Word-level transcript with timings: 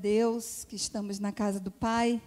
Deus 0.00 0.64
que 0.64 0.76
estamos 0.76 1.18
na 1.18 1.30
casa 1.30 1.60
do 1.60 1.70
Pai. 1.70 2.22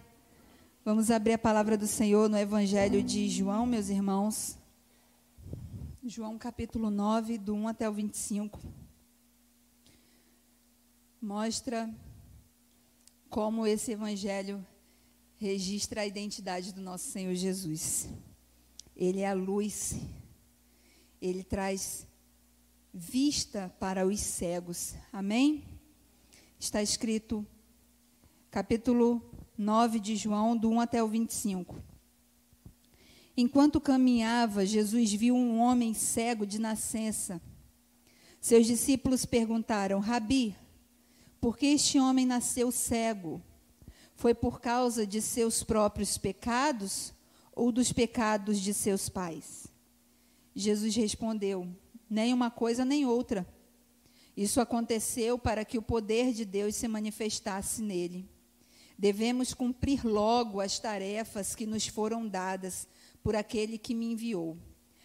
Vamos 0.84 1.10
abrir 1.10 1.32
a 1.32 1.38
palavra 1.38 1.76
do 1.76 1.88
Senhor 1.88 2.28
no 2.28 2.38
Evangelho 2.38 3.02
de 3.02 3.28
João, 3.28 3.66
meus 3.66 3.88
irmãos. 3.88 4.56
João 6.04 6.38
capítulo 6.38 6.88
9, 6.88 7.36
do 7.36 7.52
1 7.52 7.66
até 7.66 7.90
o 7.90 7.92
25. 7.92 8.60
Mostra 11.20 11.92
como 13.28 13.66
esse 13.66 13.90
Evangelho 13.90 14.64
registra 15.36 16.02
a 16.02 16.06
identidade 16.06 16.72
do 16.72 16.80
nosso 16.80 17.10
Senhor 17.10 17.34
Jesus. 17.34 18.08
Ele 18.94 19.18
é 19.18 19.28
a 19.28 19.34
luz, 19.34 19.96
ele 21.20 21.42
traz 21.42 22.06
vista 22.92 23.74
para 23.80 24.06
os 24.06 24.20
cegos. 24.20 24.94
Amém? 25.12 25.64
Está 26.56 26.80
escrito, 26.80 27.44
capítulo 28.54 29.20
9 29.58 29.98
de 29.98 30.14
João, 30.14 30.56
do 30.56 30.70
1 30.70 30.82
até 30.82 31.02
o 31.02 31.08
25. 31.08 31.82
Enquanto 33.36 33.80
caminhava, 33.80 34.64
Jesus 34.64 35.12
viu 35.12 35.34
um 35.34 35.58
homem 35.58 35.92
cego 35.92 36.46
de 36.46 36.60
nascença. 36.60 37.42
Seus 38.40 38.64
discípulos 38.64 39.26
perguntaram: 39.26 39.98
Rabi, 39.98 40.54
por 41.40 41.58
que 41.58 41.66
este 41.66 41.98
homem 41.98 42.24
nasceu 42.24 42.70
cego? 42.70 43.42
Foi 44.14 44.32
por 44.32 44.60
causa 44.60 45.04
de 45.04 45.20
seus 45.20 45.64
próprios 45.64 46.16
pecados 46.16 47.12
ou 47.50 47.72
dos 47.72 47.92
pecados 47.92 48.60
de 48.60 48.72
seus 48.72 49.08
pais? 49.08 49.66
Jesus 50.54 50.94
respondeu: 50.94 51.66
Nem 52.08 52.32
uma 52.32 52.52
coisa 52.52 52.84
nem 52.84 53.04
outra. 53.04 53.44
Isso 54.36 54.60
aconteceu 54.60 55.36
para 55.36 55.64
que 55.64 55.76
o 55.76 55.82
poder 55.82 56.32
de 56.32 56.44
Deus 56.44 56.76
se 56.76 56.86
manifestasse 56.86 57.82
nele. 57.82 58.32
Devemos 58.96 59.52
cumprir 59.52 60.04
logo 60.04 60.60
as 60.60 60.78
tarefas 60.78 61.54
que 61.54 61.66
nos 61.66 61.86
foram 61.86 62.26
dadas 62.28 62.86
por 63.22 63.34
aquele 63.34 63.76
que 63.76 63.94
me 63.94 64.12
enviou. 64.12 64.56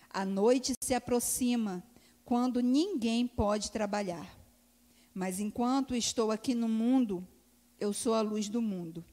A 0.09 0.25
noite 0.25 0.73
se 0.81 0.93
aproxima, 0.93 1.83
quando 2.23 2.61
ninguém 2.61 3.25
pode 3.25 3.71
trabalhar. 3.71 4.37
Mas 5.13 5.39
enquanto 5.39 5.95
estou 5.95 6.31
aqui 6.31 6.53
no 6.53 6.69
mundo, 6.69 7.27
eu 7.79 7.91
sou 7.91 8.13
a 8.13 8.21
luz 8.21 8.47
do 8.47 8.61
mundo. 8.61 9.03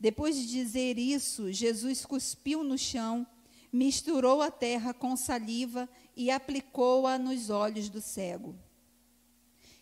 Depois 0.00 0.36
de 0.36 0.46
dizer 0.46 0.98
isso, 0.98 1.52
Jesus 1.52 2.04
cuspiu 2.04 2.62
no 2.62 2.78
chão, 2.78 3.26
misturou 3.72 4.40
a 4.40 4.50
terra 4.50 4.94
com 4.94 5.16
saliva 5.16 5.88
e 6.16 6.30
aplicou-a 6.30 7.18
nos 7.18 7.50
olhos 7.50 7.88
do 7.88 8.00
cego. 8.00 8.54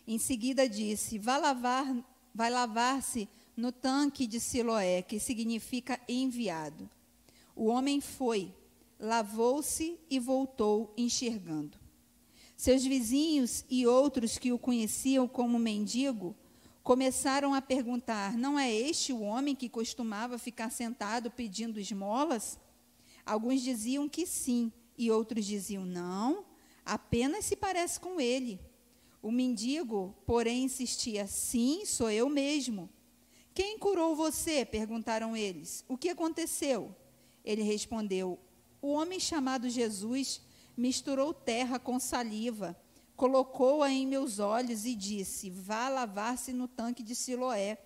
Em 0.07 0.17
seguida 0.17 0.67
disse: 0.67 1.17
Vá 1.17 1.37
lavar, 1.37 1.95
vai 2.33 2.49
lavar-se 2.49 3.27
no 3.55 3.71
tanque 3.71 4.27
de 4.27 4.39
Siloé, 4.39 5.01
que 5.01 5.19
significa 5.19 5.99
enviado. 6.07 6.89
O 7.55 7.67
homem 7.67 8.01
foi, 8.01 8.53
lavou-se 8.99 9.97
e 10.09 10.19
voltou 10.19 10.93
enxergando. 10.97 11.77
Seus 12.57 12.83
vizinhos 12.83 13.65
e 13.69 13.85
outros 13.85 14.37
que 14.37 14.51
o 14.51 14.59
conheciam 14.59 15.27
como 15.27 15.59
mendigo 15.59 16.35
começaram 16.83 17.53
a 17.53 17.61
perguntar: 17.61 18.37
Não 18.37 18.57
é 18.57 18.73
este 18.73 19.11
o 19.11 19.21
homem 19.21 19.55
que 19.55 19.69
costumava 19.69 20.37
ficar 20.37 20.69
sentado 20.69 21.31
pedindo 21.31 21.79
esmolas? 21.79 22.59
Alguns 23.25 23.61
diziam 23.61 24.07
que 24.07 24.25
sim, 24.25 24.71
e 24.97 25.09
outros 25.11 25.45
diziam: 25.45 25.85
Não, 25.85 26.45
apenas 26.85 27.45
se 27.45 27.55
parece 27.55 27.99
com 27.99 28.19
ele. 28.19 28.59
O 29.21 29.31
mendigo, 29.31 30.15
porém, 30.25 30.63
insistia: 30.63 31.27
Sim, 31.27 31.83
sou 31.85 32.09
eu 32.11 32.29
mesmo. 32.29 32.89
Quem 33.55 33.79
curou 33.79 34.17
você? 34.17 34.65
perguntaram 34.65 35.35
eles. 35.35 35.85
O 35.87 35.97
que 35.97 36.09
aconteceu? 36.09 36.93
Ele 37.43 37.63
respondeu: 37.63 38.37
O 38.81 38.89
homem 38.89 39.17
chamado 39.17 39.69
Jesus 39.69 40.41
misturou 40.75 41.33
terra 41.33 41.79
com 41.79 41.97
saliva, 41.97 42.77
colocou-a 43.15 43.89
em 43.89 44.05
meus 44.05 44.39
olhos 44.39 44.85
e 44.85 44.93
disse: 44.93 45.49
Vá 45.49 45.87
lavar-se 45.87 46.51
no 46.51 46.67
tanque 46.67 47.01
de 47.01 47.15
Siloé. 47.15 47.77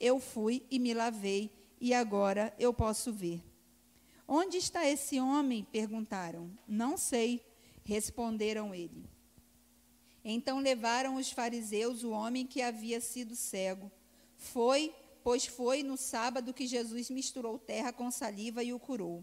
Eu 0.00 0.18
fui 0.18 0.64
e 0.70 0.78
me 0.78 0.94
lavei, 0.94 1.52
e 1.78 1.92
agora 1.92 2.54
eu 2.58 2.72
posso 2.72 3.12
ver. 3.12 3.44
Onde 4.26 4.56
está 4.56 4.88
esse 4.88 5.20
homem? 5.20 5.62
perguntaram. 5.70 6.50
Não 6.66 6.96
sei, 6.96 7.44
responderam 7.84 8.74
ele. 8.74 9.04
Então 10.24 10.58
levaram 10.58 11.16
os 11.16 11.30
fariseus 11.30 12.02
o 12.02 12.12
homem 12.12 12.46
que 12.46 12.62
havia 12.62 12.98
sido 12.98 13.36
cego. 13.36 13.92
Foi, 14.38 14.94
pois 15.28 15.44
foi 15.44 15.82
no 15.82 15.98
sábado 15.98 16.54
que 16.54 16.66
Jesus 16.66 17.10
misturou 17.10 17.58
terra 17.58 17.92
com 17.92 18.10
saliva 18.10 18.64
e 18.64 18.72
o 18.72 18.80
curou. 18.80 19.22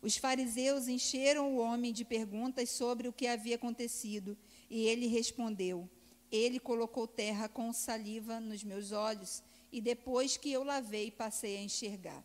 Os 0.00 0.16
fariseus 0.16 0.88
encheram 0.88 1.54
o 1.54 1.58
homem 1.58 1.92
de 1.92 2.06
perguntas 2.06 2.70
sobre 2.70 3.06
o 3.06 3.12
que 3.12 3.26
havia 3.26 3.56
acontecido, 3.56 4.34
e 4.70 4.86
ele 4.86 5.06
respondeu: 5.08 5.86
Ele 6.30 6.58
colocou 6.58 7.06
terra 7.06 7.50
com 7.50 7.70
saliva 7.70 8.40
nos 8.40 8.64
meus 8.64 8.92
olhos, 8.92 9.42
e 9.70 9.78
depois 9.78 10.38
que 10.38 10.50
eu 10.50 10.64
lavei, 10.64 11.10
passei 11.10 11.58
a 11.58 11.62
enxergar. 11.62 12.24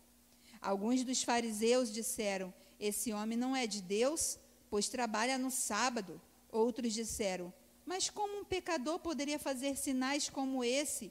Alguns 0.62 1.04
dos 1.04 1.22
fariseus 1.22 1.92
disseram: 1.92 2.54
Esse 2.80 3.12
homem 3.12 3.38
não 3.38 3.54
é 3.54 3.68
de 3.68 3.82
Deus, 3.82 4.40
pois 4.70 4.88
trabalha 4.88 5.38
no 5.38 5.52
sábado. 5.52 6.22
Outros 6.50 6.94
disseram: 6.94 7.54
mas 7.88 8.10
como 8.10 8.42
um 8.42 8.44
pecador 8.44 9.00
poderia 9.00 9.40
fazer 9.40 9.78
sinais 9.78 10.30
como 10.30 10.62
esse? 10.62 11.10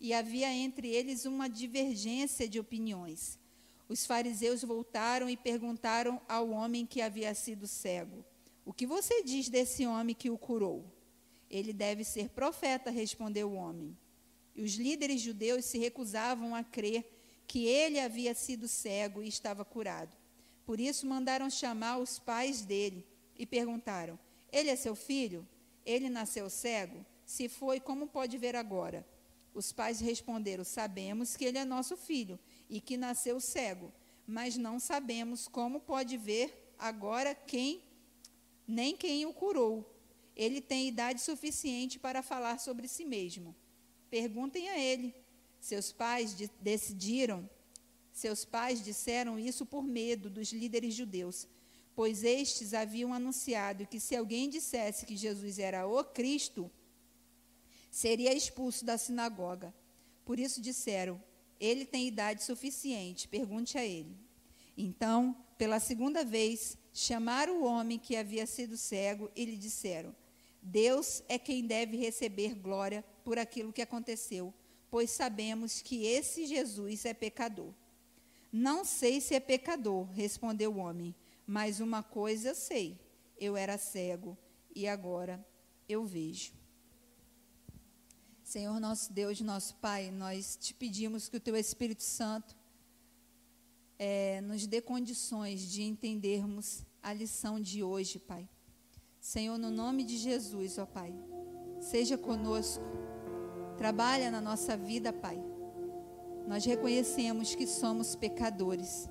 E 0.00 0.14
havia 0.14 0.50
entre 0.52 0.88
eles 0.88 1.26
uma 1.26 1.48
divergência 1.48 2.48
de 2.48 2.58
opiniões. 2.58 3.38
Os 3.86 4.06
fariseus 4.06 4.62
voltaram 4.62 5.28
e 5.28 5.36
perguntaram 5.36 6.20
ao 6.26 6.50
homem 6.50 6.86
que 6.86 7.02
havia 7.02 7.34
sido 7.34 7.66
cego: 7.66 8.24
O 8.64 8.72
que 8.72 8.86
você 8.86 9.22
diz 9.22 9.48
desse 9.48 9.86
homem 9.86 10.14
que 10.14 10.30
o 10.30 10.38
curou? 10.38 10.84
Ele 11.50 11.72
deve 11.72 12.02
ser 12.02 12.30
profeta, 12.30 12.90
respondeu 12.90 13.50
o 13.50 13.56
homem. 13.56 13.96
E 14.54 14.62
os 14.62 14.74
líderes 14.74 15.20
judeus 15.20 15.64
se 15.64 15.78
recusavam 15.78 16.54
a 16.54 16.62
crer 16.62 17.04
que 17.46 17.66
ele 17.66 17.98
havia 17.98 18.32
sido 18.32 18.68
cego 18.68 19.22
e 19.22 19.28
estava 19.28 19.64
curado. 19.64 20.16
Por 20.64 20.78
isso 20.78 21.06
mandaram 21.06 21.50
chamar 21.50 21.98
os 21.98 22.18
pais 22.18 22.64
dele 22.64 23.04
e 23.36 23.44
perguntaram: 23.44 24.18
Ele 24.52 24.70
é 24.70 24.76
seu 24.76 24.94
filho? 24.94 25.46
Ele 25.84 26.08
nasceu 26.08 26.48
cego? 26.48 27.04
Se 27.26 27.48
foi, 27.48 27.80
como 27.80 28.06
pode 28.06 28.38
ver 28.38 28.54
agora? 28.54 29.04
Os 29.54 29.72
pais 29.72 30.00
responderam: 30.00 30.64
Sabemos 30.64 31.36
que 31.36 31.44
ele 31.44 31.58
é 31.58 31.64
nosso 31.64 31.96
filho 31.96 32.38
e 32.68 32.80
que 32.80 32.96
nasceu 32.96 33.40
cego, 33.40 33.92
mas 34.26 34.56
não 34.56 34.78
sabemos 34.78 35.48
como 35.48 35.80
pode 35.80 36.16
ver 36.16 36.74
agora 36.78 37.34
quem, 37.34 37.82
nem 38.66 38.96
quem 38.96 39.26
o 39.26 39.32
curou. 39.32 39.96
Ele 40.36 40.60
tem 40.60 40.88
idade 40.88 41.20
suficiente 41.20 41.98
para 41.98 42.22
falar 42.22 42.58
sobre 42.58 42.88
si 42.88 43.04
mesmo. 43.04 43.54
Perguntem 44.08 44.68
a 44.70 44.78
ele. 44.78 45.14
Seus 45.60 45.92
pais 45.92 46.34
de 46.34 46.50
decidiram, 46.60 47.48
seus 48.12 48.46
pais 48.46 48.82
disseram 48.82 49.38
isso 49.38 49.66
por 49.66 49.82
medo 49.82 50.30
dos 50.30 50.52
líderes 50.52 50.94
judeus 50.94 51.46
pois 52.00 52.24
estes 52.24 52.72
haviam 52.72 53.12
anunciado 53.12 53.86
que 53.86 54.00
se 54.00 54.16
alguém 54.16 54.48
dissesse 54.48 55.04
que 55.04 55.14
Jesus 55.14 55.58
era 55.58 55.86
o 55.86 56.02
Cristo, 56.02 56.70
seria 57.90 58.32
expulso 58.32 58.84
da 58.84 58.96
sinagoga. 58.96 59.74
Por 60.24 60.38
isso 60.38 60.60
disseram: 60.60 61.20
Ele 61.58 61.84
tem 61.84 62.06
idade 62.06 62.44
suficiente, 62.44 63.28
pergunte 63.28 63.76
a 63.76 63.84
ele. 63.84 64.16
Então, 64.76 65.36
pela 65.58 65.80
segunda 65.80 66.24
vez, 66.24 66.78
chamaram 66.92 67.60
o 67.60 67.64
homem 67.64 67.98
que 67.98 68.16
havia 68.16 68.46
sido 68.46 68.76
cego 68.76 69.30
e 69.34 69.44
lhe 69.44 69.56
disseram: 69.56 70.14
Deus 70.62 71.22
é 71.28 71.38
quem 71.38 71.66
deve 71.66 71.96
receber 71.96 72.54
glória 72.54 73.04
por 73.24 73.38
aquilo 73.38 73.72
que 73.72 73.82
aconteceu, 73.82 74.54
pois 74.90 75.10
sabemos 75.10 75.82
que 75.82 76.06
esse 76.06 76.46
Jesus 76.46 77.04
é 77.04 77.14
pecador. 77.14 77.72
Não 78.52 78.84
sei 78.84 79.20
se 79.20 79.34
é 79.34 79.40
pecador, 79.40 80.10
respondeu 80.12 80.74
o 80.74 80.78
homem. 80.78 81.14
Mas 81.46 81.80
uma 81.80 82.02
coisa 82.02 82.50
eu 82.50 82.54
sei: 82.54 82.98
eu 83.38 83.56
era 83.56 83.78
cego 83.78 84.36
e 84.74 84.86
agora 84.86 85.44
eu 85.88 86.04
vejo. 86.04 86.52
Senhor 88.52 88.80
nosso 88.80 89.12
Deus, 89.12 89.40
nosso 89.40 89.76
Pai, 89.76 90.10
nós 90.10 90.56
te 90.60 90.74
pedimos 90.74 91.28
que 91.28 91.36
o 91.36 91.40
Teu 91.40 91.54
Espírito 91.54 92.02
Santo 92.02 92.56
é, 93.96 94.40
nos 94.40 94.66
dê 94.66 94.80
condições 94.80 95.60
de 95.60 95.84
entendermos 95.84 96.84
a 97.00 97.12
lição 97.12 97.60
de 97.60 97.84
hoje, 97.84 98.18
Pai. 98.18 98.48
Senhor, 99.20 99.56
no 99.56 99.70
nome 99.70 100.02
de 100.02 100.18
Jesus, 100.18 100.78
ó 100.78 100.84
Pai, 100.84 101.14
seja 101.80 102.18
conosco, 102.18 102.82
trabalha 103.78 104.32
na 104.32 104.40
nossa 104.40 104.76
vida, 104.76 105.12
Pai. 105.12 105.38
Nós 106.48 106.64
reconhecemos 106.64 107.54
que 107.54 107.68
somos 107.68 108.16
pecadores 108.16 109.08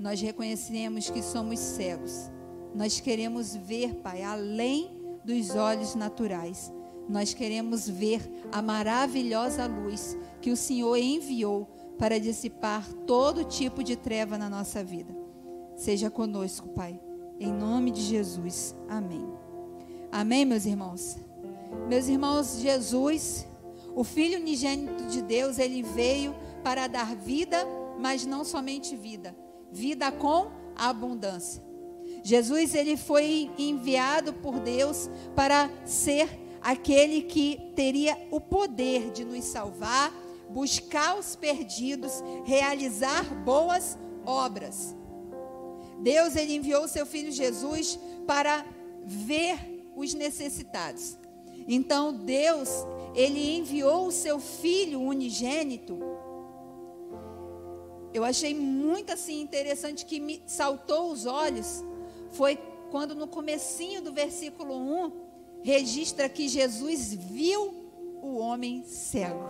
nós 0.00 0.18
reconhecemos 0.18 1.10
que 1.10 1.22
somos 1.22 1.58
cegos. 1.58 2.30
Nós 2.74 2.98
queremos 3.00 3.54
ver, 3.54 3.96
Pai, 3.96 4.22
além 4.22 4.90
dos 5.22 5.50
olhos 5.50 5.94
naturais. 5.94 6.72
Nós 7.10 7.34
queremos 7.34 7.88
ver 7.88 8.22
a 8.52 8.62
maravilhosa 8.62 9.66
luz 9.66 10.16
que 10.40 10.52
o 10.52 10.56
Senhor 10.56 10.96
enviou 10.96 11.68
para 11.98 12.20
dissipar 12.20 12.86
todo 13.04 13.44
tipo 13.44 13.82
de 13.82 13.96
treva 13.96 14.38
na 14.38 14.48
nossa 14.48 14.84
vida. 14.84 15.12
Seja 15.76 16.08
conosco, 16.08 16.68
Pai. 16.68 17.00
Em 17.40 17.52
nome 17.52 17.90
de 17.90 18.00
Jesus. 18.00 18.76
Amém. 18.88 19.28
Amém, 20.12 20.44
meus 20.44 20.64
irmãos. 20.64 21.18
Meus 21.88 22.06
irmãos, 22.06 22.60
Jesus, 22.60 23.44
o 23.96 24.04
Filho 24.04 24.38
unigênito 24.38 25.06
de 25.06 25.20
Deus, 25.20 25.58
ele 25.58 25.82
veio 25.82 26.32
para 26.62 26.86
dar 26.86 27.16
vida, 27.16 27.66
mas 27.98 28.24
não 28.24 28.44
somente 28.44 28.94
vida, 28.94 29.36
vida 29.72 30.12
com 30.12 30.50
abundância. 30.76 31.62
Jesus 32.22 32.74
ele 32.74 32.96
foi 32.96 33.50
enviado 33.58 34.32
por 34.34 34.60
Deus 34.60 35.10
para 35.34 35.68
ser 35.84 36.28
aquele 36.60 37.22
que 37.22 37.72
teria 37.74 38.16
o 38.30 38.40
poder 38.40 39.10
de 39.10 39.24
nos 39.24 39.44
salvar, 39.44 40.12
buscar 40.48 41.18
os 41.18 41.36
perdidos, 41.36 42.12
realizar 42.44 43.24
boas 43.44 43.98
obras. 44.24 44.96
Deus 46.00 46.36
ele 46.36 46.56
enviou 46.56 46.88
seu 46.88 47.04
filho 47.06 47.30
Jesus 47.30 47.98
para 48.26 48.64
ver 49.04 49.84
os 49.94 50.14
necessitados. 50.14 51.16
Então 51.68 52.12
Deus, 52.12 52.68
ele 53.14 53.56
enviou 53.56 54.06
o 54.06 54.12
seu 54.12 54.38
filho 54.38 55.00
unigênito. 55.00 55.98
Eu 58.12 58.24
achei 58.24 58.54
muito 58.54 59.12
assim 59.12 59.40
interessante 59.40 60.04
que 60.04 60.18
me 60.18 60.42
saltou 60.46 61.12
os 61.12 61.26
olhos 61.26 61.84
foi 62.30 62.58
quando 62.90 63.14
no 63.14 63.28
comecinho 63.28 64.02
do 64.02 64.12
versículo 64.12 64.74
1 64.76 65.29
registra 65.62 66.28
que 66.28 66.48
Jesus 66.48 67.14
viu 67.14 67.74
o 68.22 68.38
homem 68.38 68.82
cego. 68.84 69.48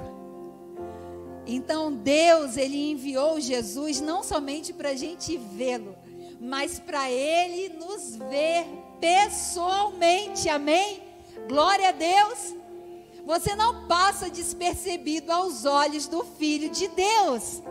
Então 1.46 1.92
Deus 1.92 2.56
ele 2.56 2.90
enviou 2.90 3.40
Jesus 3.40 4.00
não 4.00 4.22
somente 4.22 4.72
para 4.72 4.90
a 4.90 4.96
gente 4.96 5.36
vê-lo, 5.36 5.96
mas 6.40 6.78
para 6.78 7.10
ele 7.10 7.74
nos 7.74 8.16
ver 8.16 8.66
pessoalmente. 9.00 10.48
Amém? 10.48 11.02
Glória 11.48 11.88
a 11.88 11.92
Deus. 11.92 12.54
Você 13.24 13.54
não 13.54 13.86
passa 13.86 14.30
despercebido 14.30 15.32
aos 15.32 15.64
olhos 15.64 16.06
do 16.06 16.24
Filho 16.24 16.70
de 16.70 16.88
Deus. 16.88 17.62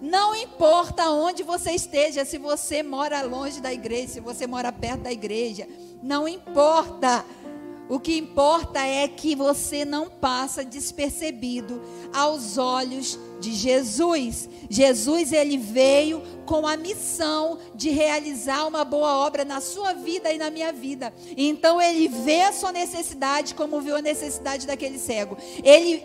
Não 0.00 0.34
importa 0.34 1.10
onde 1.10 1.42
você 1.42 1.72
esteja, 1.72 2.24
se 2.24 2.38
você 2.38 2.82
mora 2.82 3.22
longe 3.22 3.60
da 3.60 3.72
igreja, 3.72 4.14
se 4.14 4.20
você 4.20 4.46
mora 4.46 4.72
perto 4.72 5.02
da 5.02 5.12
igreja, 5.12 5.68
não 6.02 6.26
importa. 6.26 7.24
O 7.88 7.98
que 7.98 8.16
importa 8.16 8.78
é 8.78 9.08
que 9.08 9.34
você 9.34 9.84
não 9.84 10.08
passa 10.08 10.64
despercebido 10.64 11.82
aos 12.12 12.56
olhos 12.56 13.18
de 13.40 13.52
Jesus. 13.52 14.48
Jesus 14.68 15.32
ele 15.32 15.58
veio 15.58 16.22
com 16.46 16.68
a 16.68 16.76
missão 16.76 17.58
de 17.74 17.90
realizar 17.90 18.68
uma 18.68 18.84
boa 18.84 19.18
obra 19.18 19.44
na 19.44 19.60
sua 19.60 19.92
vida 19.92 20.32
e 20.32 20.38
na 20.38 20.50
minha 20.50 20.72
vida. 20.72 21.12
Então 21.36 21.82
ele 21.82 22.06
vê 22.06 22.42
a 22.42 22.52
sua 22.52 22.70
necessidade 22.70 23.56
como 23.56 23.80
viu 23.80 23.96
a 23.96 24.02
necessidade 24.02 24.68
daquele 24.68 24.96
cego. 24.96 25.36
Ele 25.64 26.04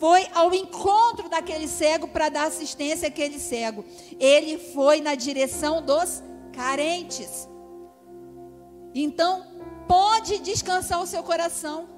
foi 0.00 0.26
ao 0.34 0.52
encontro 0.52 1.28
daquele 1.28 1.68
cego 1.68 2.08
para 2.08 2.28
dar 2.28 2.46
assistência 2.46 3.08
àquele 3.08 3.38
cego. 3.38 3.84
Ele 4.18 4.58
foi 4.58 5.00
na 5.00 5.14
direção 5.14 5.82
dos 5.82 6.22
carentes. 6.52 7.48
Então, 8.94 9.46
pode 9.88 10.38
descansar 10.38 11.00
o 11.00 11.06
seu 11.06 11.22
coração 11.22 11.91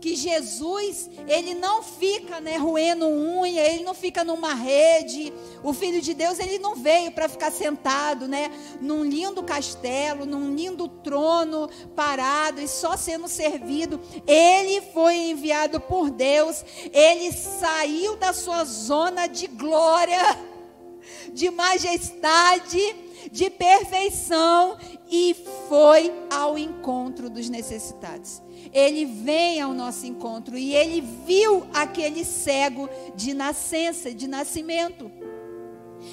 que 0.00 0.14
Jesus, 0.14 1.10
ele 1.26 1.54
não 1.54 1.82
fica, 1.82 2.40
né, 2.40 2.56
roendo 2.56 3.06
unha, 3.06 3.62
ele 3.62 3.82
não 3.82 3.94
fica 3.94 4.22
numa 4.22 4.54
rede. 4.54 5.32
O 5.62 5.72
filho 5.72 6.00
de 6.00 6.14
Deus, 6.14 6.38
ele 6.38 6.58
não 6.58 6.74
veio 6.74 7.10
para 7.12 7.28
ficar 7.28 7.50
sentado, 7.50 8.28
né, 8.28 8.50
num 8.80 9.04
lindo 9.04 9.42
castelo, 9.42 10.24
num 10.24 10.54
lindo 10.54 10.88
trono, 10.88 11.68
parado 11.96 12.60
e 12.60 12.68
só 12.68 12.96
sendo 12.96 13.28
servido. 13.28 14.00
Ele 14.26 14.80
foi 14.92 15.30
enviado 15.30 15.80
por 15.80 16.10
Deus, 16.10 16.64
ele 16.92 17.32
saiu 17.32 18.16
da 18.16 18.32
sua 18.32 18.64
zona 18.64 19.26
de 19.26 19.46
glória, 19.46 20.22
de 21.32 21.50
majestade, 21.50 22.96
de 23.32 23.50
perfeição 23.50 24.78
e 25.10 25.34
foi 25.68 26.12
ao 26.30 26.56
encontro 26.56 27.28
dos 27.28 27.48
necessitados 27.48 28.47
ele 28.72 29.04
vem 29.04 29.60
ao 29.60 29.72
nosso 29.72 30.06
encontro 30.06 30.56
e 30.56 30.74
ele 30.74 31.00
viu 31.00 31.66
aquele 31.72 32.24
cego 32.24 32.88
de 33.14 33.34
nascença, 33.34 34.14
de 34.14 34.26
nascimento. 34.26 35.10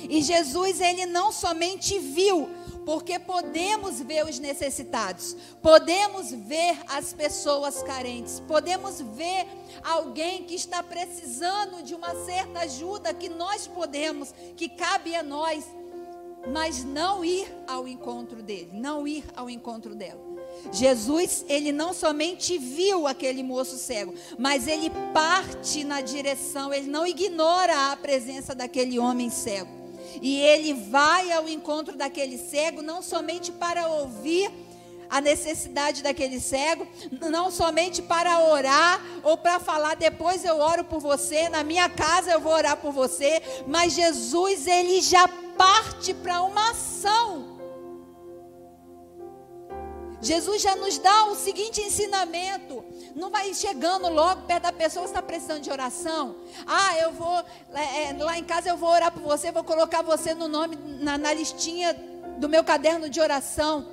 E 0.10 0.22
Jesus, 0.22 0.82
ele 0.82 1.06
não 1.06 1.32
somente 1.32 1.98
viu, 2.00 2.50
porque 2.86 3.18
podemos 3.18 4.00
ver 4.00 4.26
os 4.26 4.40
necessitados, 4.40 5.36
podemos 5.62 6.32
ver 6.32 6.78
as 6.88 7.14
pessoas 7.14 7.82
carentes, 7.82 8.40
podemos 8.42 9.02
ver 9.02 9.48
alguém 9.84 10.44
que 10.44 10.56
está 10.56 10.84
precisando 10.84 11.82
de 11.84 11.96
uma 11.96 12.14
certa 12.26 12.60
ajuda 12.60 13.14
que 13.14 13.30
nós 13.30 13.68
podemos, 13.68 14.34
que 14.56 14.70
cabe 14.70 15.16
a 15.16 15.24
nós, 15.24 15.66
mas 16.52 16.84
não 16.84 17.26
ir 17.26 17.48
ao 17.68 17.88
encontro 17.88 18.44
dele, 18.44 18.70
não 18.74 19.08
ir 19.08 19.24
ao 19.36 19.50
encontro 19.50 19.96
dela. 19.96 20.35
Jesus, 20.72 21.46
ele 21.48 21.72
não 21.72 21.94
somente 21.94 22.58
viu 22.58 23.08
aquele 23.08 23.44
moço 23.44 23.78
cego, 23.78 24.14
mas 24.38 24.68
ele 24.68 24.92
parte 25.14 25.84
na 25.84 26.02
direção, 26.02 26.74
ele 26.74 26.88
não 26.88 27.06
ignora 27.06 27.92
a 27.92 27.96
presença 27.98 28.54
daquele 28.54 29.00
homem 29.00 29.30
cego. 29.30 29.70
E 30.22 30.40
ele 30.40 30.74
vai 30.74 31.32
ao 31.32 31.48
encontro 31.48 31.98
daquele 31.98 32.38
cego, 32.38 32.82
não 32.82 33.02
somente 33.02 33.52
para 33.52 33.88
ouvir 33.88 34.52
a 35.10 35.22
necessidade 35.22 36.02
daquele 36.02 36.40
cego, 36.40 36.88
não 37.30 37.52
somente 37.52 38.02
para 38.02 38.40
orar 38.40 39.02
ou 39.24 39.38
para 39.38 39.60
falar 39.60 39.96
depois 39.96 40.44
eu 40.44 40.60
oro 40.60 40.84
por 40.84 41.00
você, 41.00 41.48
na 41.50 41.64
minha 41.64 41.88
casa 41.88 42.32
eu 42.32 42.40
vou 42.40 42.54
orar 42.54 42.78
por 42.78 42.92
você, 42.92 43.42
mas 43.68 43.94
Jesus 43.94 44.68
ele 44.68 45.02
já 45.02 45.28
parte 45.58 46.14
para 46.14 46.42
uma 46.42 46.72
ação. 46.72 47.55
Jesus 50.26 50.60
já 50.60 50.76
nos 50.76 50.98
dá 50.98 51.26
o 51.26 51.36
seguinte 51.36 51.80
ensinamento. 51.82 52.84
Não 53.16 53.30
vai 53.30 53.54
chegando 53.54 54.10
logo 54.10 54.42
perto 54.42 54.64
da 54.64 54.72
pessoa 54.72 55.06
está 55.06 55.22
precisando 55.22 55.62
de 55.62 55.70
oração. 55.70 56.38
Ah, 56.66 56.98
eu 56.98 57.12
vou, 57.12 57.46
é, 57.76 58.10
é, 58.10 58.16
lá 58.18 58.36
em 58.36 58.44
casa 58.44 58.70
eu 58.70 58.76
vou 58.76 58.90
orar 58.90 59.12
por 59.12 59.22
você, 59.22 59.52
vou 59.52 59.64
colocar 59.64 60.02
você 60.02 60.34
no 60.34 60.48
nome, 60.48 60.78
na, 61.00 61.16
na 61.16 61.32
listinha 61.32 61.94
do 62.40 62.50
meu 62.50 62.64
caderno 62.64 63.08
de 63.08 63.22
oração. 63.22 63.86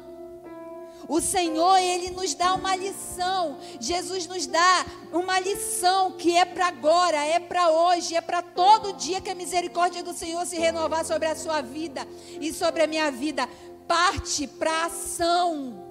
O 1.06 1.20
Senhor, 1.20 1.76
Ele 1.76 2.10
nos 2.10 2.32
dá 2.32 2.54
uma 2.54 2.74
lição. 2.76 3.58
Jesus 3.78 4.26
nos 4.26 4.46
dá 4.46 4.86
uma 5.12 5.38
lição 5.38 6.12
que 6.12 6.34
é 6.34 6.46
para 6.46 6.68
agora, 6.68 7.22
é 7.26 7.38
para 7.40 7.68
hoje, 7.70 8.14
é 8.14 8.22
para 8.22 8.40
todo 8.40 8.94
dia 8.94 9.20
que 9.20 9.28
a 9.28 9.34
misericórdia 9.34 10.02
do 10.02 10.14
Senhor 10.14 10.46
se 10.46 10.56
renovar 10.56 11.04
sobre 11.04 11.28
a 11.28 11.36
sua 11.36 11.60
vida 11.60 12.08
e 12.40 12.54
sobre 12.54 12.84
a 12.84 12.86
minha 12.86 13.10
vida. 13.10 13.46
Parte 13.86 14.46
para 14.46 14.86
ação 14.86 15.81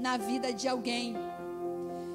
na 0.00 0.16
vida 0.16 0.52
de 0.52 0.66
alguém. 0.66 1.16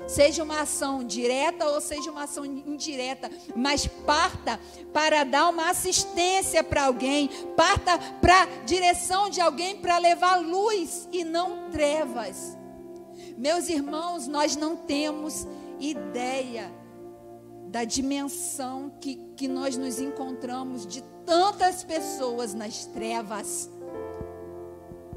Seja 0.08 0.44
uma 0.44 0.62
ação 0.62 1.04
direta 1.04 1.66
ou 1.68 1.82
seja 1.82 2.12
uma 2.12 2.24
ação 2.24 2.46
indireta, 2.46 3.30
mas 3.56 3.88
parta 3.88 4.60
para 4.94 5.24
dar 5.24 5.50
uma 5.50 5.70
assistência 5.70 6.64
para 6.64 6.86
alguém, 6.86 7.28
parta 7.56 7.98
para 8.22 8.44
a 8.44 8.46
direção 8.66 9.30
de 9.30 9.42
alguém 9.42 9.78
para 9.78 9.98
levar 9.98 10.36
luz 10.38 11.08
e 11.12 11.24
não 11.24 11.70
trevas. 11.72 12.56
Meus 13.38 13.68
irmãos, 13.68 14.28
nós 14.28 14.56
não 14.56 14.76
temos 14.76 15.48
ideia 15.80 16.72
da 17.68 17.84
dimensão 17.84 18.92
que, 19.02 19.16
que 19.36 19.48
nós 19.48 19.76
nos 19.76 20.00
encontramos 20.00 20.86
de 20.86 21.04
tantas 21.26 21.84
pessoas 21.84 22.54
nas 22.54 22.86
trevas. 22.86 23.70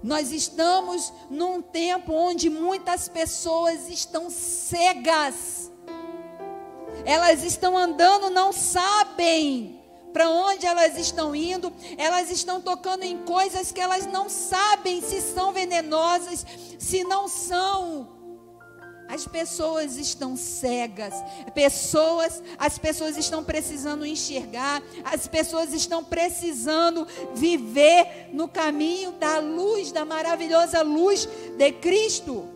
Nós 0.03 0.31
estamos 0.31 1.13
num 1.29 1.61
tempo 1.61 2.13
onde 2.13 2.49
muitas 2.49 3.09
pessoas 3.09 3.89
estão 3.89 4.31
cegas. 4.31 5.71
Elas 7.05 7.43
estão 7.43 7.77
andando, 7.77 8.31
não 8.31 8.53
sabem 8.53 9.81
para 10.13 10.31
onde 10.31 10.67
elas 10.67 10.97
estão 10.99 11.35
indo. 11.35 11.73
Elas 11.97 12.31
estão 12.31 12.61
tocando 12.61 13.03
em 13.03 13.19
coisas 13.25 13.73
que 13.73 13.81
elas 13.81 14.07
não 14.07 14.29
sabem 14.29 15.01
se 15.01 15.21
são 15.21 15.53
venenosas, 15.53 16.45
se 16.79 17.05
não 17.05 17.29
são. 17.29 18.18
As 19.09 19.27
pessoas 19.27 19.97
estão 19.97 20.37
cegas. 20.37 21.15
Pessoas, 21.55 22.43
as 22.59 22.79
pessoas 22.79 23.17
estão 23.17 23.43
precisando 23.43 24.05
enxergar. 24.05 24.83
As 25.03 25.27
pessoas 25.27 25.73
estão 25.73 26.05
precisando 26.05 27.07
viver 27.35 28.29
no 28.33 28.47
caminho 28.47 29.13
da 29.13 29.39
luz, 29.39 29.91
da 29.91 30.05
maravilhosa 30.05 30.83
luz 30.83 31.27
de 31.57 31.73
Cristo. 31.73 32.49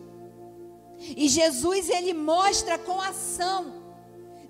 E 0.99 1.27
Jesus 1.27 1.89
ele 1.89 2.13
mostra 2.13 2.77
com 2.77 3.01
ação. 3.01 3.82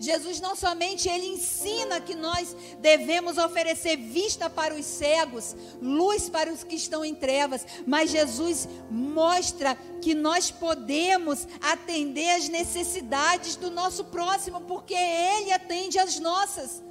Jesus 0.04 0.42
não 0.42 0.54
somente 0.54 1.08
ele 1.08 1.26
ensina 1.28 2.02
que 2.02 2.14
nós 2.14 2.54
devemos 2.80 3.38
oferecer 3.38 3.96
vista 3.96 4.50
para 4.50 4.76
os 4.76 4.86
cegos, 4.86 5.56
luz 5.82 6.28
para 6.28 6.52
os 6.52 6.62
que 6.62 6.76
estão 6.76 7.06
em 7.06 7.16
trevas, 7.16 7.66
mas 7.88 8.12
Jesus 8.12 8.68
mostra 8.92 9.78
que 10.02 10.14
nós 10.14 10.52
podemos 10.52 11.48
atender 11.62 12.32
às 12.32 12.50
necessidades 12.50 13.56
do 13.56 13.72
nosso 13.72 14.04
próximo, 14.04 14.60
porque 14.60 14.94
ele 14.94 15.54
atende 15.54 15.98
às 15.98 16.20
nossas. 16.20 16.84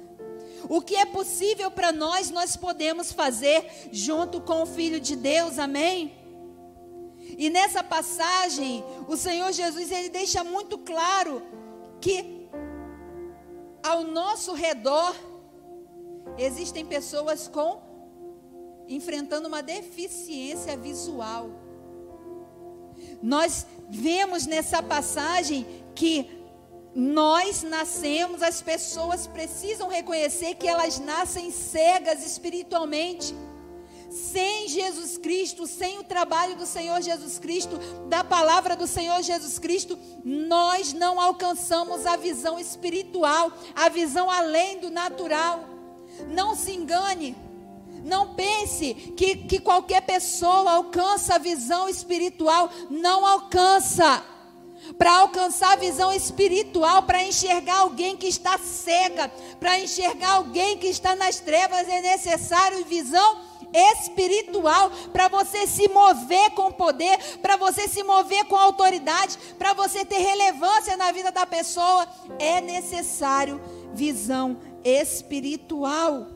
O 0.67 0.81
que 0.81 0.95
é 0.95 1.05
possível 1.05 1.69
para 1.69 1.91
nós, 1.91 2.31
nós 2.31 2.55
podemos 2.55 3.11
fazer 3.11 3.63
junto 3.91 4.41
com 4.41 4.63
o 4.63 4.65
Filho 4.65 4.99
de 4.99 5.15
Deus, 5.15 5.59
amém? 5.59 6.17
E 7.37 7.47
nessa 7.51 7.83
passagem, 7.83 8.83
o 9.07 9.15
Senhor 9.15 9.51
Jesus 9.51 9.91
ele 9.91 10.09
deixa 10.09 10.43
muito 10.43 10.79
claro 10.79 11.43
que 12.01 12.42
ao 13.83 14.03
nosso 14.03 14.53
redor 14.53 15.13
existem 16.37 16.85
pessoas 16.85 17.47
com 17.47 17.81
enfrentando 18.87 19.47
uma 19.47 19.61
deficiência 19.61 20.75
visual. 20.77 21.49
Nós 23.21 23.65
vemos 23.89 24.45
nessa 24.45 24.81
passagem 24.81 25.65
que 25.93 26.29
nós 26.95 27.63
nascemos, 27.63 28.41
as 28.41 28.61
pessoas 28.61 29.25
precisam 29.25 29.89
reconhecer 29.89 30.55
que 30.55 30.67
elas 30.67 30.99
nascem 30.99 31.51
cegas 31.51 32.25
espiritualmente 32.25 33.33
sem 34.13 34.67
Jesus 34.67 35.17
Cristo, 35.17 35.65
sem 35.65 35.97
o 35.97 36.03
trabalho 36.03 36.55
do 36.55 36.67
Senhor 36.67 37.01
Jesus 37.01 37.39
Cristo, 37.39 37.79
da 38.07 38.23
palavra 38.23 38.75
do 38.75 38.85
Senhor 38.85 39.23
Jesus 39.23 39.57
Cristo, 39.57 39.97
nós 40.23 40.93
não 40.93 41.19
alcançamos 41.19 42.05
a 42.05 42.15
visão 42.15 42.59
espiritual, 42.59 43.51
a 43.73 43.89
visão 43.89 44.29
além 44.29 44.77
do 44.77 44.91
natural. 44.91 45.65
Não 46.27 46.55
se 46.55 46.73
engane. 46.73 47.35
Não 48.03 48.35
pense 48.35 48.93
que, 49.17 49.35
que 49.35 49.59
qualquer 49.59 50.01
pessoa 50.01 50.73
alcança 50.73 51.33
a 51.33 51.39
visão 51.39 51.89
espiritual. 51.89 52.69
Não 52.91 53.25
alcança. 53.25 54.23
Para 54.95 55.21
alcançar 55.21 55.71
a 55.71 55.77
visão 55.77 56.13
espiritual, 56.13 57.01
para 57.03 57.23
enxergar 57.23 57.77
alguém 57.77 58.15
que 58.15 58.27
está 58.27 58.59
cega, 58.59 59.27
para 59.59 59.79
enxergar 59.79 60.33
alguém 60.33 60.77
que 60.77 60.87
está 60.87 61.15
nas 61.15 61.39
trevas, 61.39 61.87
é 61.87 62.01
necessário 62.01 62.85
visão 62.85 63.17
espiritual 63.17 63.52
para 65.11 65.27
você 65.27 65.65
se 65.65 65.87
mover 65.89 66.51
com 66.51 66.71
poder, 66.71 67.17
para 67.41 67.57
você 67.57 67.87
se 67.87 68.03
mover 68.03 68.45
com 68.45 68.55
autoridade, 68.55 69.37
para 69.57 69.73
você 69.73 70.05
ter 70.05 70.19
relevância 70.19 70.95
na 70.95 71.11
vida 71.11 71.31
da 71.31 71.45
pessoa, 71.45 72.07
é 72.39 72.61
necessário 72.61 73.61
visão 73.93 74.57
espiritual. 74.83 76.27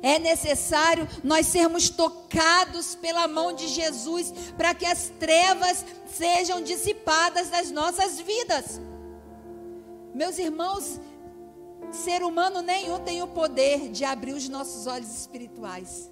É 0.00 0.18
necessário 0.18 1.08
nós 1.24 1.46
sermos 1.46 1.90
tocados 1.90 2.94
pela 2.94 3.26
mão 3.26 3.52
de 3.52 3.66
Jesus 3.66 4.32
para 4.56 4.74
que 4.74 4.86
as 4.86 5.10
trevas 5.18 5.84
sejam 6.06 6.62
dissipadas 6.62 7.48
das 7.48 7.70
nossas 7.70 8.20
vidas. 8.20 8.80
Meus 10.14 10.38
irmãos, 10.38 11.00
ser 11.90 12.22
humano 12.22 12.62
nenhum 12.62 13.00
tem 13.00 13.22
o 13.22 13.28
poder 13.28 13.88
de 13.88 14.04
abrir 14.04 14.34
os 14.34 14.48
nossos 14.48 14.86
olhos 14.86 15.10
espirituais. 15.10 16.11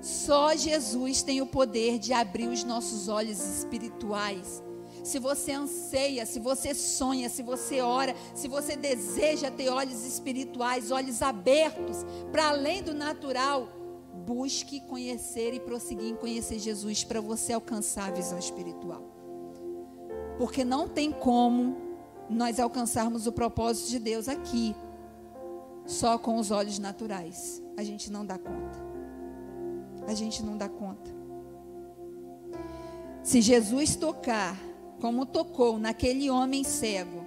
Só 0.00 0.56
Jesus 0.56 1.22
tem 1.22 1.42
o 1.42 1.46
poder 1.46 1.98
de 1.98 2.12
abrir 2.12 2.48
os 2.48 2.64
nossos 2.64 3.08
olhos 3.08 3.38
espirituais. 3.38 4.62
Se 5.04 5.18
você 5.18 5.52
anseia, 5.52 6.26
se 6.26 6.38
você 6.38 6.74
sonha, 6.74 7.28
se 7.28 7.42
você 7.42 7.80
ora, 7.80 8.14
se 8.34 8.48
você 8.48 8.76
deseja 8.76 9.50
ter 9.50 9.68
olhos 9.68 10.04
espirituais, 10.04 10.90
olhos 10.90 11.22
abertos 11.22 12.04
para 12.30 12.48
além 12.48 12.82
do 12.82 12.94
natural, 12.94 13.68
busque 14.26 14.80
conhecer 14.80 15.54
e 15.54 15.60
prosseguir 15.60 16.10
em 16.10 16.16
conhecer 16.16 16.58
Jesus 16.58 17.04
para 17.04 17.20
você 17.20 17.52
alcançar 17.52 18.08
a 18.08 18.12
visão 18.12 18.38
espiritual. 18.38 19.02
Porque 20.38 20.64
não 20.64 20.88
tem 20.88 21.12
como 21.12 21.76
nós 22.28 22.60
alcançarmos 22.60 23.26
o 23.26 23.32
propósito 23.32 23.90
de 23.90 23.98
Deus 23.98 24.28
aqui 24.28 24.74
só 25.86 26.18
com 26.18 26.38
os 26.38 26.50
olhos 26.50 26.78
naturais. 26.78 27.62
A 27.76 27.82
gente 27.82 28.10
não 28.10 28.24
dá 28.24 28.38
conta 28.38 28.89
a 30.10 30.14
gente 30.14 30.42
não 30.42 30.56
dá 30.56 30.68
conta. 30.68 31.10
Se 33.22 33.40
Jesus 33.40 33.94
tocar, 33.94 34.56
como 35.00 35.24
tocou 35.24 35.78
naquele 35.78 36.28
homem 36.28 36.64
cego, 36.64 37.24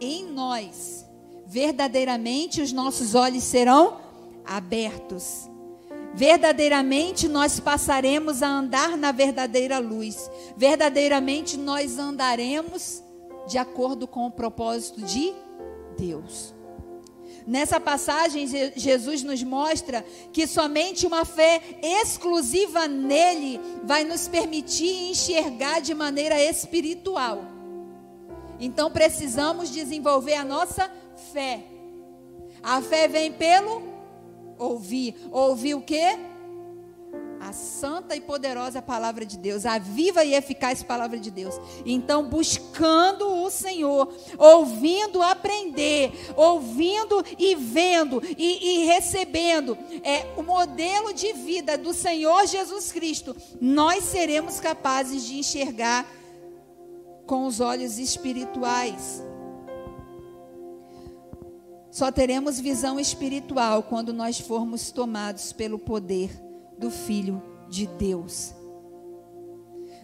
em 0.00 0.30
nós, 0.30 1.06
verdadeiramente 1.46 2.60
os 2.60 2.72
nossos 2.72 3.14
olhos 3.14 3.44
serão 3.44 3.98
abertos. 4.44 5.48
Verdadeiramente 6.14 7.28
nós 7.28 7.58
passaremos 7.58 8.42
a 8.42 8.48
andar 8.48 8.96
na 8.96 9.12
verdadeira 9.12 9.78
luz. 9.78 10.30
Verdadeiramente 10.56 11.56
nós 11.56 11.98
andaremos 11.98 13.02
de 13.48 13.56
acordo 13.56 14.06
com 14.06 14.26
o 14.26 14.30
propósito 14.30 15.00
de 15.02 15.32
Deus. 15.96 16.59
Nessa 17.46 17.80
passagem, 17.80 18.46
Jesus 18.76 19.22
nos 19.22 19.42
mostra 19.42 20.04
que 20.32 20.46
somente 20.46 21.06
uma 21.06 21.24
fé 21.24 21.60
exclusiva 21.82 22.86
nele 22.86 23.60
vai 23.82 24.04
nos 24.04 24.28
permitir 24.28 25.10
enxergar 25.10 25.80
de 25.80 25.94
maneira 25.94 26.42
espiritual. 26.42 27.44
Então 28.58 28.90
precisamos 28.90 29.70
desenvolver 29.70 30.34
a 30.34 30.44
nossa 30.44 30.90
fé. 31.32 31.64
A 32.62 32.82
fé 32.82 33.08
vem 33.08 33.32
pelo 33.32 33.82
ouvir. 34.58 35.16
Ouvir 35.32 35.74
o 35.74 35.80
quê? 35.80 36.29
A 37.40 37.54
santa 37.54 38.14
e 38.14 38.20
poderosa 38.20 38.82
palavra 38.82 39.24
de 39.24 39.38
Deus, 39.38 39.64
a 39.64 39.78
viva 39.78 40.22
e 40.22 40.34
eficaz 40.34 40.82
palavra 40.82 41.18
de 41.18 41.30
Deus. 41.30 41.58
Então, 41.86 42.28
buscando 42.28 43.26
o 43.42 43.50
Senhor, 43.50 44.12
ouvindo 44.36 45.22
aprender, 45.22 46.12
ouvindo 46.36 47.24
e 47.38 47.54
vendo 47.54 48.22
e, 48.36 48.82
e 48.82 48.84
recebendo 48.84 49.76
é, 50.04 50.26
o 50.36 50.42
modelo 50.42 51.14
de 51.14 51.32
vida 51.32 51.78
do 51.78 51.94
Senhor 51.94 52.46
Jesus 52.46 52.92
Cristo, 52.92 53.34
nós 53.58 54.04
seremos 54.04 54.60
capazes 54.60 55.24
de 55.24 55.38
enxergar 55.38 56.06
com 57.26 57.46
os 57.46 57.58
olhos 57.58 57.98
espirituais. 57.98 59.24
Só 61.90 62.12
teremos 62.12 62.60
visão 62.60 63.00
espiritual 63.00 63.82
quando 63.82 64.12
nós 64.12 64.38
formos 64.38 64.92
tomados 64.92 65.52
pelo 65.52 65.78
poder 65.78 66.49
do 66.80 66.90
Filho 66.90 67.42
de 67.68 67.86
Deus. 67.86 68.54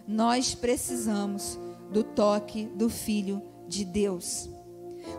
Nós 0.07 0.55
precisamos 0.55 1.59
do 1.91 2.03
toque 2.03 2.65
do 2.75 2.89
Filho 2.89 3.41
de 3.67 3.83
Deus. 3.83 4.49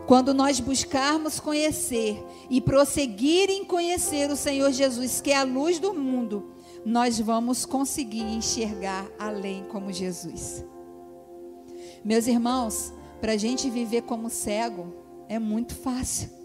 Quando 0.07 0.33
nós 0.33 0.59
buscarmos 0.59 1.39
conhecer 1.39 2.23
e 2.49 2.61
prosseguir 2.61 3.49
em 3.49 3.65
conhecer 3.65 4.29
o 4.31 4.35
Senhor 4.35 4.71
Jesus, 4.71 5.21
que 5.21 5.31
é 5.31 5.37
a 5.37 5.43
luz 5.43 5.79
do 5.79 5.93
mundo, 5.93 6.51
nós 6.85 7.19
vamos 7.19 7.65
conseguir 7.65 8.21
enxergar 8.23 9.07
além 9.19 9.63
como 9.65 9.91
Jesus. 9.91 10.63
Meus 12.03 12.27
irmãos, 12.27 12.93
para 13.19 13.33
a 13.33 13.37
gente 13.37 13.69
viver 13.69 14.03
como 14.03 14.29
cego 14.29 14.93
é 15.27 15.37
muito 15.37 15.75
fácil. 15.75 16.38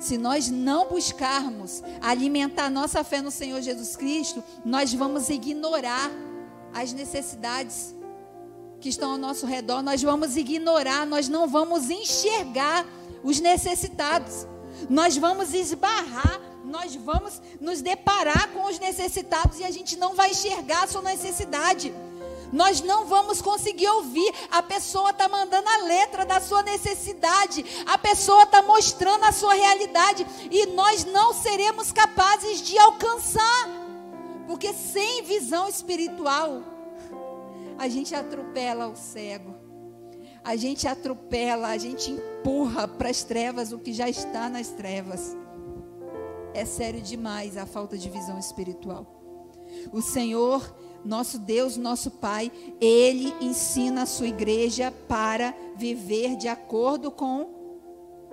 Se 0.00 0.16
nós 0.16 0.50
não 0.50 0.88
buscarmos 0.88 1.82
alimentar 2.00 2.70
nossa 2.70 3.04
fé 3.04 3.20
no 3.20 3.30
Senhor 3.30 3.60
Jesus 3.60 3.94
Cristo, 3.94 4.42
nós 4.64 4.92
vamos 4.94 5.28
ignorar 5.28 6.10
as 6.72 6.92
necessidades 6.94 7.94
que 8.80 8.88
estão 8.88 9.12
ao 9.12 9.18
nosso 9.18 9.44
redor, 9.44 9.82
nós 9.82 10.02
vamos 10.02 10.38
ignorar, 10.38 11.04
nós 11.04 11.28
não 11.28 11.46
vamos 11.46 11.90
enxergar 11.90 12.86
os 13.22 13.38
necessitados, 13.40 14.46
nós 14.88 15.18
vamos 15.18 15.52
esbarrar, 15.52 16.40
nós 16.64 16.94
vamos 16.94 17.42
nos 17.60 17.82
deparar 17.82 18.48
com 18.54 18.66
os 18.66 18.78
necessitados 18.78 19.58
e 19.58 19.64
a 19.64 19.70
gente 19.70 19.98
não 19.98 20.14
vai 20.14 20.30
enxergar 20.30 20.84
a 20.84 20.86
sua 20.86 21.02
necessidade 21.02 21.92
nós 22.52 22.80
não 22.80 23.06
vamos 23.06 23.40
conseguir 23.40 23.88
ouvir. 23.88 24.32
A 24.50 24.62
pessoa 24.62 25.10
está 25.10 25.28
mandando 25.28 25.68
a 25.68 25.76
letra 25.84 26.24
da 26.24 26.40
sua 26.40 26.62
necessidade, 26.62 27.64
a 27.86 27.96
pessoa 27.98 28.44
está 28.44 28.62
mostrando 28.62 29.24
a 29.24 29.32
sua 29.32 29.54
realidade, 29.54 30.26
e 30.50 30.66
nós 30.66 31.04
não 31.04 31.32
seremos 31.32 31.92
capazes 31.92 32.60
de 32.62 32.78
alcançar, 32.78 33.68
porque 34.46 34.72
sem 34.72 35.22
visão 35.22 35.68
espiritual, 35.68 36.62
a 37.78 37.88
gente 37.88 38.14
atropela 38.14 38.88
o 38.88 38.96
cego, 38.96 39.54
a 40.44 40.56
gente 40.56 40.88
atropela, 40.88 41.68
a 41.68 41.78
gente 41.78 42.10
empurra 42.10 42.88
para 42.88 43.08
as 43.10 43.22
trevas 43.22 43.72
o 43.72 43.78
que 43.78 43.92
já 43.92 44.08
está 44.08 44.48
nas 44.48 44.68
trevas. 44.68 45.36
É 46.52 46.64
sério 46.64 47.00
demais 47.00 47.56
a 47.56 47.64
falta 47.64 47.96
de 47.96 48.10
visão 48.10 48.38
espiritual. 48.38 49.06
O 49.92 50.02
Senhor, 50.02 50.74
nosso 51.04 51.38
Deus, 51.38 51.76
nosso 51.76 52.10
Pai, 52.10 52.50
ele 52.80 53.32
ensina 53.40 54.02
a 54.02 54.06
sua 54.06 54.28
igreja 54.28 54.92
para 55.08 55.54
viver 55.76 56.36
de 56.36 56.48
acordo 56.48 57.10
com 57.10 57.48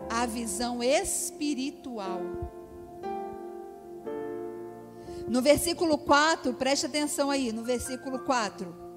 a 0.10 0.26
visão 0.26 0.84
espiritual. 0.84 2.22
No 5.28 5.42
versículo 5.42 5.98
4, 5.98 6.54
preste 6.54 6.86
atenção 6.86 7.30
aí, 7.30 7.52
no 7.52 7.64
versículo 7.64 8.20
4. 8.20 8.88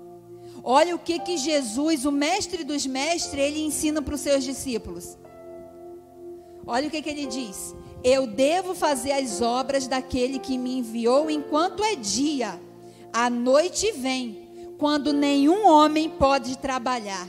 Olha 0.63 0.95
o 0.95 0.99
que 0.99 1.19
que 1.19 1.37
Jesus, 1.37 2.05
o 2.05 2.13
mestre 2.13 2.63
dos 2.63 2.87
mestres, 2.87 3.43
ele 3.43 3.61
ensina 3.61 4.01
para 4.03 4.15
os 4.15 4.21
seus 4.21 4.45
discípulos. 4.45 5.19
Olha 6.67 6.87
o 6.87 6.91
que 6.91 7.03
que 7.03 7.11
ele 7.11 7.27
diz: 7.27 7.75
Eu 8.05 8.27
devo 8.27 8.75
fazer 8.75 9.13
as 9.13 9.41
obras 9.41 9.87
daquele 9.87 10.39
que 10.39 10.59
me 10.59 10.79
enviou 10.79 11.31
enquanto 11.31 11.83
é 11.83 11.97
dia. 11.97 12.61
A 13.13 13.29
noite 13.29 13.93
vem, 13.93 14.75
quando 14.79 15.13
nenhum 15.13 15.67
homem 15.67 16.09
pode 16.09 16.59
trabalhar. 16.59 17.29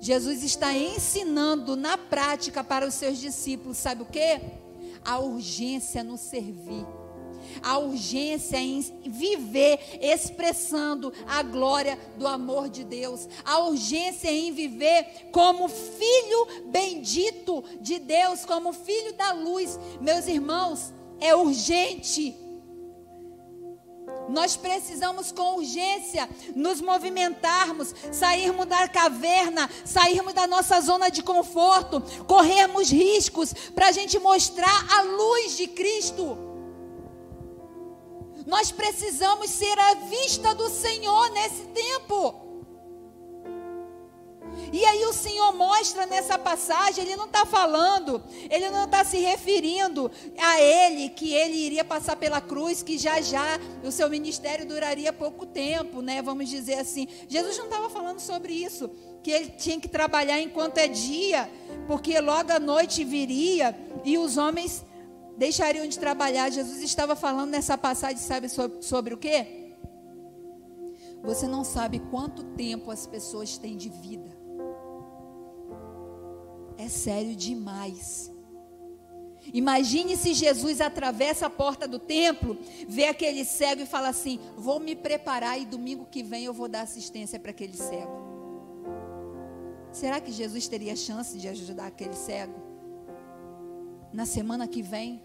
Jesus 0.00 0.42
está 0.42 0.72
ensinando 0.72 1.76
na 1.76 1.96
prática 1.96 2.62
para 2.62 2.86
os 2.86 2.94
seus 2.94 3.18
discípulos, 3.18 3.78
sabe 3.78 4.02
o 4.02 4.06
que? 4.06 4.40
A 5.04 5.18
urgência 5.18 6.04
no 6.04 6.16
servir 6.16 6.86
a 7.62 7.78
urgência 7.78 8.56
em 8.56 8.80
viver 9.06 9.98
expressando 10.00 11.12
a 11.26 11.42
glória 11.42 11.98
do 12.16 12.26
amor 12.26 12.68
de 12.68 12.84
Deus, 12.84 13.28
a 13.44 13.58
urgência 13.60 14.30
em 14.30 14.52
viver 14.52 15.28
como 15.32 15.68
filho 15.68 16.46
bendito 16.66 17.64
de 17.80 17.98
Deus, 17.98 18.44
como 18.44 18.72
filho 18.72 19.12
da 19.14 19.32
luz. 19.32 19.78
Meus 20.00 20.26
irmãos, 20.26 20.92
é 21.20 21.34
urgente. 21.34 22.36
Nós 24.28 24.56
precisamos 24.56 25.30
com 25.30 25.56
urgência 25.56 26.28
nos 26.54 26.80
movimentarmos, 26.80 27.94
sairmos 28.10 28.66
da 28.66 28.88
caverna, 28.88 29.70
sairmos 29.84 30.32
da 30.32 30.46
nossa 30.46 30.80
zona 30.80 31.10
de 31.10 31.22
conforto, 31.22 32.02
corrermos 32.26 32.90
riscos 32.90 33.52
para 33.74 33.88
a 33.88 33.92
gente 33.92 34.18
mostrar 34.18 34.86
a 34.98 35.02
luz 35.02 35.56
de 35.56 35.66
Cristo. 35.66 36.38
Nós 38.46 38.70
precisamos 38.70 39.50
ser 39.50 39.78
a 39.78 39.94
vista 39.94 40.54
do 40.54 40.68
Senhor 40.68 41.30
nesse 41.30 41.62
tempo. 41.68 42.43
E 44.72 44.84
aí 44.84 45.04
o 45.06 45.12
Senhor 45.12 45.52
mostra 45.52 46.06
nessa 46.06 46.38
passagem, 46.38 47.04
ele 47.04 47.16
não 47.16 47.26
está 47.26 47.44
falando, 47.44 48.22
ele 48.50 48.70
não 48.70 48.84
está 48.84 49.04
se 49.04 49.18
referindo 49.18 50.10
a 50.38 50.60
ele, 50.60 51.08
que 51.08 51.32
ele 51.32 51.56
iria 51.56 51.84
passar 51.84 52.16
pela 52.16 52.40
cruz, 52.40 52.82
que 52.82 52.98
já 52.98 53.20
já 53.20 53.58
o 53.82 53.90
seu 53.90 54.08
ministério 54.08 54.66
duraria 54.66 55.12
pouco 55.12 55.46
tempo, 55.46 56.00
né? 56.00 56.22
Vamos 56.22 56.48
dizer 56.48 56.74
assim. 56.74 57.06
Jesus 57.28 57.56
não 57.58 57.66
estava 57.66 57.88
falando 57.88 58.20
sobre 58.20 58.52
isso, 58.52 58.90
que 59.22 59.30
ele 59.30 59.50
tinha 59.50 59.80
que 59.80 59.88
trabalhar 59.88 60.40
enquanto 60.40 60.78
é 60.78 60.88
dia, 60.88 61.50
porque 61.86 62.18
logo 62.20 62.52
à 62.52 62.58
noite 62.58 63.04
viria 63.04 63.76
e 64.04 64.18
os 64.18 64.36
homens 64.36 64.84
deixariam 65.36 65.86
de 65.86 65.98
trabalhar. 65.98 66.50
Jesus 66.50 66.82
estava 66.82 67.16
falando 67.16 67.50
nessa 67.50 67.76
passagem, 67.76 68.18
sabe 68.18 68.48
sobre, 68.48 68.82
sobre 68.82 69.14
o 69.14 69.16
quê? 69.16 69.64
Você 71.22 71.48
não 71.48 71.64
sabe 71.64 72.00
quanto 72.10 72.44
tempo 72.44 72.90
as 72.90 73.06
pessoas 73.06 73.56
têm 73.56 73.76
de 73.76 73.88
vida. 73.88 74.33
É 76.76 76.88
sério 76.88 77.34
demais. 77.34 78.30
Imagine 79.52 80.16
se 80.16 80.32
Jesus 80.32 80.80
atravessa 80.80 81.46
a 81.46 81.50
porta 81.50 81.86
do 81.86 81.98
templo, 81.98 82.58
vê 82.88 83.06
aquele 83.06 83.44
cego 83.44 83.82
e 83.82 83.86
fala 83.86 84.08
assim: 84.08 84.40
Vou 84.56 84.80
me 84.80 84.96
preparar 84.96 85.60
e 85.60 85.66
domingo 85.66 86.06
que 86.10 86.22
vem 86.22 86.44
eu 86.44 86.52
vou 86.52 86.68
dar 86.68 86.82
assistência 86.82 87.38
para 87.38 87.50
aquele 87.50 87.76
cego. 87.76 88.24
Será 89.92 90.20
que 90.20 90.32
Jesus 90.32 90.66
teria 90.66 90.96
chance 90.96 91.38
de 91.38 91.46
ajudar 91.46 91.86
aquele 91.86 92.14
cego? 92.14 92.74
na 94.14 94.24
semana 94.24 94.68
que 94.68 94.80
vem. 94.80 95.20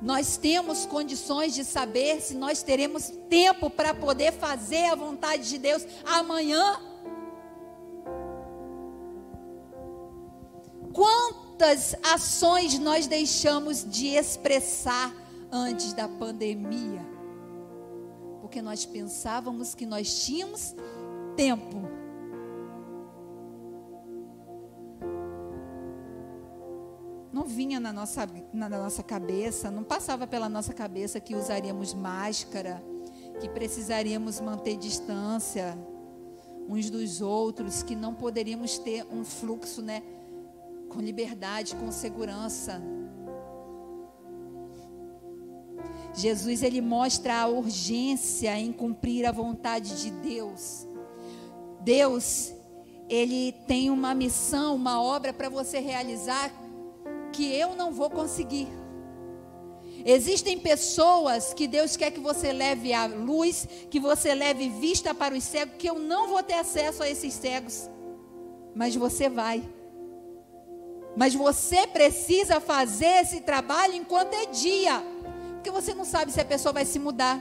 Nós 0.00 0.36
temos 0.36 0.86
condições 0.86 1.52
de 1.52 1.64
saber 1.64 2.20
se 2.20 2.34
nós 2.34 2.62
teremos 2.62 3.10
tempo 3.28 3.68
para 3.68 3.92
poder 3.92 4.32
fazer 4.32 4.84
a 4.84 4.94
vontade 4.94 5.48
de 5.48 5.58
Deus 5.58 5.84
amanhã. 6.04 6.80
Quantas 11.58 11.96
ações 12.02 12.78
nós 12.78 13.06
deixamos 13.06 13.82
de 13.82 14.08
expressar 14.08 15.10
antes 15.50 15.94
da 15.94 16.06
pandemia? 16.06 17.00
Porque 18.42 18.60
nós 18.60 18.84
pensávamos 18.84 19.74
que 19.74 19.86
nós 19.86 20.24
tínhamos 20.26 20.74
tempo. 21.34 21.96
não 27.32 27.44
vinha 27.44 27.78
na 27.78 27.92
nossa, 27.92 28.26
na 28.52 28.68
nossa 28.68 29.02
cabeça, 29.02 29.70
não 29.70 29.84
passava 29.84 30.26
pela 30.26 30.48
nossa 30.48 30.72
cabeça 30.72 31.20
que 31.20 31.34
usaríamos 31.34 31.92
máscara, 31.92 32.82
que 33.40 33.48
precisaríamos 33.48 34.40
manter 34.40 34.76
distância 34.78 35.76
uns 36.68 36.90
dos 36.90 37.20
outros, 37.20 37.82
que 37.82 37.94
não 37.94 38.14
poderíamos 38.14 38.78
ter 38.78 39.06
um 39.10 39.22
fluxo, 39.24 39.82
né, 39.82 40.02
com 40.88 41.00
liberdade, 41.00 41.76
com 41.76 41.90
segurança. 41.90 42.82
Jesus 46.14 46.62
ele 46.62 46.80
mostra 46.80 47.42
a 47.42 47.46
urgência 47.46 48.58
em 48.58 48.72
cumprir 48.72 49.26
a 49.26 49.32
vontade 49.32 50.02
de 50.02 50.10
Deus. 50.10 50.86
Deus, 51.80 52.52
ele 53.08 53.52
tem 53.66 53.90
uma 53.90 54.14
missão, 54.14 54.74
uma 54.74 55.00
obra 55.00 55.32
para 55.32 55.48
você 55.48 55.78
realizar 55.78 56.50
que 57.32 57.44
eu 57.52 57.76
não 57.76 57.92
vou 57.92 58.08
conseguir. 58.08 58.68
Existem 60.04 60.58
pessoas 60.58 61.52
que 61.52 61.66
Deus 61.66 61.96
quer 61.96 62.10
que 62.10 62.20
você 62.20 62.52
leve 62.52 62.92
a 62.92 63.06
luz, 63.06 63.68
que 63.90 64.00
você 64.00 64.34
leve 64.34 64.68
vista 64.68 65.14
para 65.14 65.34
os 65.34 65.44
cegos, 65.44 65.76
que 65.78 65.88
eu 65.88 65.98
não 65.98 66.28
vou 66.28 66.42
ter 66.42 66.54
acesso 66.54 67.02
a 67.02 67.10
esses 67.10 67.34
cegos. 67.34 67.90
Mas 68.74 68.94
você 68.94 69.28
vai. 69.28 69.62
Mas 71.16 71.34
você 71.34 71.86
precisa 71.86 72.60
fazer 72.60 73.22
esse 73.22 73.40
trabalho 73.40 73.94
enquanto 73.94 74.34
é 74.34 74.46
dia. 74.46 75.02
Porque 75.54 75.70
você 75.70 75.94
não 75.94 76.04
sabe 76.04 76.30
se 76.30 76.40
a 76.40 76.44
pessoa 76.44 76.74
vai 76.74 76.84
se 76.84 76.98
mudar. 76.98 77.40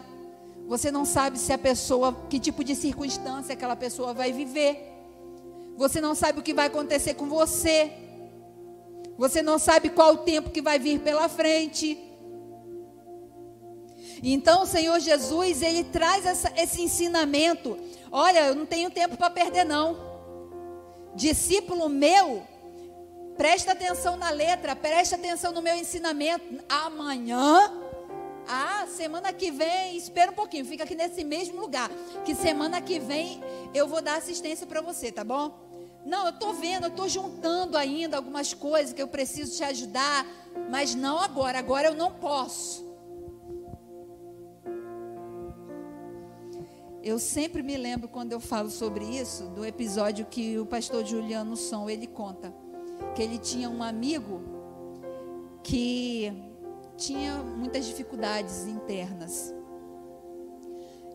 Você 0.65 0.89
não 0.89 1.03
sabe 1.03 1.37
se 1.37 1.51
a 1.51 1.57
pessoa, 1.57 2.15
que 2.29 2.39
tipo 2.39 2.63
de 2.63 2.73
circunstância 2.75 3.53
aquela 3.53 3.75
pessoa 3.75 4.13
vai 4.13 4.31
viver. 4.31 4.93
Você 5.75 5.99
não 5.99 6.15
sabe 6.15 6.39
o 6.39 6.41
que 6.41 6.53
vai 6.53 6.67
acontecer 6.67 7.15
com 7.15 7.27
você. 7.27 7.91
Você 9.17 9.41
não 9.41 9.59
sabe 9.59 9.89
qual 9.89 10.13
o 10.13 10.17
tempo 10.19 10.49
que 10.49 10.61
vai 10.61 10.79
vir 10.79 11.01
pela 11.01 11.27
frente. 11.27 11.97
Então 14.23 14.63
o 14.63 14.65
Senhor 14.65 14.99
Jesus, 14.99 15.61
ele 15.61 15.83
traz 15.83 16.25
essa, 16.25 16.51
esse 16.55 16.81
ensinamento. 16.81 17.77
Olha, 18.11 18.47
eu 18.47 18.55
não 18.55 18.65
tenho 18.65 18.89
tempo 18.89 19.17
para 19.17 19.29
perder, 19.29 19.65
não. 19.65 19.97
Discípulo 21.13 21.89
meu, 21.89 22.43
presta 23.37 23.71
atenção 23.71 24.17
na 24.17 24.29
letra, 24.29 24.75
presta 24.75 25.15
atenção 25.15 25.51
no 25.51 25.61
meu 25.61 25.75
ensinamento. 25.75 26.63
Amanhã, 26.67 27.71
ah, 28.47 28.85
semana 28.87 29.33
que 29.33 29.51
vem, 29.51 29.97
espera 29.97 30.31
um 30.31 30.35
pouquinho, 30.35 30.65
fica 30.65 30.83
aqui 30.83 30.95
nesse 30.95 31.23
mesmo 31.23 31.59
lugar. 31.59 31.89
Que 32.23 32.35
semana 32.35 32.81
que 32.81 32.99
vem 32.99 33.41
eu 33.73 33.87
vou 33.87 34.01
dar 34.01 34.17
assistência 34.17 34.67
para 34.67 34.81
você, 34.81 35.11
tá 35.11 35.23
bom? 35.23 35.65
Não, 36.05 36.25
eu 36.25 36.29
estou 36.29 36.53
vendo, 36.53 36.83
eu 36.83 36.89
estou 36.89 37.09
juntando 37.09 37.75
ainda 37.75 38.15
algumas 38.15 38.53
coisas 38.53 38.93
que 38.93 39.01
eu 39.01 39.07
preciso 39.07 39.57
te 39.57 39.63
ajudar, 39.63 40.25
mas 40.69 40.93
não 40.93 41.19
agora, 41.19 41.57
agora 41.57 41.87
eu 41.87 41.95
não 41.95 42.11
posso. 42.11 42.85
Eu 47.01 47.19
sempre 47.19 47.63
me 47.63 47.77
lembro 47.77 48.07
quando 48.07 48.31
eu 48.31 48.39
falo 48.39 48.69
sobre 48.69 49.05
isso, 49.05 49.45
do 49.49 49.65
episódio 49.65 50.25
que 50.25 50.57
o 50.59 50.65
pastor 50.65 51.05
Juliano 51.05 51.55
Som, 51.55 51.89
ele 51.89 52.07
conta, 52.07 52.53
que 53.15 53.21
ele 53.21 53.37
tinha 53.37 53.69
um 53.69 53.81
amigo 53.81 54.41
que 55.63 56.31
tinha 56.97 57.37
muitas 57.37 57.85
dificuldades 57.85 58.67
internas. 58.67 59.53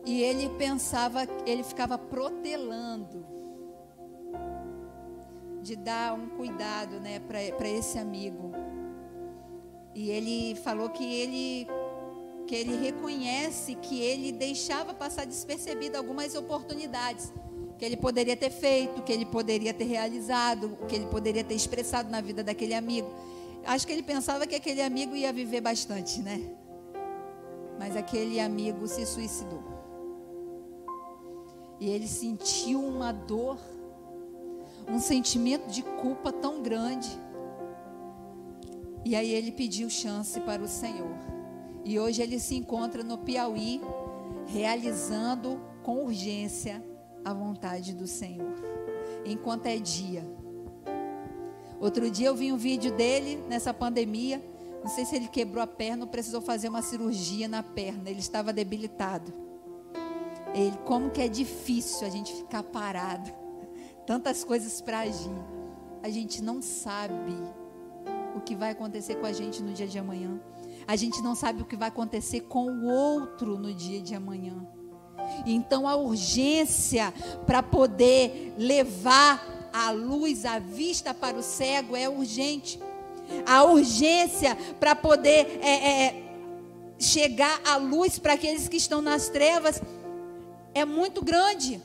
E 0.05 0.21
ele 0.21 0.49
pensava, 0.57 1.27
ele 1.45 1.63
ficava 1.63 1.97
protelando 1.97 3.25
de 5.61 5.75
dar 5.75 6.13
um 6.13 6.29
cuidado 6.29 6.99
né, 6.99 7.19
para 7.19 7.69
esse 7.69 7.99
amigo. 7.99 8.51
E 9.93 10.09
ele 10.09 10.55
falou 10.55 10.89
que 10.89 11.03
ele 11.03 11.67
que 12.47 12.55
ele 12.55 12.75
reconhece 12.75 13.75
que 13.75 14.01
ele 14.01 14.31
deixava 14.31 14.93
passar 14.93 15.25
despercebido 15.25 15.97
algumas 15.97 16.35
oportunidades 16.35 17.31
que 17.81 17.85
ele 17.85 17.97
poderia 17.97 18.37
ter 18.37 18.51
feito, 18.51 19.01
que 19.01 19.11
ele 19.11 19.25
poderia 19.25 19.73
ter 19.73 19.85
realizado, 19.85 20.77
que 20.87 20.93
ele 20.93 21.07
poderia 21.07 21.43
ter 21.43 21.55
expressado 21.55 22.11
na 22.11 22.21
vida 22.21 22.43
daquele 22.43 22.75
amigo. 22.75 23.09
Acho 23.65 23.87
que 23.87 23.91
ele 23.91 24.03
pensava 24.03 24.45
que 24.45 24.53
aquele 24.53 24.83
amigo 24.83 25.15
ia 25.15 25.33
viver 25.33 25.61
bastante, 25.61 26.21
né? 26.21 26.39
Mas 27.79 27.97
aquele 27.97 28.39
amigo 28.39 28.87
se 28.87 29.03
suicidou. 29.03 29.63
E 31.79 31.89
ele 31.89 32.07
sentiu 32.07 32.85
uma 32.85 33.11
dor, 33.11 33.57
um 34.87 34.99
sentimento 34.99 35.65
de 35.65 35.81
culpa 35.81 36.31
tão 36.31 36.61
grande. 36.61 37.09
E 39.03 39.15
aí 39.15 39.31
ele 39.31 39.51
pediu 39.51 39.89
chance 39.89 40.39
para 40.41 40.61
o 40.61 40.67
Senhor. 40.67 41.17
E 41.83 41.99
hoje 41.99 42.21
ele 42.21 42.39
se 42.39 42.55
encontra 42.55 43.03
no 43.03 43.17
Piauí, 43.17 43.81
realizando 44.45 45.59
com 45.81 46.05
urgência 46.05 46.90
a 47.23 47.33
vontade 47.33 47.93
do 47.93 48.07
Senhor, 48.07 48.53
enquanto 49.25 49.67
é 49.67 49.77
dia. 49.77 50.25
Outro 51.79 52.11
dia 52.11 52.27
eu 52.27 52.35
vi 52.35 52.53
um 52.53 52.57
vídeo 52.57 52.91
dele 52.91 53.43
nessa 53.49 53.73
pandemia. 53.73 54.39
Não 54.83 54.89
sei 54.89 55.03
se 55.03 55.15
ele 55.15 55.27
quebrou 55.27 55.63
a 55.63 55.67
perna 55.67 56.05
ou 56.05 56.09
precisou 56.09 56.39
fazer 56.39 56.69
uma 56.69 56.83
cirurgia 56.83 57.47
na 57.47 57.63
perna. 57.63 58.07
Ele 58.07 58.19
estava 58.19 58.53
debilitado. 58.53 59.33
Ele, 60.53 60.77
como 60.85 61.09
que 61.09 61.21
é 61.21 61.27
difícil 61.27 62.05
a 62.05 62.09
gente 62.09 62.33
ficar 62.33 62.61
parado. 62.61 63.31
Tantas 64.05 64.43
coisas 64.43 64.79
para 64.79 64.99
agir. 64.99 65.31
A 66.03 66.09
gente 66.09 66.41
não 66.41 66.61
sabe 66.61 67.35
o 68.35 68.41
que 68.41 68.55
vai 68.55 68.71
acontecer 68.71 69.15
com 69.15 69.25
a 69.25 69.33
gente 69.33 69.63
no 69.63 69.73
dia 69.73 69.87
de 69.87 69.97
amanhã. 69.97 70.39
A 70.87 70.95
gente 70.95 71.21
não 71.21 71.33
sabe 71.33 71.63
o 71.63 71.65
que 71.65 71.75
vai 71.75 71.89
acontecer 71.89 72.41
com 72.41 72.67
o 72.67 72.85
outro 72.85 73.57
no 73.57 73.73
dia 73.73 74.01
de 74.01 74.13
amanhã. 74.13 74.67
Então 75.45 75.87
a 75.87 75.95
urgência 75.95 77.13
para 77.45 77.63
poder 77.63 78.53
levar 78.57 79.69
a 79.73 79.91
luz, 79.91 80.45
a 80.45 80.59
vista 80.59 81.13
para 81.13 81.37
o 81.37 81.43
cego 81.43 81.95
é 81.95 82.09
urgente. 82.09 82.79
A 83.45 83.63
urgência 83.63 84.57
para 84.79 84.95
poder 84.95 85.59
é, 85.61 86.05
é, 86.05 86.23
chegar 86.99 87.61
à 87.65 87.77
luz 87.77 88.19
para 88.19 88.33
aqueles 88.33 88.67
que 88.67 88.77
estão 88.77 89.01
nas 89.01 89.29
trevas 89.29 89.81
é 90.73 90.85
muito 90.85 91.23
grande. 91.23 91.81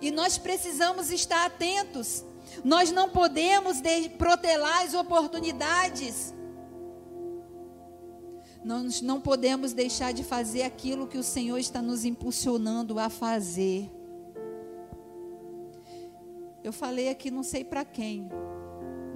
E 0.00 0.10
nós 0.10 0.38
precisamos 0.38 1.10
estar 1.10 1.46
atentos. 1.46 2.24
Nós 2.64 2.90
não 2.90 3.08
podemos 3.08 3.78
protelar 4.16 4.82
as 4.82 4.94
oportunidades. 4.94 6.34
Nós 8.64 9.00
não 9.00 9.20
podemos 9.20 9.72
deixar 9.72 10.12
de 10.12 10.24
fazer 10.24 10.62
aquilo 10.62 11.06
que 11.06 11.16
o 11.16 11.22
Senhor 11.22 11.58
está 11.58 11.80
nos 11.80 12.04
impulsionando 12.04 12.98
a 12.98 13.08
fazer. 13.08 13.90
Eu 16.62 16.72
falei 16.72 17.08
aqui, 17.08 17.30
não 17.30 17.42
sei 17.42 17.64
para 17.64 17.84
quem, 17.84 18.28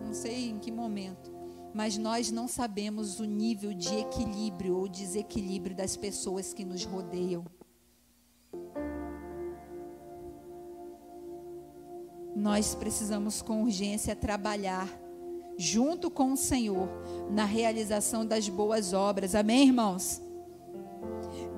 não 0.05 0.15
sei 0.15 0.49
em 0.49 0.59
que 0.59 0.71
momento, 0.71 1.33
mas 1.75 1.99
nós 1.99 2.31
não 2.31 2.47
sabemos 2.47 3.19
o 3.19 3.25
nível 3.25 3.75
de 3.75 3.95
equilíbrio 3.97 4.77
ou 4.77 4.89
desequilíbrio 4.89 5.75
das 5.75 5.97
pessoas 5.97 6.55
que 6.55 6.65
nos 6.65 6.85
rodeiam. 6.85 7.45
Nós 12.35 12.75
precisamos 12.75 13.43
com 13.43 13.63
urgência 13.63 14.17
trabalhar 14.17 14.89
junto 15.57 16.11
com 16.11 16.33
o 16.33 16.37
Senhor 16.37 16.89
na 17.31 17.45
realização 17.45 18.27
das 18.27 18.49
boas 18.49 18.93
obras. 18.93 19.35
Amém, 19.35 19.67
irmãos? 19.69 20.21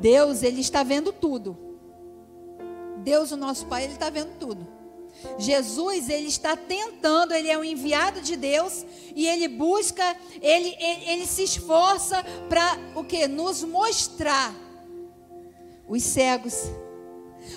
Deus, 0.00 0.42
ele 0.42 0.60
está 0.60 0.82
vendo 0.82 1.12
tudo. 1.12 1.56
Deus, 2.98 3.32
o 3.32 3.36
nosso 3.36 3.66
Pai, 3.66 3.84
ele 3.84 3.94
está 3.94 4.10
vendo 4.10 4.38
tudo. 4.38 4.66
Jesus, 5.38 6.08
ele 6.08 6.26
está 6.26 6.56
tentando, 6.56 7.32
ele 7.32 7.48
é 7.48 7.56
um 7.56 7.64
enviado 7.64 8.20
de 8.20 8.36
Deus 8.36 8.84
e 9.14 9.26
ele 9.26 9.48
busca, 9.48 10.16
ele, 10.40 10.74
ele, 10.78 11.10
ele 11.10 11.26
se 11.26 11.44
esforça 11.44 12.22
para 12.48 12.78
o 12.94 13.04
que? 13.04 13.26
Nos 13.26 13.62
mostrar 13.62 14.54
os 15.88 16.02
cegos, 16.02 16.54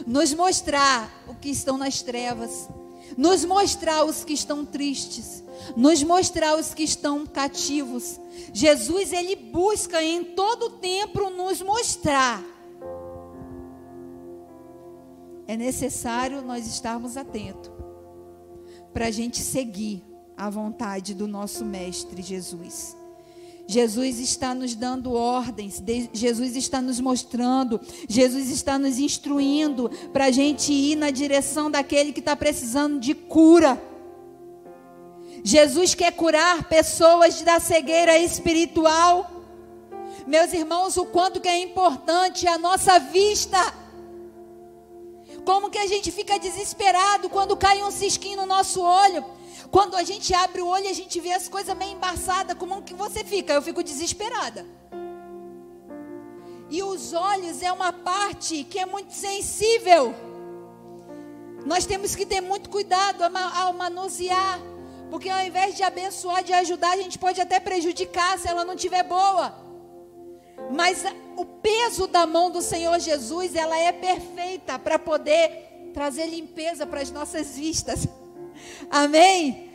nos 0.05 0.33
mostrar 0.33 1.11
o 1.27 1.35
que 1.35 1.49
estão 1.49 1.77
nas 1.77 2.01
trevas, 2.01 2.69
nos 3.17 3.43
mostrar 3.43 4.05
os 4.05 4.23
que 4.23 4.33
estão 4.33 4.63
tristes, 4.63 5.43
nos 5.75 6.03
mostrar 6.03 6.55
os 6.57 6.73
que 6.73 6.83
estão 6.83 7.25
cativos. 7.25 8.19
Jesus, 8.53 9.11
ele 9.11 9.35
busca 9.35 10.03
em 10.03 10.23
todo 10.23 10.69
tempo 10.69 11.29
nos 11.31 11.61
mostrar 11.61 12.43
é 15.47 15.55
necessário 15.55 16.41
nós 16.41 16.67
estarmos 16.67 17.15
atentos 17.15 17.71
para 18.93 19.07
a 19.07 19.11
gente 19.11 19.39
seguir 19.39 20.03
a 20.35 20.49
vontade 20.49 21.13
do 21.13 21.27
nosso 21.27 21.63
Mestre 21.63 22.21
Jesus. 22.21 22.95
Jesus 23.67 24.17
está 24.19 24.55
nos 24.55 24.73
dando 24.75 25.11
ordens, 25.11 25.83
Jesus 26.13 26.55
está 26.55 26.81
nos 26.81 27.01
mostrando, 27.01 27.81
Jesus 28.07 28.49
está 28.49 28.79
nos 28.79 28.97
instruindo 28.97 29.89
para 30.13 30.25
a 30.25 30.31
gente 30.31 30.71
ir 30.71 30.95
na 30.95 31.11
direção 31.11 31.69
daquele 31.69 32.13
que 32.13 32.21
está 32.21 32.33
precisando 32.33 32.97
de 32.97 33.13
cura. 33.13 33.81
Jesus 35.43 35.93
quer 35.93 36.13
curar 36.13 36.63
pessoas 36.69 37.41
da 37.41 37.59
cegueira 37.59 38.17
espiritual. 38.17 39.29
Meus 40.25 40.53
irmãos, 40.53 40.95
o 40.95 41.05
quanto 41.05 41.41
que 41.41 41.49
é 41.49 41.61
importante 41.61 42.47
a 42.47 42.57
nossa 42.57 42.99
vista. 42.99 43.57
Como 45.43 45.69
que 45.69 45.77
a 45.77 45.87
gente 45.87 46.09
fica 46.11 46.39
desesperado 46.39 47.29
quando 47.29 47.55
cai 47.55 47.83
um 47.83 47.91
cisquinho 47.91 48.37
no 48.37 48.45
nosso 48.45 48.81
olho? 48.81 49.36
Quando 49.71 49.95
a 49.95 50.03
gente 50.03 50.33
abre 50.33 50.61
o 50.61 50.67
olho 50.67 50.89
a 50.89 50.93
gente 50.93 51.19
vê 51.19 51.33
as 51.33 51.47
coisas 51.47 51.75
meio 51.75 51.93
embaçadas, 51.93 52.57
como 52.57 52.81
que 52.81 52.93
você 52.93 53.23
fica? 53.23 53.53
Eu 53.53 53.61
fico 53.61 53.83
desesperada. 53.83 54.65
E 56.69 56.83
os 56.83 57.13
olhos 57.13 57.61
é 57.61 57.71
uma 57.71 57.93
parte 57.93 58.63
que 58.63 58.79
é 58.79 58.85
muito 58.85 59.13
sensível. 59.13 60.13
Nós 61.65 61.85
temos 61.85 62.15
que 62.15 62.25
ter 62.25 62.41
muito 62.41 62.69
cuidado 62.69 63.23
ao 63.23 63.73
manusear. 63.73 64.59
Porque 65.09 65.29
ao 65.29 65.45
invés 65.45 65.75
de 65.75 65.83
abençoar, 65.83 66.43
de 66.43 66.51
ajudar, 66.51 66.91
a 66.91 66.97
gente 66.97 67.17
pode 67.17 67.39
até 67.39 67.59
prejudicar 67.59 68.37
se 68.37 68.47
ela 68.47 68.65
não 68.65 68.73
estiver 68.73 69.03
boa. 69.03 69.55
Mas 70.69 71.05
o 71.37 71.45
peso 71.45 72.07
da 72.07 72.27
mão 72.27 72.51
do 72.51 72.61
Senhor 72.61 72.99
Jesus, 72.99 73.55
ela 73.55 73.77
é 73.77 73.91
perfeita 73.91 74.77
para 74.77 74.99
poder 74.99 75.91
trazer 75.93 76.25
limpeza 76.25 76.85
para 76.85 77.01
as 77.01 77.11
nossas 77.11 77.55
vistas. 77.55 78.07
Amém? 78.89 79.67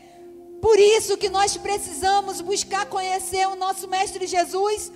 Por 0.60 0.78
isso 0.78 1.16
que 1.16 1.28
nós 1.28 1.56
precisamos 1.56 2.40
buscar 2.40 2.86
conhecer 2.86 3.46
o 3.48 3.56
nosso 3.56 3.88
mestre 3.88 4.26
Jesus. 4.26 4.92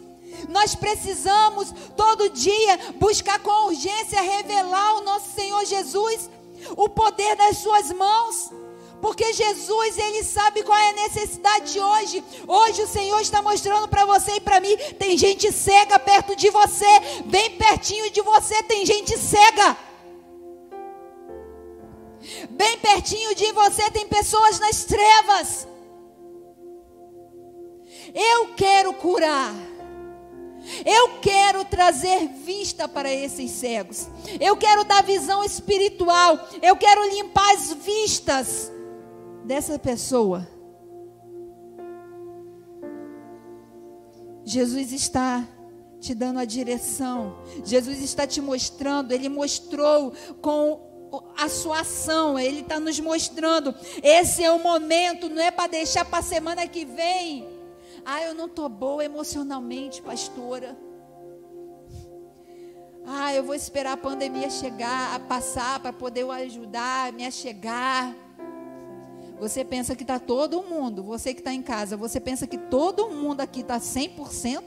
Nós 0.49 0.75
precisamos 0.75 1.73
todo 1.97 2.31
dia 2.31 2.79
buscar 2.97 3.39
com 3.41 3.67
urgência 3.67 4.21
revelar 4.21 4.97
o 4.97 5.01
nosso 5.03 5.31
Senhor 5.35 5.65
Jesus, 5.65 6.31
o 6.77 6.89
poder 6.89 7.35
das 7.37 7.59
suas 7.59 7.91
mãos. 7.93 8.51
Porque 9.01 9.33
Jesus, 9.33 9.99
Ele 9.99 10.23
sabe 10.23 10.63
qual 10.63 10.79
é 10.79 10.91
a 10.91 11.09
necessidade 11.09 11.73
de 11.73 11.81
hoje. 11.81 12.25
Hoje 12.47 12.83
o 12.83 12.89
Senhor 12.89 13.21
está 13.21 13.43
mostrando 13.43 13.89
para 13.89 14.05
você 14.05 14.37
e 14.37 14.41
para 14.41 14.61
mim: 14.61 14.77
tem 14.99 15.19
gente 15.19 15.53
cega 15.53 15.99
perto 15.99 16.35
de 16.35 16.49
você, 16.51 17.01
bem 17.27 17.51
pertinho 17.57 18.11
de 18.11 18.23
você, 18.23 18.63
tem 18.63 18.87
gente 18.87 19.19
cega. 19.19 19.77
Bem 22.57 22.79
pertinho 22.79 23.35
de 23.35 23.53
você 23.53 23.91
tem 23.91 24.09
pessoas 24.09 24.59
nas 24.59 24.85
trevas. 24.85 25.69
Eu 28.15 28.55
quero 28.55 28.95
curar. 28.95 29.55
Eu 30.85 31.21
quero 31.21 31.65
trazer 31.65 32.29
vista 32.29 32.89
para 32.89 33.13
esses 33.13 33.51
cegos. 33.51 34.09
Eu 34.41 34.57
quero 34.57 34.85
dar 34.85 35.03
visão 35.03 35.45
espiritual. 35.45 36.49
Eu 36.63 36.77
quero 36.77 37.09
limpar 37.11 37.55
as 37.55 37.73
vistas 37.73 38.73
dessa 39.45 39.79
pessoa. 39.79 40.49
Jesus 44.45 44.93
está 44.93 45.47
te 46.01 46.15
dando 46.15 46.39
a 46.39 46.45
direção. 46.45 47.37
Jesus 47.65 48.03
está 48.03 48.27
te 48.27 48.41
mostrando. 48.41 49.13
Ele 49.13 49.29
mostrou 49.29 50.13
com 50.41 50.86
a 51.37 51.49
sua 51.49 51.81
ação. 51.81 52.39
Ele 52.39 52.61
está 52.61 52.81
nos 52.81 52.99
mostrando. 53.01 53.75
Esse 54.03 54.43
é 54.43 54.51
o 54.51 54.63
momento. 54.63 55.29
Não 55.29 55.43
é 55.43 55.51
para 55.51 55.69
deixar 55.69 56.05
para 56.05 56.19
a 56.19 56.23
semana 56.23 56.67
que 56.67 56.85
vem. 56.85 57.47
Ah, 58.05 58.23
eu 58.23 58.35
não 58.35 58.47
estou 58.47 58.69
boa 58.69 59.05
emocionalmente, 59.05 60.01
pastora. 60.01 60.77
Ah, 63.05 63.33
eu 63.33 63.45
vou 63.45 63.55
esperar 63.55 63.93
a 63.93 63.97
pandemia 63.97 64.51
chegar, 64.51 65.15
a 65.15 65.21
passar 65.21 65.79
para 65.79 65.93
poder 65.93 66.29
ajudar, 66.29 67.13
me 67.13 67.31
chegar. 67.31 68.15
Você 69.39 69.65
pensa 69.65 69.95
que 69.95 70.03
está 70.03 70.19
todo 70.19 70.63
mundo, 70.63 71.03
você 71.03 71.35
que 71.35 71.41
está 71.41 71.53
em 71.53 71.63
casa, 71.63 71.97
você 71.97 72.19
pensa 72.19 72.47
que 72.47 72.57
todo 72.57 73.11
mundo 73.11 73.43
aqui 73.43 73.61
está 73.61 73.79
100%? 73.79 74.63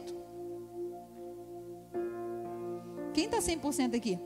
Quem 3.14 3.26
está 3.26 3.40
100% 3.40 3.96
aqui? 3.96 4.20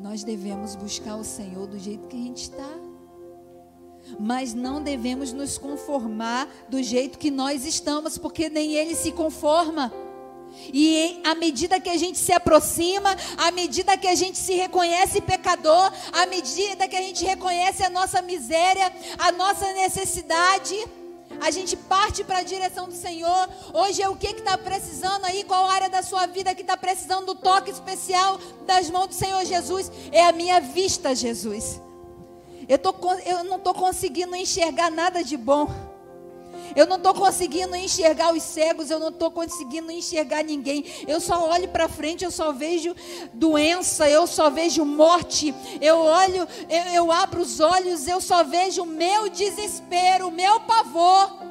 Nós 0.00 0.24
devemos 0.24 0.74
buscar 0.74 1.16
o 1.16 1.24
Senhor 1.24 1.66
do 1.66 1.78
jeito 1.78 2.08
que 2.08 2.16
a 2.16 2.20
gente 2.20 2.44
está. 2.44 2.70
Mas 4.18 4.54
não 4.54 4.82
devemos 4.82 5.30
nos 5.30 5.58
conformar 5.58 6.48
do 6.70 6.82
jeito 6.82 7.18
que 7.18 7.30
nós 7.30 7.66
estamos, 7.66 8.16
porque 8.16 8.48
nem 8.48 8.72
ele 8.72 8.94
se 8.94 9.12
conforma. 9.12 9.92
E 10.72 11.20
à 11.22 11.34
medida 11.34 11.78
que 11.78 11.90
a 11.90 11.98
gente 11.98 12.18
se 12.18 12.32
aproxima, 12.32 13.14
à 13.36 13.50
medida 13.50 13.96
que 13.98 14.08
a 14.08 14.14
gente 14.14 14.38
se 14.38 14.54
reconhece 14.54 15.20
pecador, 15.20 15.92
à 16.12 16.24
medida 16.24 16.88
que 16.88 16.96
a 16.96 17.02
gente 17.02 17.22
reconhece 17.22 17.82
a 17.82 17.90
nossa 17.90 18.22
miséria, 18.22 18.90
a 19.18 19.30
nossa 19.32 19.70
necessidade, 19.74 20.76
a 21.40 21.50
gente 21.50 21.76
parte 21.76 22.24
para 22.24 22.38
a 22.38 22.42
direção 22.42 22.88
do 22.88 22.94
Senhor. 22.94 23.48
Hoje 23.72 24.02
é 24.02 24.08
o 24.08 24.16
que 24.16 24.28
está 24.28 24.58
precisando 24.58 25.24
aí? 25.24 25.44
Qual 25.44 25.66
área 25.66 25.88
da 25.88 26.02
sua 26.02 26.26
vida 26.26 26.54
que 26.54 26.62
está 26.62 26.76
precisando 26.76 27.26
do 27.26 27.34
toque 27.34 27.70
especial 27.70 28.38
das 28.66 28.90
mãos 28.90 29.08
do 29.08 29.14
Senhor 29.14 29.44
Jesus? 29.44 29.90
É 30.10 30.26
a 30.26 30.32
minha 30.32 30.60
vista, 30.60 31.14
Jesus. 31.14 31.80
Eu, 32.68 32.78
tô, 32.78 32.94
eu 33.24 33.44
não 33.44 33.56
estou 33.56 33.74
conseguindo 33.74 34.34
enxergar 34.36 34.90
nada 34.90 35.22
de 35.22 35.36
bom. 35.36 35.89
Eu 36.74 36.86
não 36.86 36.96
estou 36.96 37.14
conseguindo 37.14 37.74
enxergar 37.76 38.32
os 38.34 38.42
cegos, 38.42 38.90
eu 38.90 38.98
não 38.98 39.08
estou 39.08 39.30
conseguindo 39.30 39.90
enxergar 39.90 40.44
ninguém. 40.44 40.84
Eu 41.06 41.20
só 41.20 41.48
olho 41.50 41.68
para 41.68 41.88
frente, 41.88 42.24
eu 42.24 42.30
só 42.30 42.52
vejo 42.52 42.94
doença, 43.32 44.08
eu 44.08 44.26
só 44.26 44.50
vejo 44.50 44.84
morte. 44.84 45.54
Eu 45.80 45.98
olho, 45.98 46.46
eu, 46.68 46.82
eu 46.94 47.12
abro 47.12 47.42
os 47.42 47.60
olhos, 47.60 48.06
eu 48.06 48.20
só 48.20 48.44
vejo 48.44 48.82
o 48.82 48.86
meu 48.86 49.28
desespero, 49.28 50.28
o 50.28 50.30
meu 50.30 50.60
pavor. 50.60 51.50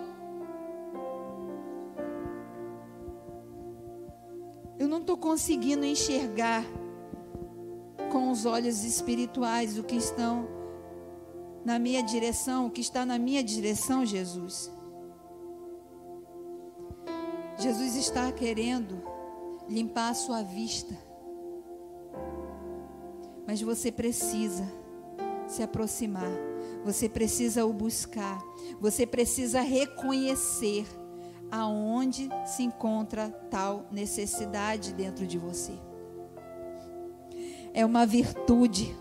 Eu 4.77 4.87
não 4.87 4.99
estou 4.99 5.17
conseguindo 5.17 5.85
enxergar 5.85 6.63
com 8.09 8.31
os 8.31 8.45
olhos 8.45 8.83
espirituais 8.83 9.77
o 9.77 9.83
que 9.83 9.95
estão 9.95 10.47
na 11.65 11.77
minha 11.77 12.01
direção, 12.01 12.67
o 12.67 12.71
que 12.71 12.81
está 12.81 13.05
na 13.05 13.19
minha 13.19 13.43
direção, 13.43 14.05
Jesus. 14.05 14.71
Jesus 17.59 17.97
está 17.97 18.31
querendo 18.31 19.03
limpar 19.67 20.09
a 20.09 20.13
sua 20.13 20.41
vista. 20.41 20.97
Mas 23.45 23.61
você 23.61 23.91
precisa 23.91 24.65
se 25.45 25.61
aproximar. 25.61 26.31
Você 26.85 27.09
precisa 27.09 27.65
o 27.65 27.73
buscar. 27.73 28.41
Você 28.79 29.05
precisa 29.05 29.59
reconhecer 29.59 30.85
aonde 31.51 32.29
se 32.45 32.63
encontra 32.63 33.29
tal 33.49 33.85
necessidade 33.91 34.93
dentro 34.93 35.27
de 35.27 35.37
você. 35.37 35.73
É 37.73 37.85
uma 37.85 38.05
virtude 38.05 38.95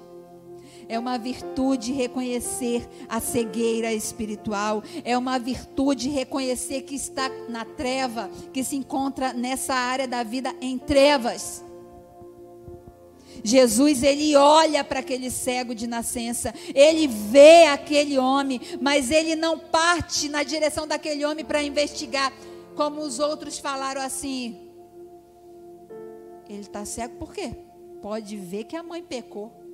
é 0.88 0.98
uma 0.98 1.18
virtude 1.18 1.92
reconhecer 1.92 2.88
a 3.08 3.20
cegueira 3.20 3.92
espiritual. 3.92 4.82
É 5.04 5.16
uma 5.18 5.38
virtude 5.38 6.08
reconhecer 6.08 6.82
que 6.82 6.94
está 6.94 7.30
na 7.48 7.64
treva, 7.64 8.30
que 8.52 8.64
se 8.64 8.74
encontra 8.74 9.32
nessa 9.32 9.74
área 9.74 10.08
da 10.08 10.22
vida 10.22 10.54
em 10.60 10.78
trevas. 10.78 11.62
Jesus, 13.44 14.02
ele 14.02 14.34
olha 14.34 14.82
para 14.82 15.00
aquele 15.00 15.30
cego 15.30 15.74
de 15.74 15.86
nascença, 15.86 16.52
ele 16.74 17.06
vê 17.06 17.66
aquele 17.66 18.18
homem, 18.18 18.60
mas 18.80 19.10
ele 19.12 19.36
não 19.36 19.58
parte 19.58 20.28
na 20.28 20.42
direção 20.42 20.88
daquele 20.88 21.24
homem 21.24 21.44
para 21.44 21.62
investigar, 21.62 22.32
como 22.74 23.00
os 23.00 23.20
outros 23.20 23.58
falaram 23.58 24.00
assim. 24.00 24.58
Ele 26.48 26.60
está 26.60 26.84
cego 26.84 27.14
por 27.16 27.32
quê? 27.32 27.52
Pode 28.00 28.36
ver 28.36 28.64
que 28.64 28.74
a 28.74 28.82
mãe 28.82 29.02
pecou. 29.02 29.67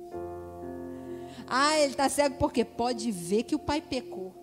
Ah, 1.47 1.77
ele 1.79 1.91
está 1.91 2.09
cego 2.09 2.35
porque 2.37 2.65
pode 2.65 3.11
ver 3.11 3.43
que 3.43 3.55
o 3.55 3.59
pai 3.59 3.81
pecou. 3.81 4.33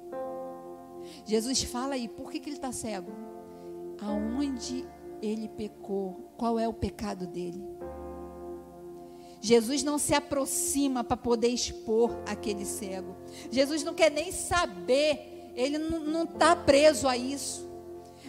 Jesus 1.25 1.63
fala 1.63 1.95
aí, 1.95 2.09
por 2.09 2.31
que, 2.31 2.39
que 2.39 2.49
ele 2.49 2.57
está 2.57 2.73
cego? 2.73 3.13
Aonde 4.01 4.87
ele 5.21 5.49
pecou? 5.49 6.33
Qual 6.37 6.59
é 6.59 6.67
o 6.67 6.73
pecado 6.73 7.27
dele? 7.27 7.65
Jesus 9.41 9.83
não 9.83 9.99
se 9.99 10.15
aproxima 10.15 11.03
para 11.03 11.17
poder 11.17 11.49
expor 11.49 12.17
aquele 12.27 12.65
cego. 12.65 13.17
Jesus 13.51 13.83
não 13.83 13.93
quer 13.93 14.11
nem 14.11 14.31
saber, 14.31 15.53
ele 15.57 15.79
não 15.79 16.23
está 16.23 16.55
preso 16.55 17.09
a 17.09 17.17
isso, 17.17 17.69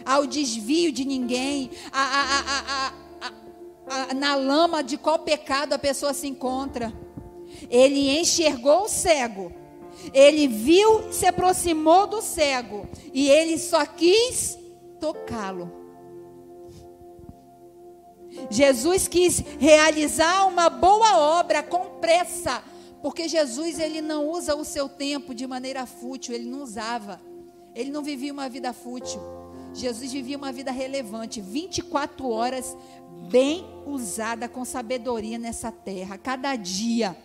ao 0.04 0.26
desvio 0.26 0.90
de 0.90 1.04
ninguém, 1.04 1.70
a, 1.92 2.02
a, 2.02 2.92
a, 4.10 4.14
na 4.14 4.34
lama 4.34 4.82
de 4.82 4.98
qual 4.98 5.20
pecado 5.20 5.72
a 5.72 5.78
pessoa 5.78 6.12
se 6.12 6.26
encontra. 6.26 6.92
Ele 7.70 8.18
enxergou 8.18 8.84
o 8.84 8.88
cego. 8.88 9.52
Ele 10.12 10.46
viu, 10.48 11.12
se 11.12 11.26
aproximou 11.26 12.06
do 12.06 12.20
cego. 12.20 12.86
E 13.12 13.28
ele 13.28 13.58
só 13.58 13.84
quis 13.86 14.58
tocá-lo. 15.00 15.84
Jesus 18.50 19.06
quis 19.06 19.42
realizar 19.58 20.46
uma 20.46 20.68
boa 20.68 21.18
obra 21.38 21.62
com 21.62 22.00
pressa. 22.00 22.62
Porque 23.02 23.28
Jesus 23.28 23.78
ele 23.78 24.00
não 24.00 24.28
usa 24.30 24.56
o 24.56 24.64
seu 24.64 24.88
tempo 24.88 25.34
de 25.34 25.46
maneira 25.46 25.84
fútil, 25.84 26.34
ele 26.34 26.48
não 26.48 26.62
usava. 26.62 27.20
Ele 27.74 27.90
não 27.90 28.02
vivia 28.02 28.32
uma 28.32 28.48
vida 28.48 28.72
fútil. 28.72 29.20
Jesus 29.74 30.12
vivia 30.12 30.36
uma 30.36 30.52
vida 30.52 30.70
relevante, 30.70 31.40
24 31.40 32.28
horas 32.30 32.76
bem 33.28 33.66
usada 33.84 34.48
com 34.48 34.64
sabedoria 34.64 35.36
nessa 35.36 35.72
terra, 35.72 36.16
cada 36.16 36.54
dia. 36.54 37.16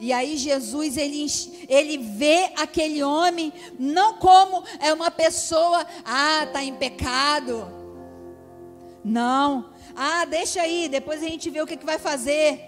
E 0.00 0.12
aí 0.12 0.36
Jesus 0.36 0.96
ele, 0.96 1.26
ele 1.68 1.98
vê 1.98 2.52
aquele 2.56 3.02
homem 3.02 3.52
não 3.78 4.14
como 4.14 4.62
é 4.78 4.92
uma 4.92 5.10
pessoa, 5.10 5.84
ah, 6.04 6.46
tá 6.52 6.62
em 6.62 6.74
pecado. 6.74 7.66
Não. 9.04 9.70
Ah, 9.96 10.24
deixa 10.24 10.62
aí, 10.62 10.88
depois 10.88 11.22
a 11.22 11.26
gente 11.26 11.50
vê 11.50 11.60
o 11.60 11.66
que, 11.66 11.76
que 11.76 11.86
vai 11.86 11.98
fazer. 11.98 12.60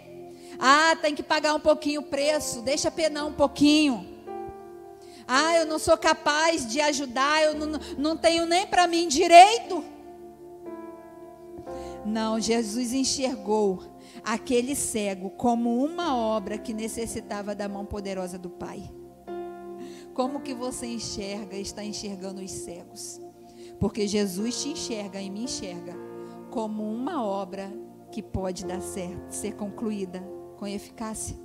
Ah, 0.58 0.96
tem 1.00 1.14
que 1.14 1.22
pagar 1.22 1.54
um 1.54 1.60
pouquinho 1.60 2.00
o 2.00 2.04
preço, 2.04 2.62
deixa 2.62 2.90
penar 2.90 3.26
um 3.26 3.32
pouquinho. 3.32 4.08
Ah, 5.26 5.56
eu 5.56 5.66
não 5.66 5.78
sou 5.78 5.96
capaz 5.96 6.66
de 6.66 6.80
ajudar, 6.80 7.44
eu 7.44 7.54
não, 7.54 7.78
não 7.96 8.16
tenho 8.16 8.46
nem 8.46 8.66
para 8.66 8.88
mim 8.88 9.06
direito. 9.06 9.84
Não, 12.04 12.40
Jesus 12.40 12.92
enxergou 12.92 13.84
aquele 14.24 14.74
cego 14.74 15.30
como 15.30 15.84
uma 15.84 16.16
obra 16.16 16.58
que 16.58 16.72
necessitava 16.72 17.54
da 17.54 17.68
mão 17.68 17.84
poderosa 17.84 18.38
do 18.38 18.50
Pai. 18.50 18.90
Como 20.14 20.40
que 20.40 20.54
você 20.54 20.86
enxerga, 20.86 21.56
está 21.56 21.84
enxergando 21.84 22.42
os 22.42 22.50
cegos? 22.50 23.20
Porque 23.78 24.06
Jesus 24.06 24.62
te 24.62 24.70
enxerga 24.70 25.20
e 25.20 25.30
me 25.30 25.44
enxerga 25.44 25.94
como 26.50 26.82
uma 26.82 27.24
obra 27.24 27.72
que 28.10 28.22
pode 28.22 28.66
dar 28.66 28.80
certo, 28.80 29.30
ser 29.30 29.54
concluída 29.54 30.22
com 30.58 30.66
eficácia. 30.66 31.36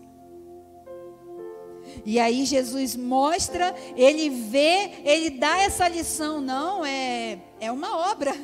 E 2.04 2.20
aí 2.20 2.46
Jesus 2.46 2.96
mostra, 2.96 3.74
ele 3.96 4.30
vê, 4.30 4.92
ele 5.04 5.30
dá 5.30 5.60
essa 5.60 5.88
lição, 5.88 6.42
não, 6.42 6.84
é, 6.84 7.40
é 7.60 7.72
uma 7.72 8.12
obra 8.12 8.36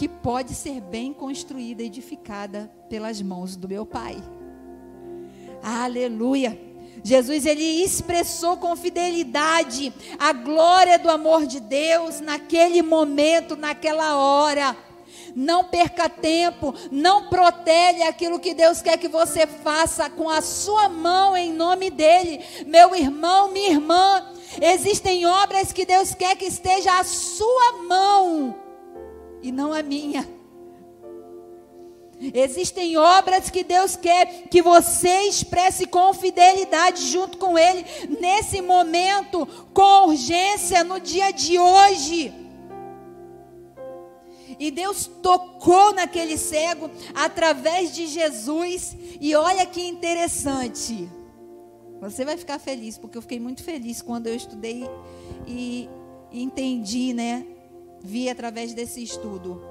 que 0.00 0.08
pode 0.08 0.54
ser 0.54 0.80
bem 0.80 1.12
construída, 1.12 1.82
edificada 1.82 2.72
pelas 2.88 3.20
mãos 3.20 3.54
do 3.54 3.68
meu 3.68 3.84
Pai. 3.84 4.16
Aleluia. 5.62 6.58
Jesus 7.04 7.44
ele 7.44 7.62
expressou 7.84 8.56
com 8.56 8.74
fidelidade 8.74 9.92
a 10.18 10.32
glória 10.32 10.98
do 10.98 11.10
amor 11.10 11.46
de 11.46 11.60
Deus 11.60 12.18
naquele 12.18 12.80
momento, 12.80 13.56
naquela 13.56 14.16
hora. 14.16 14.74
Não 15.36 15.64
perca 15.64 16.08
tempo, 16.08 16.74
não 16.90 17.28
protele 17.28 18.02
aquilo 18.02 18.40
que 18.40 18.54
Deus 18.54 18.80
quer 18.80 18.96
que 18.96 19.06
você 19.06 19.46
faça 19.46 20.08
com 20.08 20.30
a 20.30 20.40
sua 20.40 20.88
mão 20.88 21.36
em 21.36 21.52
nome 21.52 21.90
dele. 21.90 22.42
Meu 22.66 22.96
irmão, 22.96 23.52
minha 23.52 23.68
irmã, 23.68 24.32
existem 24.62 25.26
obras 25.26 25.74
que 25.74 25.84
Deus 25.84 26.14
quer 26.14 26.36
que 26.36 26.46
esteja 26.46 26.98
à 26.98 27.04
sua 27.04 27.82
mão 27.86 28.69
e 29.42 29.50
não 29.50 29.72
a 29.72 29.82
minha. 29.82 30.28
Existem 32.34 32.98
obras 32.98 33.48
que 33.48 33.64
Deus 33.64 33.96
quer 33.96 34.48
que 34.50 34.60
você 34.60 35.22
expresse 35.22 35.86
com 35.86 36.12
fidelidade 36.12 37.06
junto 37.06 37.38
com 37.38 37.58
Ele, 37.58 37.84
nesse 38.20 38.60
momento, 38.60 39.46
com 39.72 40.08
urgência, 40.08 40.84
no 40.84 41.00
dia 41.00 41.30
de 41.30 41.58
hoje. 41.58 42.34
E 44.58 44.70
Deus 44.70 45.10
tocou 45.22 45.94
naquele 45.94 46.36
cego 46.36 46.90
através 47.14 47.94
de 47.94 48.06
Jesus. 48.06 48.94
E 49.18 49.34
olha 49.34 49.64
que 49.64 49.80
interessante. 49.80 51.08
Você 52.02 52.26
vai 52.26 52.36
ficar 52.36 52.58
feliz, 52.58 52.98
porque 52.98 53.16
eu 53.16 53.22
fiquei 53.22 53.40
muito 53.40 53.62
feliz 53.64 54.02
quando 54.02 54.26
eu 54.26 54.34
estudei 54.34 54.84
e, 55.46 55.88
entendi, 56.30 57.14
né? 57.14 57.46
Vi 58.00 58.28
através 58.28 58.74
desse 58.74 59.02
estudo. 59.02 59.62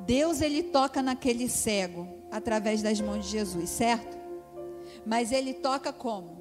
Deus 0.00 0.40
ele 0.40 0.62
toca 0.62 1.02
naquele 1.02 1.48
cego 1.48 2.08
através 2.30 2.82
das 2.82 3.00
mãos 3.00 3.26
de 3.26 3.32
Jesus, 3.32 3.70
certo? 3.70 4.18
Mas 5.04 5.32
ele 5.32 5.54
toca 5.54 5.92
como? 5.92 6.40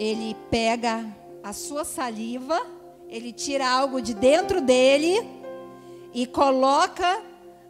ele 0.00 0.34
pega 0.50 1.04
a 1.42 1.52
sua 1.52 1.84
saliva, 1.84 2.58
ele 3.06 3.34
tira 3.34 3.68
algo 3.68 4.00
de 4.00 4.14
dentro 4.14 4.62
dele 4.62 5.28
e 6.14 6.26
coloca, 6.26 7.22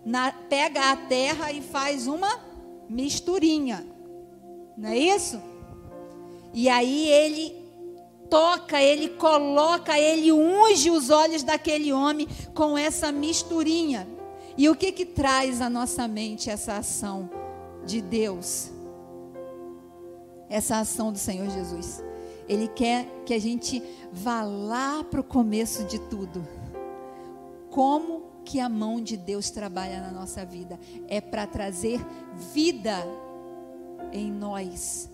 na, 0.06 0.30
pega 0.30 0.92
a 0.92 0.96
terra 0.96 1.50
e 1.50 1.60
faz 1.60 2.06
uma 2.06 2.40
misturinha. 2.88 3.84
Não 4.76 4.90
é 4.90 4.96
isso? 4.96 5.42
E 6.54 6.68
aí 6.68 7.08
ele 7.08 7.59
toca, 8.30 8.80
ele 8.80 9.08
coloca, 9.10 9.98
ele 9.98 10.30
unge 10.30 10.90
os 10.90 11.10
olhos 11.10 11.42
daquele 11.42 11.92
homem 11.92 12.28
com 12.54 12.78
essa 12.78 13.10
misturinha. 13.10 14.06
E 14.56 14.68
o 14.68 14.76
que 14.76 14.92
que 14.92 15.04
traz 15.04 15.60
à 15.60 15.68
nossa 15.68 16.06
mente 16.06 16.48
essa 16.48 16.76
ação 16.76 17.28
de 17.84 18.00
Deus? 18.00 18.70
Essa 20.48 20.78
ação 20.78 21.12
do 21.12 21.18
Senhor 21.18 21.50
Jesus. 21.50 22.02
Ele 22.48 22.68
quer 22.68 23.06
que 23.24 23.34
a 23.34 23.38
gente 23.38 23.82
vá 24.12 24.42
lá 24.42 25.04
para 25.04 25.20
o 25.20 25.24
começo 25.24 25.84
de 25.84 25.98
tudo. 25.98 26.46
Como 27.70 28.22
que 28.44 28.58
a 28.58 28.68
mão 28.68 29.00
de 29.00 29.16
Deus 29.16 29.50
trabalha 29.50 30.00
na 30.00 30.10
nossa 30.10 30.44
vida? 30.44 30.78
É 31.06 31.20
para 31.20 31.46
trazer 31.46 32.04
vida 32.52 32.96
em 34.12 34.30
nós. 34.30 35.08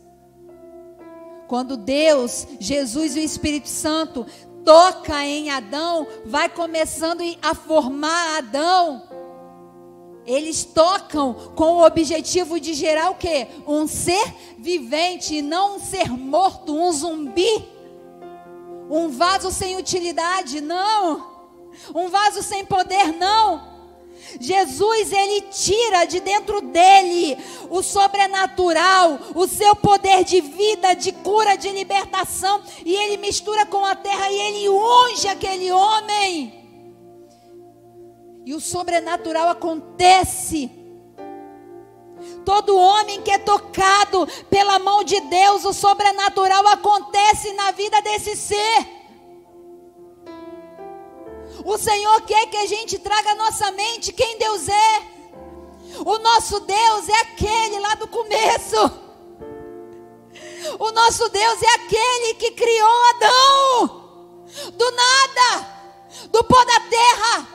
Quando 1.46 1.76
Deus, 1.76 2.46
Jesus 2.58 3.16
e 3.16 3.20
o 3.20 3.22
Espírito 3.22 3.68
Santo 3.68 4.26
toca 4.64 5.24
em 5.24 5.50
Adão, 5.50 6.06
vai 6.24 6.48
começando 6.48 7.22
a 7.40 7.54
formar 7.54 8.38
Adão. 8.38 9.02
Eles 10.26 10.64
tocam 10.64 11.34
com 11.54 11.74
o 11.74 11.86
objetivo 11.86 12.58
de 12.58 12.74
gerar 12.74 13.10
o 13.10 13.14
quê? 13.14 13.46
Um 13.64 13.86
ser 13.86 14.34
vivente, 14.58 15.40
não 15.40 15.76
um 15.76 15.78
ser 15.78 16.10
morto, 16.10 16.74
um 16.74 16.90
zumbi. 16.90 17.64
Um 18.90 19.08
vaso 19.08 19.52
sem 19.52 19.76
utilidade, 19.76 20.60
não. 20.60 21.36
Um 21.94 22.08
vaso 22.08 22.42
sem 22.42 22.64
poder, 22.64 23.12
não. 23.12 23.75
Jesus, 24.40 25.12
ele 25.12 25.42
tira 25.42 26.04
de 26.04 26.20
dentro 26.20 26.60
dele 26.60 27.36
o 27.70 27.82
sobrenatural, 27.82 29.18
o 29.34 29.46
seu 29.46 29.74
poder 29.76 30.24
de 30.24 30.40
vida, 30.40 30.94
de 30.94 31.12
cura, 31.12 31.56
de 31.56 31.70
libertação, 31.70 32.62
e 32.84 32.94
ele 32.94 33.16
mistura 33.16 33.66
com 33.66 33.84
a 33.84 33.94
terra 33.94 34.30
e 34.30 34.38
ele 34.38 34.68
unge 34.68 35.28
aquele 35.28 35.70
homem. 35.70 36.66
E 38.44 38.54
o 38.54 38.60
sobrenatural 38.60 39.48
acontece. 39.48 40.70
Todo 42.44 42.76
homem 42.76 43.20
que 43.22 43.30
é 43.30 43.38
tocado 43.38 44.26
pela 44.48 44.78
mão 44.78 45.02
de 45.02 45.20
Deus, 45.22 45.64
o 45.64 45.72
sobrenatural 45.72 46.66
acontece 46.68 47.52
na 47.54 47.72
vida 47.72 48.00
desse 48.02 48.36
ser. 48.36 48.95
O 51.66 51.76
Senhor 51.76 52.20
quer 52.20 52.46
que 52.46 52.56
a 52.58 52.66
gente 52.66 52.96
traga 52.96 53.32
à 53.32 53.34
nossa 53.34 53.72
mente 53.72 54.12
quem 54.12 54.38
Deus 54.38 54.68
é. 54.68 55.02
O 56.04 56.16
nosso 56.16 56.60
Deus 56.60 57.08
é 57.08 57.20
aquele 57.22 57.80
lá 57.80 57.96
do 57.96 58.06
começo. 58.06 58.76
O 60.78 60.92
nosso 60.92 61.28
Deus 61.28 61.62
é 61.62 61.74
aquele 61.74 62.34
que 62.34 62.52
criou 62.52 63.08
Adão 63.10 64.06
do 64.74 64.90
nada, 64.92 65.66
do 66.30 66.44
pó 66.44 66.64
da 66.64 66.80
terra. 66.80 67.48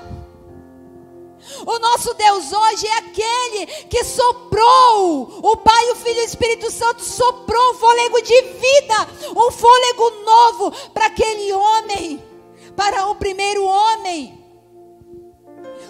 O 1.66 1.80
nosso 1.80 2.14
Deus 2.14 2.52
hoje 2.52 2.88
é 2.88 2.98
aquele 2.98 3.66
que 3.90 4.04
soprou, 4.04 5.40
o 5.42 5.56
Pai, 5.56 5.92
o 5.92 5.96
Filho 5.96 6.20
e 6.20 6.24
o 6.24 6.26
Espírito 6.26 6.70
Santo 6.70 7.02
soprou 7.02 7.72
um 7.72 7.76
fôlego 7.76 8.22
de 8.22 8.42
vida, 8.42 9.08
um 9.38 9.50
fôlego 9.52 10.10
novo 10.26 10.72
para 10.94 11.06
aquele 11.06 11.54
homem 11.54 12.31
para 12.76 13.08
o 13.08 13.16
primeiro 13.16 13.64
homem. 13.64 14.42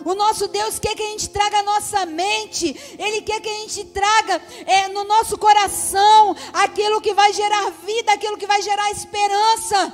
O 0.04 0.16
nosso 0.16 0.48
Deus 0.48 0.80
quer 0.80 0.96
que 0.96 1.04
a 1.04 1.10
gente 1.10 1.30
traga 1.30 1.60
a 1.60 1.64
nossa 1.64 2.06
mente, 2.06 2.76
Ele 2.98 3.22
quer 3.22 3.40
que 3.40 3.50
a 3.50 3.54
gente 3.54 3.86
traga 3.86 4.42
é, 4.66 4.88
no 4.88 5.04
nosso 5.04 5.38
coração 5.38 6.36
aquilo 6.54 7.02
que 7.02 7.14
vai 7.14 7.32
gerar 7.34 7.70
vida, 7.86 8.12
aquilo 8.12 8.38
que 8.38 8.48
vai 8.48 8.62
gerar 8.62 8.90
esperança. 8.92 9.94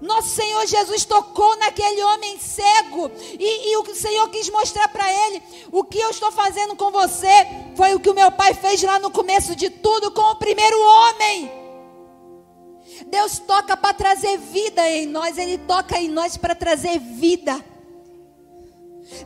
Nosso 0.00 0.30
Senhor 0.30 0.66
Jesus 0.66 1.04
tocou 1.04 1.54
naquele 1.56 2.02
homem 2.02 2.38
cego, 2.38 3.10
e, 3.38 3.72
e 3.72 3.76
o 3.76 3.94
Senhor 3.94 4.28
quis 4.30 4.48
mostrar 4.48 4.88
para 4.88 5.12
ele: 5.26 5.42
o 5.70 5.84
que 5.84 5.98
eu 5.98 6.08
estou 6.08 6.32
fazendo 6.32 6.74
com 6.74 6.90
você 6.90 7.46
foi 7.76 7.94
o 7.94 8.00
que 8.00 8.08
o 8.08 8.14
meu 8.14 8.32
pai 8.32 8.54
fez 8.54 8.82
lá 8.82 8.98
no 8.98 9.10
começo 9.10 9.54
de 9.54 9.68
tudo 9.68 10.10
com 10.12 10.22
o 10.22 10.36
primeiro 10.36 10.80
homem. 10.80 11.59
Deus 13.10 13.40
toca 13.40 13.76
para 13.76 13.92
trazer 13.92 14.38
vida 14.38 14.88
em 14.88 15.04
nós, 15.04 15.36
Ele 15.36 15.58
toca 15.58 15.98
em 15.98 16.08
nós 16.08 16.36
para 16.36 16.54
trazer 16.54 16.98
vida. 16.98 17.62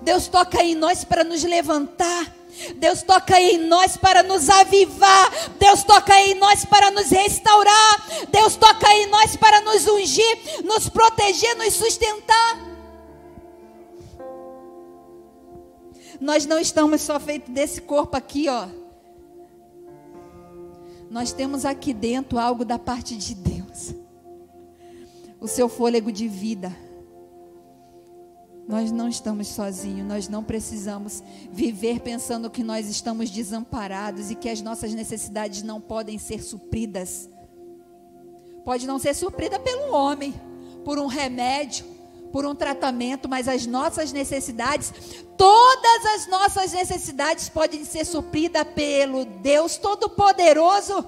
Deus 0.01 0.27
toca 0.27 0.65
em 0.65 0.75
nós 0.75 1.05
para 1.05 1.23
nos 1.23 1.45
levantar. 1.45 2.35
Deus 2.77 3.03
toca 3.03 3.39
em 3.39 3.59
nós 3.59 3.97
para 3.97 4.23
nos 4.23 4.49
avivar. 4.49 5.31
Deus 5.59 5.83
toca 5.83 6.19
em 6.19 6.35
nós 6.35 6.65
para 6.65 6.91
nos 6.91 7.11
restaurar. 7.11 8.27
Deus 8.31 8.57
toca 8.57 8.91
em 8.95 9.07
nós 9.07 9.37
para 9.37 9.61
nos 9.61 9.87
ungir, 9.87 10.63
nos 10.65 10.89
proteger, 10.89 11.55
nos 11.57 11.75
sustentar. 11.75 12.65
Nós 16.19 16.47
não 16.47 16.59
estamos 16.59 17.03
só 17.03 17.21
feitos 17.21 17.53
desse 17.53 17.83
corpo 17.83 18.17
aqui, 18.17 18.49
ó. 18.49 18.67
Nós 21.11 21.33
temos 21.33 21.67
aqui 21.67 21.93
dentro 21.93 22.39
algo 22.39 22.65
da 22.65 22.79
parte 22.79 23.15
de 23.17 23.35
Deus 23.35 23.54
o 25.41 25.49
seu 25.49 25.69
fôlego 25.69 26.11
de 26.11 26.29
vida. 26.29 26.75
Nós 28.67 28.91
não 28.91 29.09
estamos 29.09 29.49
sozinhos, 29.49 30.07
nós 30.07 30.27
não 30.27 30.43
precisamos 30.43 31.23
viver 31.53 32.01
pensando 32.01 32.49
que 32.49 32.65
nós 32.65 32.89
estamos 32.89 33.31
desamparados 33.31 34.31
e 34.31 34.35
que 34.35 34.49
as 34.49 34.63
nossas 34.63 34.95
necessidades 34.95 35.63
não 35.63 35.81
podem 35.81 36.19
ser 36.19 36.43
supridas. 36.43 37.29
Pode 38.65 38.87
não 38.87 38.99
ser 38.99 39.15
suprida 39.15 39.59
pelo 39.59 39.93
homem, 39.93 40.33
por 40.83 40.99
um 40.99 41.07
remédio, 41.07 41.85
por 42.33 42.47
um 42.47 42.55
tratamento, 42.55 43.29
mas 43.29 43.47
as 43.47 43.67
nossas 43.67 44.13
necessidades, 44.13 44.93
todas 45.37 46.07
as 46.15 46.27
nossas 46.27 46.73
necessidades 46.73 47.51
podem 47.51 47.85
ser 47.85 48.07
supridas 48.07 48.67
pelo 48.75 49.27
Deus 49.27 49.77
Todo-Poderoso, 49.77 51.07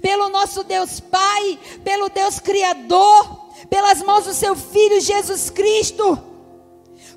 pelo 0.00 0.28
nosso 0.28 0.64
Deus 0.64 1.00
Pai, 1.00 1.58
pelo 1.84 2.08
Deus 2.08 2.38
Criador 2.38 3.42
pelas 3.68 4.02
mãos 4.02 4.24
do 4.24 4.34
seu 4.34 4.54
filho 4.54 5.00
Jesus 5.00 5.50
Cristo. 5.50 6.18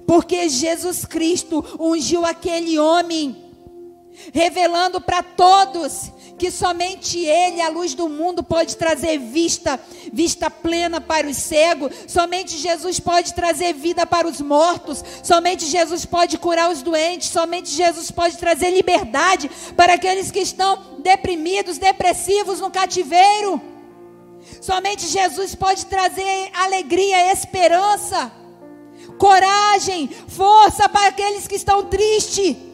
Porque 0.06 0.48
Jesus 0.48 1.04
Cristo 1.04 1.64
ungiu 1.80 2.26
aquele 2.26 2.78
homem, 2.78 3.36
revelando 4.32 5.02
para 5.02 5.24
todos 5.24 6.12
que 6.38 6.52
somente 6.52 7.18
Ele, 7.20 7.62
a 7.62 7.70
luz 7.70 7.94
do 7.94 8.10
mundo, 8.10 8.44
pode 8.44 8.76
trazer 8.76 9.18
vista, 9.18 9.80
vista 10.12 10.50
plena 10.50 11.00
para 11.00 11.28
os 11.28 11.38
cegos. 11.38 11.94
Somente 12.08 12.58
Jesus 12.58 13.00
pode 13.00 13.34
trazer 13.34 13.74
vida 13.74 14.06
para 14.06 14.28
os 14.28 14.42
mortos. 14.42 15.04
Somente 15.24 15.66
Jesus 15.66 16.06
pode 16.06 16.38
curar 16.38 16.70
os 16.70 16.82
doentes. 16.82 17.30
Somente 17.30 17.70
Jesus 17.70 18.12
pode 18.12 18.38
trazer 18.38 18.72
liberdade 18.72 19.50
para 19.76 19.94
aqueles 19.94 20.32
que 20.32 20.40
estão 20.40 20.98
deprimidos, 21.00 21.78
depressivos 21.78 22.60
no 22.60 22.70
cativeiro. 22.70 23.62
Somente 24.62 25.08
Jesus 25.08 25.56
pode 25.56 25.86
trazer 25.86 26.50
alegria, 26.54 27.32
esperança, 27.32 28.32
coragem, 29.18 30.10
força 30.28 30.90
para 30.90 31.08
aqueles 31.08 31.48
que 31.48 31.56
estão 31.56 31.86
tristes. 31.86 32.65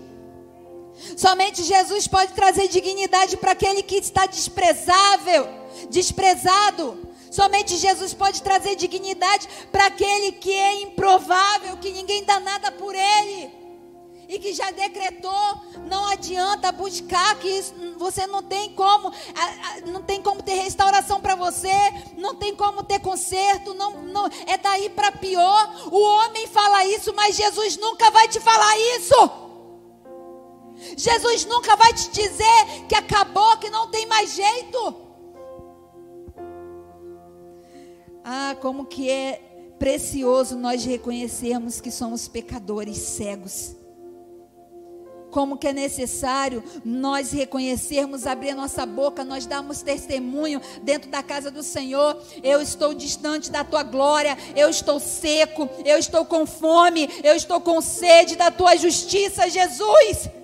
Somente 1.18 1.64
Jesus 1.64 2.08
pode 2.08 2.34
trazer 2.34 2.68
dignidade 2.68 3.38
para 3.38 3.52
aquele 3.52 3.84
que 3.84 3.96
está 3.96 4.26
desprezável, 4.26 5.48
desprezado. 5.90 7.10
Somente 7.30 7.78
Jesus 7.78 8.14
pode 8.14 8.42
trazer 8.42 8.76
dignidade 8.76 9.48
para 9.72 9.86
aquele 9.86 10.34
que 10.34 10.52
é 10.52 10.82
improvável, 10.82 11.78
que 11.78 11.92
ninguém 11.92 12.24
dá 12.26 12.40
nada 12.40 12.72
por 12.72 12.94
ele 12.94 13.62
e 14.32 14.40
que 14.40 14.54
já 14.54 14.72
decretou, 14.72 15.62
não 15.90 16.08
adianta 16.08 16.72
buscar 16.72 17.36
que 17.36 17.50
isso, 17.50 17.74
você 17.98 18.26
não 18.26 18.42
tem 18.42 18.74
como, 18.74 19.12
não 19.88 20.02
tem 20.02 20.22
como 20.22 20.42
ter 20.42 20.54
restauração 20.54 21.20
para 21.20 21.36
você, 21.36 21.74
não 22.18 22.36
tem 22.36 22.56
como 22.56 22.82
ter 22.82 23.00
conserto, 23.00 23.74
não, 23.74 24.02
não 24.04 24.26
é 24.48 24.58
daí 24.58 24.90
para 24.90 25.12
pior. 25.12 25.90
O 25.92 26.02
homem 26.02 26.48
fala 26.48 26.86
isso, 26.86 27.14
mas 27.14 27.36
Jesus 27.36 27.76
nunca 27.76 28.10
vai 28.10 28.30
te 28.30 28.40
falar 28.40 28.78
isso. 28.96 29.41
Jesus 30.98 31.46
nunca 31.46 31.76
vai 31.76 31.94
te 31.94 32.10
dizer 32.12 32.86
que 32.88 32.96
acabou, 32.96 33.58
que 33.58 33.70
não 33.70 33.90
tem 33.90 34.06
mais 34.06 34.34
jeito. 34.34 34.96
Ah, 38.24 38.56
como 38.62 38.86
que 38.86 39.10
é 39.10 39.42
precioso 39.80 40.58
nós 40.58 40.86
reconhecermos 40.86 41.82
que 41.82 41.90
somos 41.90 42.28
pecadores 42.28 42.98
cegos 42.98 43.76
como 45.32 45.58
que 45.58 45.68
é 45.68 45.74
necessário 45.74 46.64
nós 46.84 47.32
reconhecermos, 47.32 48.28
abrir 48.28 48.54
nossa 48.54 48.86
boca, 48.86 49.24
nós 49.24 49.46
darmos 49.46 49.82
testemunho 49.82 50.62
dentro 50.84 51.10
da 51.10 51.24
casa 51.24 51.50
do 51.50 51.64
Senhor. 51.64 52.22
Eu 52.44 52.62
estou 52.62 52.94
distante 52.94 53.50
da 53.50 53.64
tua 53.64 53.82
glória, 53.82 54.38
eu 54.56 54.70
estou 54.70 55.00
seco, 55.00 55.68
eu 55.86 55.98
estou 55.98 56.26
com 56.26 56.46
fome, 56.46 57.10
eu 57.24 57.34
estou 57.34 57.62
com 57.62 57.82
sede 57.82 58.36
da 58.36 58.52
tua 58.52 58.76
justiça, 58.76 59.50
Jesus. 59.50 60.41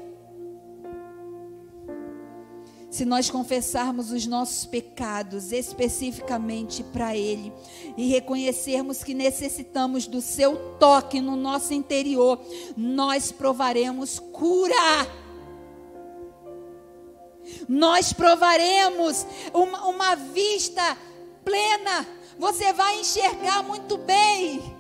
Se 2.98 3.06
nós 3.06 3.30
confessarmos 3.30 4.12
os 4.12 4.26
nossos 4.26 4.66
pecados 4.66 5.52
especificamente 5.52 6.84
para 6.84 7.16
Ele 7.16 7.54
e 7.96 8.08
reconhecermos 8.08 9.04
que 9.04 9.14
necessitamos 9.14 10.08
do 10.08 10.20
Seu 10.20 10.58
toque 10.80 11.22
no 11.22 11.36
nosso 11.36 11.76
interior, 11.76 12.42
nós 12.76 13.32
provaremos 13.32 14.18
cura. 14.18 14.74
Nós 17.70 18.14
provaremos 18.14 19.28
uma, 19.54 19.86
uma 19.86 20.16
vista 20.16 20.98
plena. 21.46 22.04
Você 22.40 22.74
vai 22.74 23.00
enxergar 23.02 23.62
muito 23.62 23.96
bem. 24.00 24.76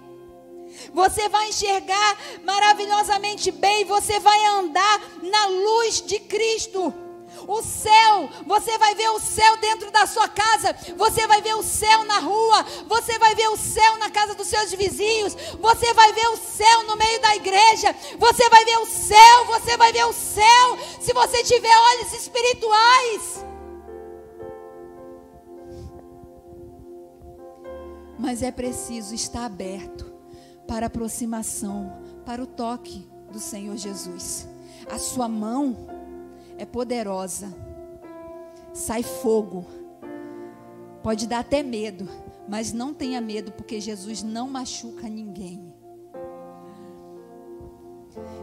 Você 0.92 1.30
vai 1.30 1.50
enxergar 1.50 2.18
maravilhosamente 2.44 3.52
bem. 3.52 3.86
Você 3.86 4.20
vai 4.20 4.44
andar 4.44 5.02
na 5.22 5.46
luz 5.46 6.02
de 6.02 6.18
Cristo. 6.18 7.06
O 7.48 7.62
céu, 7.62 8.30
você 8.46 8.78
vai 8.78 8.96
ver 8.96 9.10
o 9.10 9.20
céu 9.20 9.58
dentro 9.58 9.92
da 9.92 10.06
sua 10.06 10.28
casa, 10.28 10.76
você 10.96 11.28
vai 11.28 11.42
ver 11.42 11.56
o 11.56 11.64
céu 11.64 12.04
na 12.06 12.20
rua, 12.20 12.66
você 12.88 13.20
vai 13.20 13.36
ver 13.36 13.50
o 13.50 13.58
céu 13.58 13.98
na 13.98 14.10
casa 14.10 14.34
dos 14.34 14.48
seus 14.48 14.72
vizinhos, 14.74 15.36
você 15.60 15.94
vai 15.94 16.14
ver 16.14 16.28
o 16.30 16.38
céu 16.38 16.84
no 16.84 16.96
meio 16.96 17.22
da 17.22 17.36
igreja, 17.36 17.96
você 18.18 18.50
vai 18.50 18.66
ver 18.66 18.78
o 18.80 18.86
céu, 18.86 19.46
você 19.46 19.78
vai 19.78 19.92
ver 19.92 20.06
o 20.06 20.14
céu, 20.14 20.78
se 21.00 21.14
você 21.14 21.44
tiver 21.44 21.76
olhos 21.78 22.14
espirituais. 22.14 23.46
Mas 28.18 28.42
é 28.42 28.52
preciso 28.52 29.14
estar 29.14 29.46
aberto 29.46 30.12
para 30.68 30.88
aproximação, 30.88 32.02
para 32.26 32.42
o 32.42 32.48
toque 32.48 33.08
do 33.32 33.40
Senhor 33.40 33.78
Jesus. 33.78 34.48
A 34.90 34.98
sua 34.98 35.28
mão 35.28 35.97
é 36.58 36.66
poderosa. 36.66 37.54
Sai 38.74 39.04
fogo. 39.04 39.66
Pode 41.02 41.28
dar 41.28 41.40
até 41.40 41.64
medo, 41.64 42.08
mas 42.48 42.74
não 42.74 42.94
tenha 42.94 43.22
medo, 43.22 43.52
porque 43.52 43.80
Jesus 43.80 44.24
não 44.24 44.50
machuca 44.50 45.08
ninguém. 45.08 45.74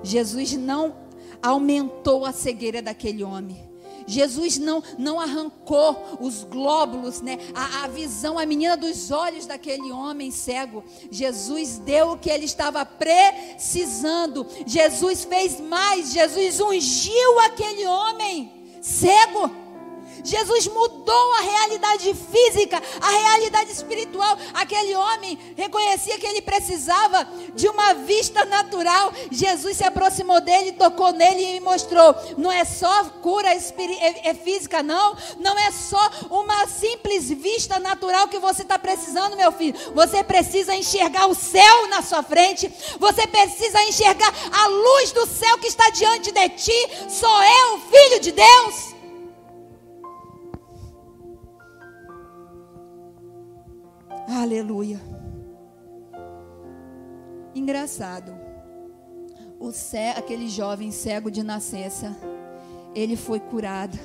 Jesus 0.02 0.52
não 0.52 0.96
aumentou 1.42 2.24
a 2.24 2.32
cegueira 2.32 2.80
daquele 2.80 3.22
homem. 3.22 3.73
Jesus 4.07 4.59
não, 4.59 4.82
não 4.98 5.18
arrancou 5.20 6.18
os 6.20 6.44
glóbulos, 6.44 7.20
né? 7.20 7.38
A, 7.55 7.84
a, 7.84 7.88
visão, 7.88 8.38
a 8.38 8.46
menina 8.46 8.76
dos 8.76 9.11
olhos 9.11 9.46
daquele 9.46 9.90
homem 9.92 10.30
cego. 10.30 10.84
Jesus 11.11 11.78
deu 11.78 12.12
o 12.12 12.18
que 12.18 12.30
ele 12.30 12.44
estava 12.44 12.84
precisando. 12.84 14.46
Jesus 14.66 15.24
fez 15.24 15.61
mais. 15.61 16.12
Jesus 16.12 16.61
ungiu 16.61 17.40
aquele 17.40 17.86
homem 17.86 18.52
cego. 18.80 19.63
Jesus 20.24 20.66
mudou 20.68 21.34
a 21.34 21.40
realidade 21.42 22.14
física, 22.14 22.82
a 23.00 23.10
realidade 23.10 23.70
espiritual. 23.70 24.38
Aquele 24.54 24.96
homem 24.96 25.38
reconhecia 25.54 26.18
que 26.18 26.26
ele 26.26 26.40
precisava 26.40 27.28
de 27.54 27.68
uma 27.68 27.92
vista 27.92 28.44
natural. 28.46 29.12
Jesus 29.30 29.76
se 29.76 29.84
aproximou 29.84 30.40
dele, 30.40 30.72
tocou 30.72 31.12
nele 31.12 31.56
e 31.56 31.60
mostrou: 31.60 32.14
não 32.38 32.50
é 32.50 32.64
só 32.64 33.04
cura 33.20 33.48
é, 33.52 34.30
é 34.30 34.34
física, 34.34 34.82
não. 34.82 35.14
Não 35.38 35.58
é 35.58 35.70
só 35.70 36.10
uma 36.30 36.66
simples 36.66 37.28
vista 37.28 37.78
natural 37.78 38.26
que 38.28 38.38
você 38.38 38.62
está 38.62 38.78
precisando, 38.78 39.36
meu 39.36 39.52
filho. 39.52 39.78
Você 39.94 40.24
precisa 40.24 40.74
enxergar 40.74 41.26
o 41.26 41.34
céu 41.34 41.88
na 41.88 42.00
sua 42.00 42.22
frente. 42.22 42.72
Você 42.98 43.26
precisa 43.26 43.82
enxergar 43.84 44.32
a 44.52 44.68
luz 44.68 45.12
do 45.12 45.26
céu 45.26 45.58
que 45.58 45.66
está 45.66 45.90
diante 45.90 46.32
de 46.32 46.48
ti. 46.50 46.88
Sou 47.08 47.42
eu, 47.42 47.80
filho 47.90 48.20
de 48.20 48.32
Deus. 48.32 48.93
Aleluia. 54.26 55.00
Engraçado. 57.54 58.34
O 59.60 59.70
cé, 59.70 60.12
aquele 60.12 60.48
jovem 60.48 60.90
cego 60.90 61.30
de 61.30 61.42
nascença, 61.42 62.16
ele 62.94 63.16
foi 63.16 63.38
curado. 63.38 63.98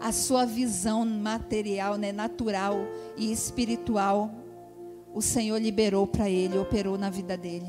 A 0.00 0.12
sua 0.12 0.44
visão 0.44 1.04
material, 1.04 1.96
né, 1.96 2.12
natural 2.12 2.76
e 3.16 3.30
espiritual, 3.30 4.30
o 5.14 5.22
Senhor 5.22 5.58
liberou 5.58 6.06
para 6.06 6.28
ele, 6.28 6.58
operou 6.58 6.98
na 6.98 7.08
vida 7.08 7.36
dele. 7.36 7.68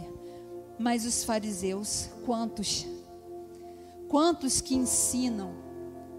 Mas 0.77 1.05
os 1.05 1.23
fariseus, 1.23 2.09
quantos? 2.25 2.85
Quantos 4.09 4.61
que 4.61 4.75
ensinam 4.75 5.66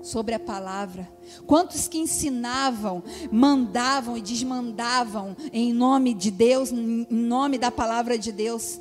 sobre 0.03 0.35
a 0.35 0.41
palavra. 0.41 1.09
Quantos 1.47 1.89
que 1.89 1.99
ensinavam, 1.99 3.03
mandavam 3.31 4.17
e 4.17 4.23
desmandavam 4.23 5.37
em 5.53 5.73
nome 5.73 6.15
de 6.15 6.31
Deus, 6.31 6.71
em 6.73 7.07
nome 7.11 7.59
da 7.59 7.71
palavra 7.71 8.19
de 8.19 8.33
Deus, 8.33 8.81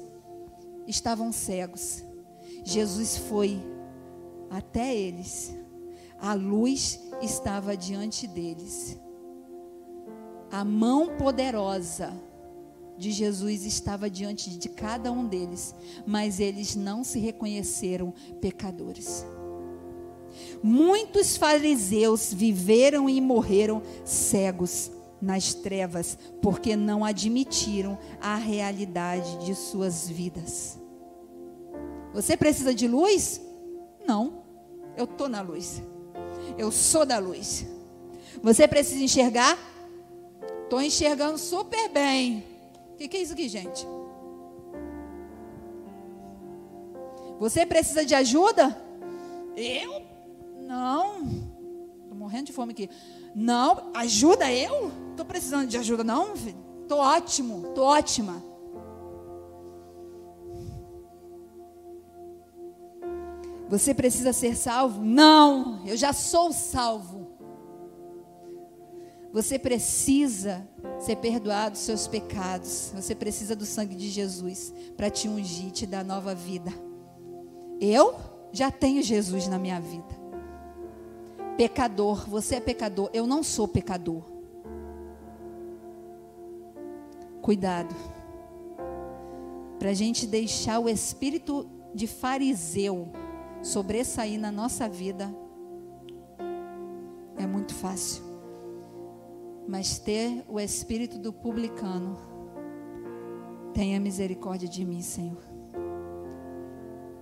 estavam 0.88 1.32
cegos. 1.32 2.04
Jesus 2.64 3.18
foi 3.18 3.60
até 4.50 4.96
eles. 4.96 5.54
A 6.20 6.34
luz 6.34 7.00
estava 7.22 7.78
diante 7.78 8.28
deles. 8.28 8.98
A 10.52 10.64
mão 10.64 11.18
poderosa 11.18 12.14
de 12.98 13.12
Jesus 13.12 13.64
estava 13.66 14.10
diante 14.10 14.58
de 14.58 14.70
cada 14.70 15.12
um 15.12 15.28
deles, 15.28 15.76
mas 16.06 16.40
eles 16.40 16.76
não 16.76 17.04
se 17.04 17.20
reconheceram 17.20 18.14
pecadores. 18.42 19.26
Muitos 20.62 21.38
fariseus 21.38 22.34
viveram 22.34 23.10
e 23.10 23.22
morreram 23.22 23.82
cegos 24.04 24.92
nas 25.22 25.54
trevas, 25.54 26.18
porque 26.42 26.76
não 26.76 27.04
admitiram 27.04 27.98
a 28.22 28.36
realidade 28.36 29.46
de 29.46 29.56
suas 29.56 30.10
vidas. 30.10 30.80
Você 32.14 32.38
precisa 32.38 32.74
de 32.74 32.88
luz? 32.88 33.42
Não, 34.06 34.44
eu 34.96 35.06
estou 35.06 35.28
na 35.28 35.42
luz. 35.42 35.82
Eu 36.58 36.72
sou 36.72 37.06
da 37.06 37.20
luz. 37.20 37.66
Você 38.42 38.68
precisa 38.68 39.04
enxergar? 39.04 39.58
Estou 40.64 40.82
enxergando 40.82 41.38
super 41.38 41.90
bem. 41.90 42.44
O 42.94 42.98
que, 42.98 43.08
que 43.08 43.18
é 43.18 43.22
isso 43.22 43.34
aqui, 43.34 43.48
gente? 43.48 43.86
Você 47.40 47.66
precisa 47.66 48.04
de 48.04 48.16
ajuda? 48.16 48.76
Eu 49.56 50.07
não, 50.68 51.24
estou 52.04 52.18
morrendo 52.18 52.48
de 52.48 52.54
fome 52.54 52.74
aqui. 52.74 52.90
Não, 53.34 53.90
ajuda 53.94 54.52
eu? 54.52 54.92
Estou 55.12 55.26
precisando 55.26 55.68
de 55.68 55.78
ajuda, 55.78 56.04
não? 56.04 56.34
Estou 56.34 57.00
ótimo, 57.00 57.68
estou 57.70 57.86
ótima. 57.86 58.44
Você 63.70 63.94
precisa 63.94 64.34
ser 64.34 64.56
salvo? 64.56 65.04
Não, 65.04 65.86
eu 65.86 65.96
já 65.96 66.12
sou 66.12 66.52
salvo. 66.52 67.28
Você 69.32 69.58
precisa 69.60 70.68
ser 71.00 71.18
perdoado 71.18 71.78
seus 71.78 72.08
pecados. 72.08 72.92
Você 72.96 73.14
precisa 73.16 73.56
do 73.56 73.66
sangue 73.66 73.96
de 73.96 74.10
Jesus 74.10 74.74
para 74.96 75.10
te 75.10 75.28
ungir, 75.28 75.72
te 75.72 75.86
dar 75.86 76.04
nova 76.04 76.36
vida. 76.36 76.72
Eu 77.80 78.16
já 78.52 78.72
tenho 78.72 79.04
Jesus 79.04 79.48
na 79.48 79.60
minha 79.60 79.80
vida 79.80 80.27
pecador, 81.58 82.30
você 82.30 82.56
é 82.56 82.60
pecador, 82.60 83.10
eu 83.12 83.26
não 83.26 83.42
sou 83.42 83.68
pecador. 83.68 84.24
Cuidado, 87.42 87.96
para 89.80 89.90
a 89.90 89.94
gente 89.94 90.28
deixar 90.28 90.80
o 90.80 90.88
espírito 90.88 91.68
de 91.94 92.06
fariseu 92.06 93.12
sobressair 93.64 94.40
na 94.40 94.52
nossa 94.52 94.88
vida, 94.88 95.34
é 97.38 97.48
muito 97.48 97.74
fácil. 97.74 98.24
Mas 99.68 99.98
ter 99.98 100.46
o 100.48 100.60
espírito 100.60 101.18
do 101.18 101.34
publicano, 101.34 102.18
tenha 103.74 104.00
misericórdia 104.00 104.68
de 104.68 104.86
mim, 104.86 105.02
Senhor, 105.02 105.44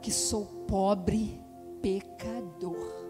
que 0.01 0.11
sou 0.11 0.45
pobre 0.67 1.41
pecador. 1.81 3.04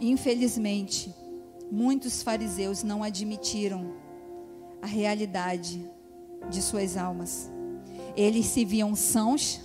Infelizmente, 0.00 1.14
muitos 1.70 2.22
fariseus 2.22 2.82
não 2.82 3.02
admitiram 3.02 3.94
a 4.82 4.86
realidade 4.86 5.90
de 6.50 6.62
suas 6.62 6.96
almas. 6.96 7.50
Eles 8.16 8.46
se 8.46 8.64
viam 8.64 8.94
sãos, 8.94 9.60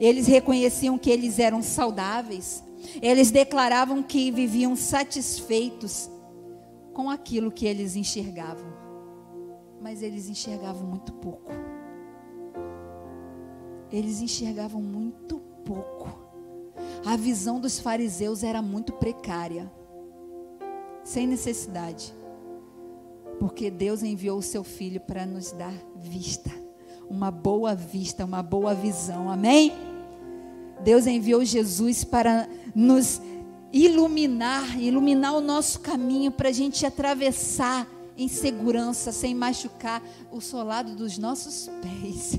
eles 0.00 0.26
reconheciam 0.26 0.98
que 0.98 1.10
eles 1.10 1.38
eram 1.38 1.62
saudáveis, 1.62 2.62
eles 3.00 3.30
declaravam 3.30 4.02
que 4.02 4.30
viviam 4.30 4.74
satisfeitos 4.74 6.10
com 6.92 7.10
aquilo 7.10 7.52
que 7.52 7.66
eles 7.66 7.94
enxergavam. 7.94 8.72
Mas 9.80 10.02
eles 10.02 10.28
enxergavam 10.28 10.86
muito 10.86 11.12
pouco. 11.12 11.52
Eles 13.90 14.20
enxergavam 14.20 14.82
muito 14.82 15.38
pouco. 15.64 16.27
A 17.04 17.16
visão 17.16 17.60
dos 17.60 17.78
fariseus 17.78 18.42
era 18.42 18.60
muito 18.60 18.92
precária, 18.92 19.70
sem 21.04 21.26
necessidade, 21.26 22.14
porque 23.38 23.70
Deus 23.70 24.02
enviou 24.02 24.38
o 24.38 24.42
seu 24.42 24.64
filho 24.64 25.00
para 25.00 25.24
nos 25.24 25.52
dar 25.52 25.72
vista, 25.96 26.50
uma 27.08 27.30
boa 27.30 27.74
vista, 27.74 28.24
uma 28.24 28.42
boa 28.42 28.74
visão, 28.74 29.30
amém? 29.30 29.72
Deus 30.82 31.06
enviou 31.06 31.44
Jesus 31.44 32.04
para 32.04 32.48
nos 32.74 33.20
iluminar, 33.72 34.80
iluminar 34.80 35.34
o 35.34 35.40
nosso 35.40 35.80
caminho, 35.80 36.30
para 36.30 36.48
a 36.48 36.52
gente 36.52 36.84
atravessar 36.84 37.86
em 38.16 38.28
segurança, 38.28 39.12
sem 39.12 39.34
machucar 39.34 40.02
o 40.30 40.40
solado 40.40 40.94
dos 40.94 41.18
nossos 41.18 41.70
pés. 41.80 42.38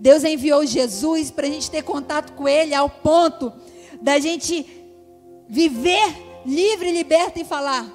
Deus 0.00 0.24
enviou 0.24 0.64
Jesus 0.64 1.30
para 1.30 1.46
a 1.46 1.50
gente 1.50 1.70
ter 1.70 1.82
contato 1.82 2.32
com 2.32 2.48
Ele 2.48 2.74
ao 2.74 2.88
ponto 2.88 3.52
da 4.00 4.18
gente 4.18 4.66
viver 5.46 6.42
livre, 6.46 6.90
liberto 6.90 7.38
e 7.38 7.44
falar: 7.44 7.86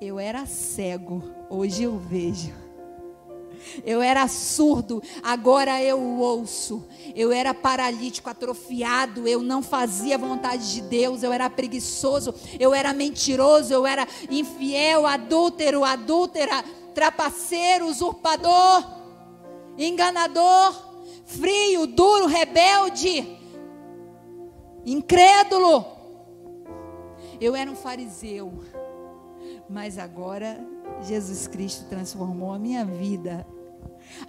Eu 0.00 0.20
era 0.20 0.46
cego, 0.46 1.20
hoje 1.50 1.82
eu 1.82 1.98
vejo. 1.98 2.52
Eu 3.84 4.00
era 4.00 4.28
surdo, 4.28 5.02
agora 5.20 5.82
eu 5.82 6.00
ouço. 6.00 6.86
Eu 7.12 7.32
era 7.32 7.52
paralítico, 7.52 8.30
atrofiado, 8.30 9.26
eu 9.26 9.42
não 9.42 9.60
fazia 9.60 10.16
vontade 10.16 10.72
de 10.74 10.82
Deus, 10.82 11.24
eu 11.24 11.32
era 11.32 11.50
preguiçoso, 11.50 12.32
eu 12.58 12.72
era 12.72 12.92
mentiroso, 12.92 13.74
eu 13.74 13.84
era 13.84 14.06
infiel, 14.30 15.04
adúltero, 15.04 15.82
adúltera, 15.84 16.64
trapaceiro, 16.94 17.88
usurpador, 17.88 18.84
enganador, 19.76 20.87
frio, 21.28 21.86
duro, 21.86 22.26
rebelde, 22.26 23.38
incrédulo. 24.84 25.84
Eu 27.38 27.54
era 27.54 27.70
um 27.70 27.76
fariseu, 27.76 28.64
mas 29.68 29.98
agora 29.98 30.58
Jesus 31.02 31.46
Cristo 31.46 31.84
transformou 31.88 32.52
a 32.52 32.58
minha 32.58 32.84
vida. 32.84 33.46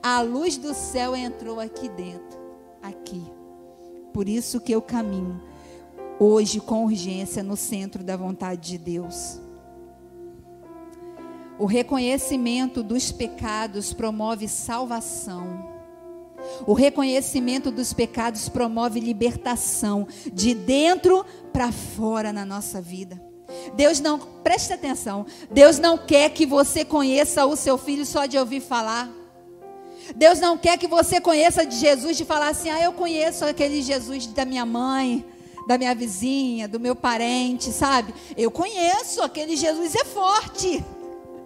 A 0.03 0.21
luz 0.21 0.57
do 0.57 0.73
céu 0.73 1.15
entrou 1.15 1.59
aqui 1.59 1.87
dentro, 1.87 2.37
aqui. 2.83 3.23
Por 4.13 4.27
isso 4.27 4.59
que 4.59 4.73
eu 4.73 4.81
caminho 4.81 5.41
hoje 6.19 6.59
com 6.59 6.83
urgência 6.83 7.41
no 7.41 7.55
centro 7.55 8.03
da 8.03 8.17
vontade 8.17 8.71
de 8.71 8.77
Deus. 8.77 9.39
O 11.57 11.65
reconhecimento 11.65 12.83
dos 12.83 13.09
pecados 13.09 13.93
promove 13.93 14.49
salvação. 14.49 15.78
O 16.65 16.73
reconhecimento 16.73 17.71
dos 17.71 17.93
pecados 17.93 18.49
promove 18.49 18.99
libertação 18.99 20.07
de 20.31 20.53
dentro 20.53 21.25
para 21.51 21.71
fora 21.71 22.31
na 22.33 22.45
nossa 22.45 22.81
vida. 22.81 23.21
Deus 23.75 23.99
não, 23.99 24.19
preste 24.19 24.73
atenção, 24.73 25.25
Deus 25.49 25.79
não 25.79 25.97
quer 25.97 26.29
que 26.29 26.45
você 26.45 26.85
conheça 26.85 27.45
o 27.45 27.55
seu 27.55 27.77
filho 27.77 28.05
só 28.05 28.25
de 28.25 28.37
ouvir 28.37 28.61
falar. 28.61 29.09
Deus 30.15 30.39
não 30.39 30.57
quer 30.57 30.77
que 30.77 30.87
você 30.87 31.21
conheça 31.21 31.65
de 31.65 31.75
Jesus 31.75 32.17
de 32.17 32.25
falar 32.25 32.49
assim: 32.49 32.69
"Ah, 32.69 32.81
eu 32.81 32.93
conheço 32.93 33.45
aquele 33.45 33.81
Jesus 33.81 34.27
da 34.27 34.45
minha 34.45 34.65
mãe, 34.65 35.25
da 35.67 35.77
minha 35.77 35.93
vizinha, 35.93 36.67
do 36.67 36.79
meu 36.79 36.95
parente, 36.95 37.71
sabe? 37.71 38.13
Eu 38.35 38.49
conheço, 38.49 39.21
aquele 39.21 39.55
Jesus 39.55 39.93
é 39.95 40.03
forte. 40.05 40.83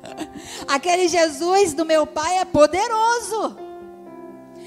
Aquele 0.67 1.07
Jesus 1.07 1.73
do 1.73 1.85
meu 1.85 2.05
pai 2.05 2.37
é 2.37 2.45
poderoso. 2.45 3.57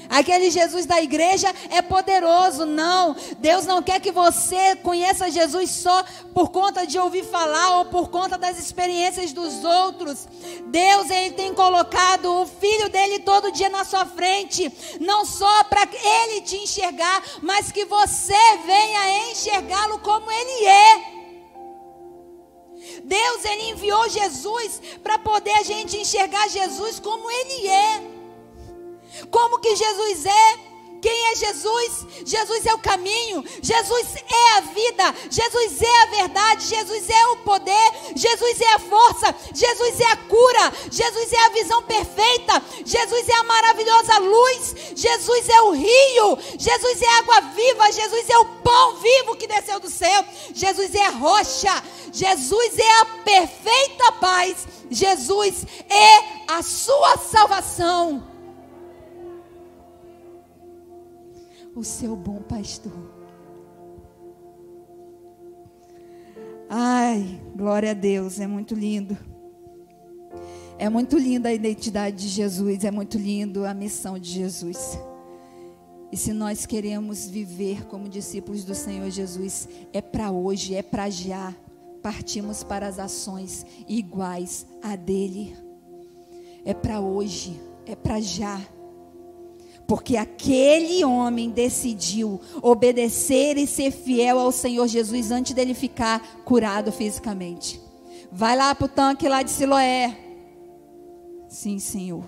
Aquele 0.09 0.49
Jesus 0.49 0.85
da 0.85 1.01
igreja 1.01 1.53
é 1.69 1.81
poderoso. 1.81 2.65
Não, 2.65 3.15
Deus 3.39 3.65
não 3.65 3.81
quer 3.81 3.99
que 3.99 4.11
você 4.11 4.75
conheça 4.77 5.29
Jesus 5.29 5.71
só 5.71 6.03
por 6.33 6.49
conta 6.49 6.85
de 6.85 6.97
ouvir 6.97 7.23
falar 7.23 7.79
ou 7.79 7.85
por 7.85 8.09
conta 8.09 8.37
das 8.37 8.57
experiências 8.57 9.33
dos 9.33 9.63
outros. 9.63 10.27
Deus 10.65 11.09
ele 11.09 11.31
tem 11.31 11.53
colocado 11.53 12.41
o 12.41 12.45
filho 12.45 12.89
dele 12.89 13.19
todo 13.19 13.51
dia 13.51 13.69
na 13.69 13.83
sua 13.83 14.05
frente, 14.05 14.71
não 14.99 15.25
só 15.25 15.63
para 15.65 15.83
ele 15.83 16.41
te 16.41 16.57
enxergar, 16.57 17.23
mas 17.41 17.71
que 17.71 17.85
você 17.85 18.33
venha 18.65 19.31
enxergá-lo 19.31 19.99
como 19.99 20.31
ele 20.31 20.65
é. 20.65 21.17
Deus 23.03 23.45
ele 23.45 23.71
enviou 23.71 24.09
Jesus 24.09 24.81
para 25.03 25.19
poder 25.19 25.53
a 25.53 25.63
gente 25.63 25.97
enxergar 25.97 26.47
Jesus 26.49 26.99
como 26.99 27.29
ele 27.29 27.67
é. 27.67 28.16
Como 29.31 29.59
que 29.59 29.75
Jesus 29.75 30.25
é? 30.25 30.67
Quem 31.01 31.31
é 31.31 31.35
Jesus? 31.35 32.07
Jesus 32.25 32.65
é 32.65 32.73
o 32.73 32.79
caminho, 32.79 33.43
Jesus 33.61 34.15
é 34.15 34.57
a 34.57 34.61
vida, 34.61 35.15
Jesus 35.29 35.81
é 35.81 36.01
a 36.01 36.05
verdade, 36.05 36.65
Jesus 36.65 37.09
é 37.09 37.27
o 37.27 37.37
poder, 37.37 37.91
Jesus 38.15 38.61
é 38.61 38.73
a 38.73 38.79
força, 38.79 39.35
Jesus 39.53 39.99
é 39.99 40.05
a 40.05 40.17
cura, 40.17 40.73
Jesus 40.91 41.33
é 41.33 41.45
a 41.45 41.49
visão 41.49 41.83
perfeita, 41.83 42.61
Jesus 42.83 43.29
é 43.29 43.33
a 43.33 43.43
maravilhosa 43.43 44.17
luz, 44.17 44.75
Jesus 44.95 45.49
é 45.49 45.61
o 45.61 45.71
rio, 45.71 46.37
Jesus 46.57 47.01
é 47.01 47.07
a 47.07 47.17
água 47.19 47.41
viva, 47.41 47.91
Jesus 47.91 48.29
é 48.29 48.37
o 48.39 48.45
pão 48.45 48.95
vivo 48.95 49.35
que 49.35 49.47
desceu 49.47 49.79
do 49.79 49.89
céu, 49.89 50.25
Jesus 50.53 50.95
é 50.95 51.05
a 51.05 51.11
rocha, 51.11 51.83
Jesus 52.11 52.79
é 52.79 53.01
a 53.01 53.05
perfeita 53.23 54.11
paz, 54.13 54.67
Jesus 54.89 55.65
é 55.89 56.53
a 56.53 56.63
sua 56.63 57.17
salvação. 57.17 58.36
O 61.77 61.83
seu 61.83 62.15
bom 62.15 62.41
pastor. 62.41 62.91
Ai, 66.67 67.39
glória 67.55 67.91
a 67.91 67.93
Deus, 67.93 68.39
é 68.39 68.47
muito 68.47 68.73
lindo. 68.73 69.15
É 70.79 70.89
muito 70.89 71.17
linda 71.17 71.49
a 71.49 71.53
identidade 71.53 72.17
de 72.17 72.27
Jesus, 72.27 72.83
é 72.83 72.89
muito 72.89 73.17
lindo 73.17 73.63
a 73.63 73.75
missão 73.75 74.17
de 74.17 74.29
Jesus. 74.29 74.97
E 76.11 76.17
se 76.17 76.33
nós 76.33 76.65
queremos 76.65 77.27
viver 77.27 77.85
como 77.85 78.09
discípulos 78.09 78.63
do 78.63 78.73
Senhor 78.73 79.09
Jesus, 79.11 79.69
é 79.93 80.01
para 80.01 80.31
hoje, 80.31 80.73
é 80.73 80.81
para 80.81 81.09
já. 81.11 81.55
Partimos 82.01 82.63
para 82.63 82.87
as 82.87 82.97
ações 82.97 83.65
iguais 83.87 84.65
a 84.81 84.95
dele. 84.95 85.55
É 86.65 86.73
para 86.73 86.99
hoje, 86.99 87.59
é 87.85 87.95
para 87.95 88.19
já. 88.19 88.59
Porque 89.87 90.17
aquele 90.17 91.05
homem 91.05 91.49
decidiu 91.49 92.41
obedecer 92.61 93.57
e 93.57 93.65
ser 93.65 93.91
fiel 93.91 94.37
ao 94.37 94.51
Senhor 94.51 94.85
Jesus 94.87 95.31
antes 95.31 95.53
dele 95.53 95.73
ficar 95.73 96.43
curado 96.43 96.91
fisicamente. 96.91 97.81
Vai 98.31 98.57
lá 98.57 98.75
para 98.75 98.85
o 98.85 98.89
tanque 98.89 99.29
lá 99.29 99.41
de 99.41 99.49
Siloé. 99.49 100.15
Sim, 101.47 101.79
Senhor. 101.79 102.25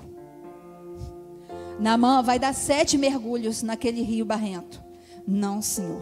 Namã 1.79 2.21
vai 2.21 2.39
dar 2.39 2.53
sete 2.53 2.97
mergulhos 2.97 3.61
naquele 3.61 4.01
rio 4.01 4.25
barrento. 4.25 4.81
Não, 5.27 5.61
Senhor. 5.61 6.01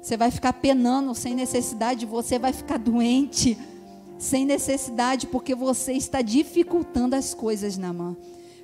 Você 0.00 0.16
vai 0.16 0.30
ficar 0.30 0.54
penando 0.54 1.14
sem 1.14 1.34
necessidade, 1.34 2.06
você 2.06 2.38
vai 2.38 2.52
ficar 2.52 2.78
doente 2.78 3.58
sem 4.18 4.44
necessidade, 4.44 5.26
porque 5.26 5.54
você 5.54 5.92
está 5.92 6.22
dificultando 6.22 7.16
as 7.16 7.34
coisas, 7.34 7.76
Namã. 7.76 8.16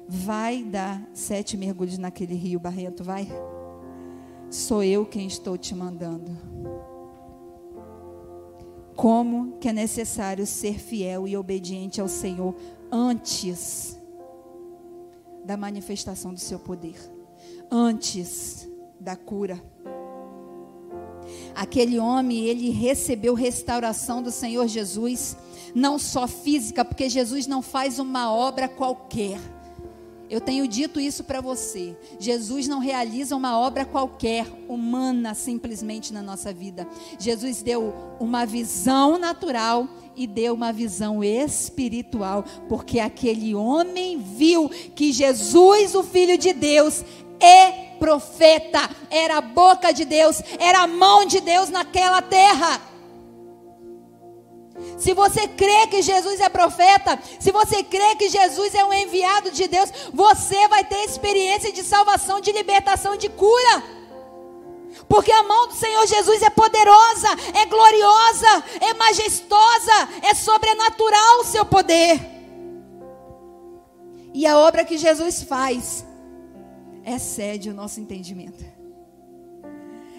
Vai 0.09 0.63
dar 0.63 1.03
sete 1.13 1.57
mergulhos 1.57 1.99
naquele 1.99 2.35
rio, 2.35 2.61
Barreto, 2.61 3.03
vai. 3.03 3.29
Sou 4.49 4.83
eu 4.83 5.05
quem 5.05 5.27
estou 5.27 5.59
te 5.59 5.75
mandando. 5.75 6.31
Como 8.95 9.59
que 9.59 9.69
é 9.69 9.73
necessário 9.73 10.47
ser 10.47 10.79
fiel 10.79 11.27
e 11.27 11.37
obediente 11.37 12.01
ao 12.01 12.09
Senhor 12.09 12.55
antes 12.91 14.01
da 15.45 15.57
manifestação 15.57 16.33
do 16.33 16.41
seu 16.41 16.59
poder, 16.59 16.97
antes 17.71 18.69
da 18.99 19.17
cura. 19.17 19.61
Aquele 21.55 21.99
homem, 21.99 22.45
ele 22.45 22.71
recebeu 22.71 23.35
restauração 23.35 24.23
do 24.23 24.31
Senhor 24.31 24.67
Jesus, 24.69 25.37
não 25.75 25.99
só 25.99 26.29
física, 26.29 26.85
porque 26.85 27.09
Jesus 27.09 27.47
não 27.47 27.61
faz 27.61 27.99
uma 27.99 28.33
obra 28.33 28.69
qualquer 28.69 29.39
Eu 30.29 30.41
tenho 30.41 30.67
dito 30.67 30.99
isso 30.99 31.23
para 31.23 31.41
você. 31.41 31.97
Jesus 32.19 32.67
não 32.67 32.79
realiza 32.81 33.37
uma 33.37 33.59
obra 33.59 33.85
qualquer, 33.85 34.47
humana, 34.69 35.35
simplesmente 35.35 36.13
na 36.13 36.23
nossa 36.23 36.53
vida. 36.53 36.87
Jesus 37.19 37.63
deu 37.63 37.95
uma 38.19 38.45
visão 38.45 39.19
natural 39.19 39.89
e 40.17 40.27
deu 40.27 40.55
uma 40.55 40.73
visão 40.73 41.23
espiritual, 41.23 42.45
porque 42.69 42.99
aquele 42.99 43.55
homem 43.55 44.19
viu 44.19 44.69
que 44.69 45.13
Jesus, 45.13 45.95
o 45.95 46.03
Filho 46.03 46.37
de 46.39 46.53
Deus, 46.53 47.05
é 47.39 47.95
profeta, 47.99 48.91
era 49.11 49.39
a 49.39 49.43
boca 49.43 49.93
de 49.93 50.05
Deus, 50.05 50.43
era 50.59 50.81
a 50.81 50.87
mão 50.87 51.27
de 51.27 51.41
Deus 51.41 51.69
naquela 51.69 52.23
terra. 52.23 52.81
Se 54.99 55.15
você 55.15 55.49
crê 55.49 55.87
que 55.87 56.03
Jesus 56.03 56.41
é 56.41 56.49
profeta, 56.49 57.19
se 57.39 57.51
você 57.51 57.83
crê 57.83 58.15
que 58.17 58.29
Jesus 58.29 58.75
é 58.75 58.85
um 58.85 58.93
enviado 58.93 59.51
de 59.51 59.67
Deus, 59.67 59.91
você 60.13 60.69
vai 60.69 60.85
ter 60.85 61.05
experiência 61.05 61.73
de 61.73 61.83
salvação, 61.83 62.41
de 62.41 62.53
libertação, 62.53 63.17
de 63.17 63.29
cura. 63.29 63.83
Porque 65.09 65.31
a 65.31 65.43
mão 65.43 65.69
do 65.69 65.75
Senhor 65.75 66.07
Jesus 66.07 66.43
é 66.43 66.51
poderosa, 66.51 67.29
é 67.55 67.67
gloriosa, 67.67 68.65
é 68.81 68.95
majestosa, 68.95 70.09
é 70.23 70.35
sobrenatural 70.35 71.41
o 71.41 71.45
seu 71.45 71.65
poder. 71.65 72.21
E 74.33 74.47
a 74.47 74.59
obra 74.59 74.85
que 74.85 74.99
Jesus 74.99 75.43
faz 75.43 76.05
excede 77.05 77.71
o 77.71 77.75
nosso 77.75 78.01
entendimento. 78.01 78.76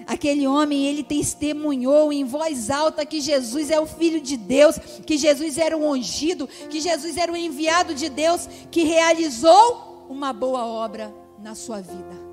Aquele 0.08 0.47
homem, 0.47 0.86
ele 0.86 1.03
testemunhou 1.03 2.14
em 2.14 2.24
voz 2.24 2.70
alta 2.70 3.05
que 3.05 3.20
Jesus 3.20 3.70
é 3.70 3.78
o 3.78 3.86
Filho 3.86 4.22
de 4.22 4.38
Deus, 4.38 4.78
que 5.05 5.18
Jesus 5.18 5.58
era 5.58 5.78
o 5.78 5.86
ungido, 5.86 6.47
que 6.47 6.80
Jesus 6.80 7.18
era 7.18 7.30
o 7.30 7.36
enviado 7.36 7.93
de 7.93 8.08
Deus, 8.08 8.47
que 8.72 8.84
realizou 8.84 10.08
uma 10.10 10.32
boa 10.32 10.66
obra 10.66 11.14
na 11.43 11.53
sua 11.53 11.82
vida. 11.82 12.28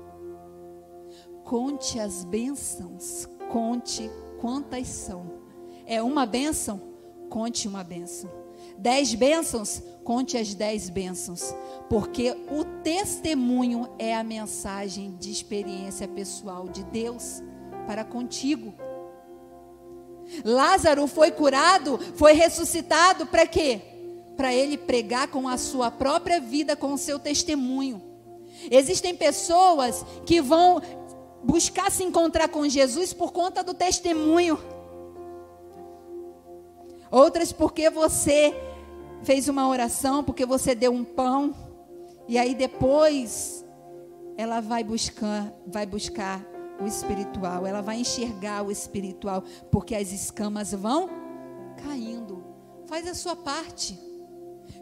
Conte 1.43 1.99
as 1.99 2.23
bênçãos, 2.23 3.27
conte 3.51 4.09
quantas 4.39 4.87
são. 4.87 5.29
É 5.85 6.01
uma 6.01 6.25
bênção? 6.25 6.81
Conte 7.29 7.67
uma 7.67 7.83
bênção. 7.83 8.31
Dez 8.77 9.13
bênçãos? 9.13 9.83
Conte 10.03 10.37
as 10.37 10.53
dez 10.55 10.89
bênçãos. 10.89 11.53
Porque 11.89 12.31
o 12.49 12.63
testemunho 12.81 13.89
é 13.99 14.15
a 14.15 14.23
mensagem 14.23 15.15
de 15.19 15.29
experiência 15.29 16.07
pessoal 16.07 16.69
de 16.69 16.83
Deus 16.85 17.43
para 17.85 18.03
contigo. 18.03 18.73
Lázaro 20.43 21.07
foi 21.07 21.31
curado, 21.31 21.99
foi 22.15 22.33
ressuscitado 22.33 23.25
para 23.27 23.45
quê? 23.45 23.81
Para 24.35 24.53
ele 24.53 24.77
pregar 24.77 25.27
com 25.27 25.47
a 25.47 25.57
sua 25.57 25.91
própria 25.91 26.39
vida, 26.39 26.75
com 26.75 26.93
o 26.93 26.97
seu 26.97 27.19
testemunho. 27.19 28.01
Existem 28.69 29.15
pessoas 29.15 30.05
que 30.25 30.41
vão 30.41 30.81
buscar 31.43 31.91
se 31.91 32.03
encontrar 32.03 32.49
com 32.49 32.67
Jesus 32.67 33.13
por 33.13 33.31
conta 33.31 33.63
do 33.63 33.73
testemunho. 33.73 34.59
Outras 37.11 37.51
porque 37.51 37.89
você 37.89 38.53
fez 39.23 39.47
uma 39.47 39.67
oração, 39.67 40.23
porque 40.23 40.45
você 40.45 40.73
deu 40.73 40.91
um 40.91 41.03
pão, 41.03 41.55
e 42.27 42.37
aí 42.37 42.55
depois 42.55 43.63
ela 44.35 44.59
vai 44.59 44.83
buscar, 44.83 45.53
vai 45.65 45.85
buscar 45.85 46.54
o 46.79 46.85
espiritual, 46.85 47.65
ela 47.65 47.81
vai 47.81 47.99
enxergar 48.01 48.63
o 48.63 48.71
espiritual, 48.71 49.43
porque 49.71 49.95
as 49.95 50.11
escamas 50.11 50.71
vão 50.73 51.09
caindo. 51.83 52.43
Faz 52.87 53.07
a 53.07 53.13
sua 53.13 53.35
parte. 53.35 53.97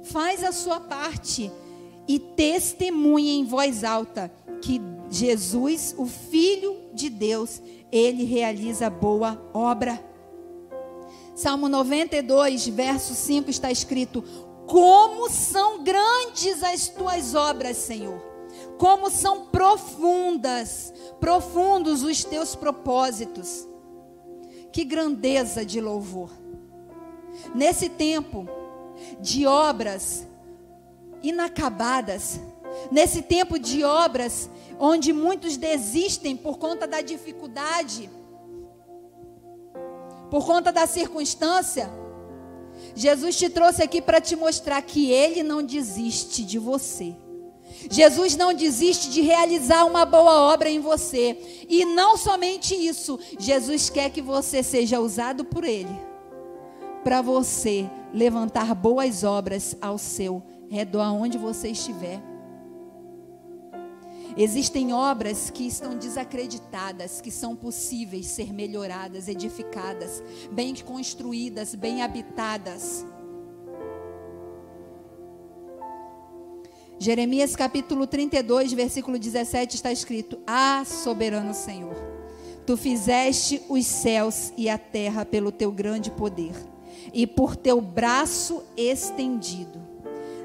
Faz 0.03 0.43
a 0.43 0.51
sua 0.51 0.79
parte 0.79 1.51
e 2.07 2.19
testemunha 2.19 3.33
em 3.33 3.45
voz 3.45 3.83
alta 3.83 4.31
que 4.61 4.81
Jesus, 5.09 5.93
o 5.97 6.05
filho 6.05 6.75
de 6.93 7.09
Deus, 7.09 7.61
ele 7.91 8.23
realiza 8.23 8.89
boa 8.89 9.41
obra. 9.53 10.03
Salmo 11.35 11.69
92, 11.69 12.67
verso 12.67 13.13
5 13.13 13.49
está 13.49 13.71
escrito: 13.71 14.23
Como 14.67 15.29
são 15.29 15.83
grandes 15.83 16.63
as 16.63 16.87
tuas 16.89 17.35
obras, 17.35 17.77
Senhor 17.77 18.33
como 18.77 19.09
são 19.09 19.45
profundas, 19.45 20.93
profundos 21.23 22.03
os 22.03 22.25
teus 22.25 22.53
propósitos. 22.53 23.65
Que 24.73 24.83
grandeza 24.83 25.65
de 25.65 25.79
louvor. 25.79 26.29
Nesse 27.55 27.87
tempo 27.87 28.45
de 29.21 29.47
obras 29.47 30.27
inacabadas, 31.21 32.41
nesse 32.91 33.21
tempo 33.21 33.57
de 33.57 33.85
obras 33.85 34.49
onde 34.77 35.13
muitos 35.13 35.55
desistem 35.55 36.35
por 36.35 36.57
conta 36.57 36.85
da 36.85 36.99
dificuldade, 36.99 38.09
por 40.29 40.45
conta 40.45 40.73
da 40.73 40.85
circunstância, 40.85 41.89
Jesus 42.93 43.37
te 43.37 43.49
trouxe 43.49 43.81
aqui 43.81 44.01
para 44.01 44.19
te 44.19 44.35
mostrar 44.35 44.81
que 44.81 45.09
Ele 45.09 45.41
não 45.41 45.63
desiste 45.63 46.43
de 46.43 46.59
você. 46.59 47.15
Jesus 47.89 48.35
não 48.35 48.53
desiste 48.53 49.09
de 49.09 49.21
realizar 49.21 49.85
uma 49.85 50.05
boa 50.05 50.53
obra 50.53 50.69
em 50.69 50.79
você. 50.79 51.65
E 51.67 51.85
não 51.85 52.17
somente 52.17 52.75
isso, 52.75 53.19
Jesus 53.37 53.89
quer 53.89 54.09
que 54.09 54.21
você 54.21 54.61
seja 54.63 54.99
usado 54.99 55.45
por 55.45 55.63
Ele 55.63 56.13
para 57.03 57.21
você 57.21 57.89
levantar 58.13 58.73
boas 58.73 59.23
obras 59.23 59.75
ao 59.81 59.97
seu 59.97 60.41
redor, 60.69 61.01
aonde 61.01 61.37
você 61.37 61.69
estiver. 61.69 62.21
Existem 64.35 64.93
obras 64.93 65.51
que 65.51 65.67
estão 65.67 65.95
desacreditadas, 65.95 67.21
que 67.21 67.29
são 67.29 67.55
possíveis 67.55 68.25
ser 68.27 68.51
melhoradas, 68.51 69.27
edificadas, 69.27 70.23
bem 70.51 70.73
construídas, 70.75 71.75
bem 71.75 72.01
habitadas. 72.01 73.05
Jeremias 77.03 77.53
capítulo 77.53 78.07
32, 78.07 78.71
versículo 78.71 79.19
17 79.19 79.75
está 79.75 79.91
escrito: 79.91 80.39
Ah, 80.47 80.85
soberano 80.85 81.53
Senhor, 81.53 81.93
tu 82.65 82.77
fizeste 82.77 83.61
os 83.67 83.85
céus 83.85 84.53
e 84.55 84.69
a 84.69 84.77
terra 84.77 85.25
pelo 85.25 85.51
teu 85.51 85.69
grande 85.69 86.09
poder 86.09 86.53
e 87.13 87.27
por 87.27 87.57
teu 87.57 87.81
braço 87.81 88.63
estendido. 88.77 89.81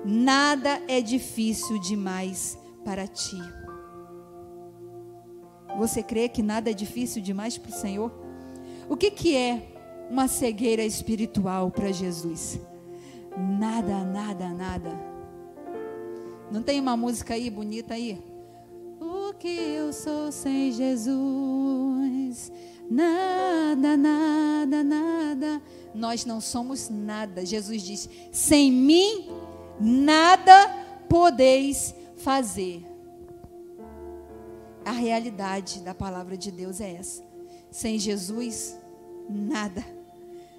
Nada 0.04 0.82
é 0.88 1.00
difícil 1.00 1.78
demais 1.78 2.59
para 2.84 3.06
ti. 3.06 3.38
Você 5.78 6.02
crê 6.02 6.28
que 6.28 6.42
nada 6.42 6.70
é 6.70 6.74
difícil 6.74 7.22
demais 7.22 7.56
para 7.56 7.70
o 7.70 7.80
Senhor? 7.80 8.12
O 8.88 8.96
que, 8.96 9.12
que 9.12 9.36
é 9.36 9.62
uma 10.11 10.26
cegueira 10.26 10.82
espiritual 10.82 11.70
para 11.70 11.92
Jesus? 11.92 12.59
Nada, 13.36 14.02
nada, 14.04 14.48
nada 14.48 15.17
não 16.51 16.62
tem 16.62 16.80
uma 16.80 16.96
música 16.96 17.34
aí 17.34 17.51
bonita 17.51 17.94
aí? 17.94 18.22
O 19.01 19.32
que 19.34 19.49
eu 19.49 19.92
sou 19.92 20.32
sem 20.32 20.72
Jesus? 20.72 22.51
Nada, 22.90 23.96
nada, 23.96 24.82
nada. 24.82 25.62
Nós 25.94 26.24
não 26.24 26.40
somos 26.40 26.88
nada. 26.88 27.44
Jesus 27.44 27.82
diz: 27.82 28.09
sem 28.32 28.72
mim 28.72 29.28
nada 29.78 30.68
podeis 31.09 31.94
fazer. 32.16 32.84
A 34.84 34.92
realidade 34.92 35.80
da 35.80 35.94
palavra 35.94 36.36
de 36.36 36.51
Deus 36.51 36.80
é 36.80 36.94
essa. 36.94 37.22
Sem 37.70 37.99
Jesus, 37.99 38.78
nada, 39.28 39.84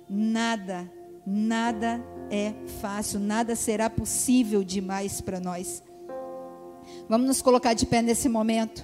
nada, 0.08 0.90
nada 1.26 2.00
é 2.30 2.54
fácil, 2.82 3.20
nada 3.20 3.56
será 3.56 3.90
possível 3.90 4.64
demais 4.64 5.22
para 5.22 5.40
nós. 5.40 5.84
Vamos 7.08 7.28
nos 7.28 7.42
colocar 7.42 7.74
de 7.74 7.86
pé 7.86 8.02
nesse 8.02 8.30
momento. 8.30 8.84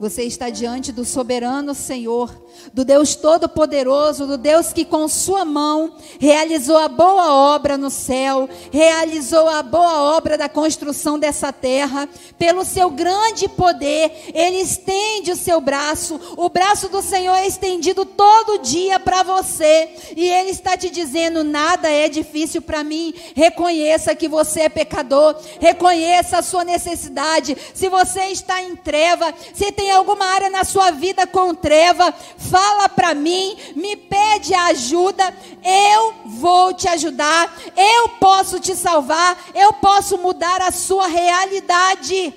Você 0.00 0.24
está 0.24 0.50
diante 0.50 0.90
do 0.90 1.04
soberano 1.04 1.72
Senhor, 1.72 2.28
do 2.72 2.84
Deus 2.84 3.14
Todo-Poderoso, 3.14 4.26
do 4.26 4.36
Deus 4.36 4.72
que 4.72 4.84
com 4.84 5.06
Sua 5.06 5.44
mão 5.44 5.94
realizou 6.18 6.76
a 6.76 6.88
boa 6.88 7.32
obra 7.54 7.78
no 7.78 7.90
céu, 7.90 8.48
realizou 8.72 9.48
a 9.48 9.62
boa 9.62 10.16
obra 10.16 10.36
da 10.36 10.48
construção 10.48 11.16
dessa 11.16 11.52
terra. 11.52 12.08
Pelo 12.36 12.64
seu 12.64 12.90
grande 12.90 13.48
poder, 13.48 14.32
Ele 14.34 14.58
estende 14.58 15.30
o 15.30 15.36
seu 15.36 15.60
braço. 15.60 16.20
O 16.36 16.48
braço 16.48 16.88
do 16.88 17.00
Senhor 17.00 17.34
é 17.36 17.46
estendido 17.46 18.04
todo 18.04 18.62
dia 18.62 18.98
para 18.98 19.22
você, 19.22 19.90
e 20.16 20.28
Ele 20.28 20.50
está 20.50 20.76
te 20.76 20.90
dizendo: 20.90 21.44
nada 21.44 21.88
é 21.88 22.08
difícil 22.08 22.60
para 22.60 22.82
mim. 22.82 23.14
Reconheça 23.34 24.14
que 24.14 24.28
você 24.28 24.62
é 24.62 24.68
pecador, 24.68 25.36
reconheça 25.60 26.38
a 26.38 26.42
sua 26.42 26.64
necessidade. 26.64 27.56
Se 27.72 27.88
você 27.88 28.24
está 28.26 28.60
em 28.60 28.74
treva, 28.74 29.32
se 29.54 29.70
tem 29.70 29.83
tem 29.84 29.90
alguma 29.90 30.24
área 30.24 30.48
na 30.48 30.64
sua 30.64 30.90
vida 30.90 31.26
com 31.26 31.54
treva, 31.54 32.10
fala 32.38 32.88
para 32.88 33.14
mim, 33.14 33.54
me 33.76 33.94
pede 33.94 34.54
ajuda, 34.54 35.22
eu 35.62 36.14
vou 36.24 36.72
te 36.72 36.88
ajudar, 36.88 37.54
eu 37.76 38.08
posso 38.18 38.58
te 38.58 38.74
salvar, 38.74 39.36
eu 39.54 39.74
posso 39.74 40.16
mudar 40.16 40.62
a 40.62 40.70
sua 40.70 41.06
realidade. 41.06 42.32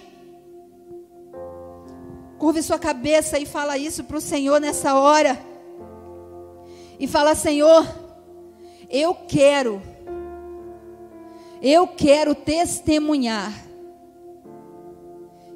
Curve 2.38 2.62
sua 2.62 2.78
cabeça 2.78 3.40
e 3.40 3.46
fala 3.46 3.78
isso 3.78 4.04
para 4.04 4.18
o 4.18 4.22
Senhor 4.22 4.60
nessa 4.60 4.96
hora. 4.96 5.40
E 7.00 7.08
fala: 7.08 7.34
Senhor, 7.34 7.88
eu 8.90 9.16
quero, 9.16 9.82
eu 11.62 11.88
quero 11.88 12.36
testemunhar 12.36 13.54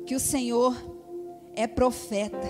que 0.05 0.15
o 0.15 0.19
Senhor 0.19 0.90
é 1.61 1.67
profeta. 1.67 2.47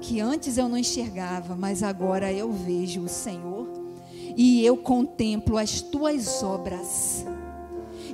Que 0.00 0.20
antes 0.20 0.58
eu 0.58 0.68
não 0.68 0.76
enxergava, 0.76 1.56
mas 1.56 1.82
agora 1.82 2.32
eu 2.32 2.52
vejo 2.52 3.02
o 3.02 3.08
Senhor 3.08 3.66
e 4.36 4.64
eu 4.64 4.76
contemplo 4.76 5.56
as 5.56 5.80
tuas 5.80 6.42
obras. 6.42 7.24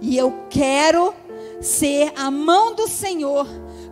E 0.00 0.16
eu 0.16 0.46
quero 0.48 1.14
ser 1.60 2.12
a 2.16 2.30
mão 2.30 2.74
do 2.74 2.88
Senhor 2.88 3.46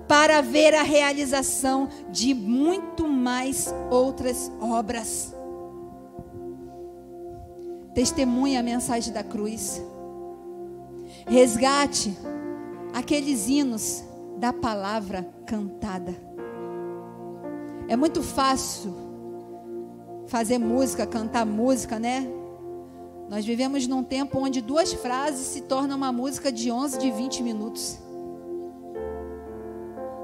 para 0.07 0.41
ver 0.41 0.75
a 0.75 0.83
realização 0.83 1.89
de 2.11 2.35
muito 2.35 3.07
mais 3.07 3.73
outras 3.91 4.51
obras. 4.61 5.35
Testemunhe 7.95 8.57
a 8.57 8.63
mensagem 8.63 9.13
da 9.13 9.23
cruz. 9.23 9.83
Resgate 11.27 12.17
aqueles 12.93 13.49
hinos 13.49 14.05
da 14.41 14.55
palavra 14.55 15.29
cantada. 15.47 16.15
É 17.87 17.95
muito 17.95 18.23
fácil 18.23 18.95
fazer 20.29 20.57
música, 20.57 21.07
cantar 21.07 21.45
música, 21.45 21.99
né? 21.99 22.27
Nós 23.29 23.45
vivemos 23.45 23.87
num 23.87 24.03
tempo 24.03 24.39
onde 24.39 24.63
duas 24.63 24.95
frases 24.95 25.47
se 25.47 25.61
tornam 25.61 25.95
uma 25.95 26.11
música 26.11 26.51
de 26.51 26.71
11, 26.73 26.99
de 26.99 27.11
20 27.11 27.43
minutos. 27.43 27.99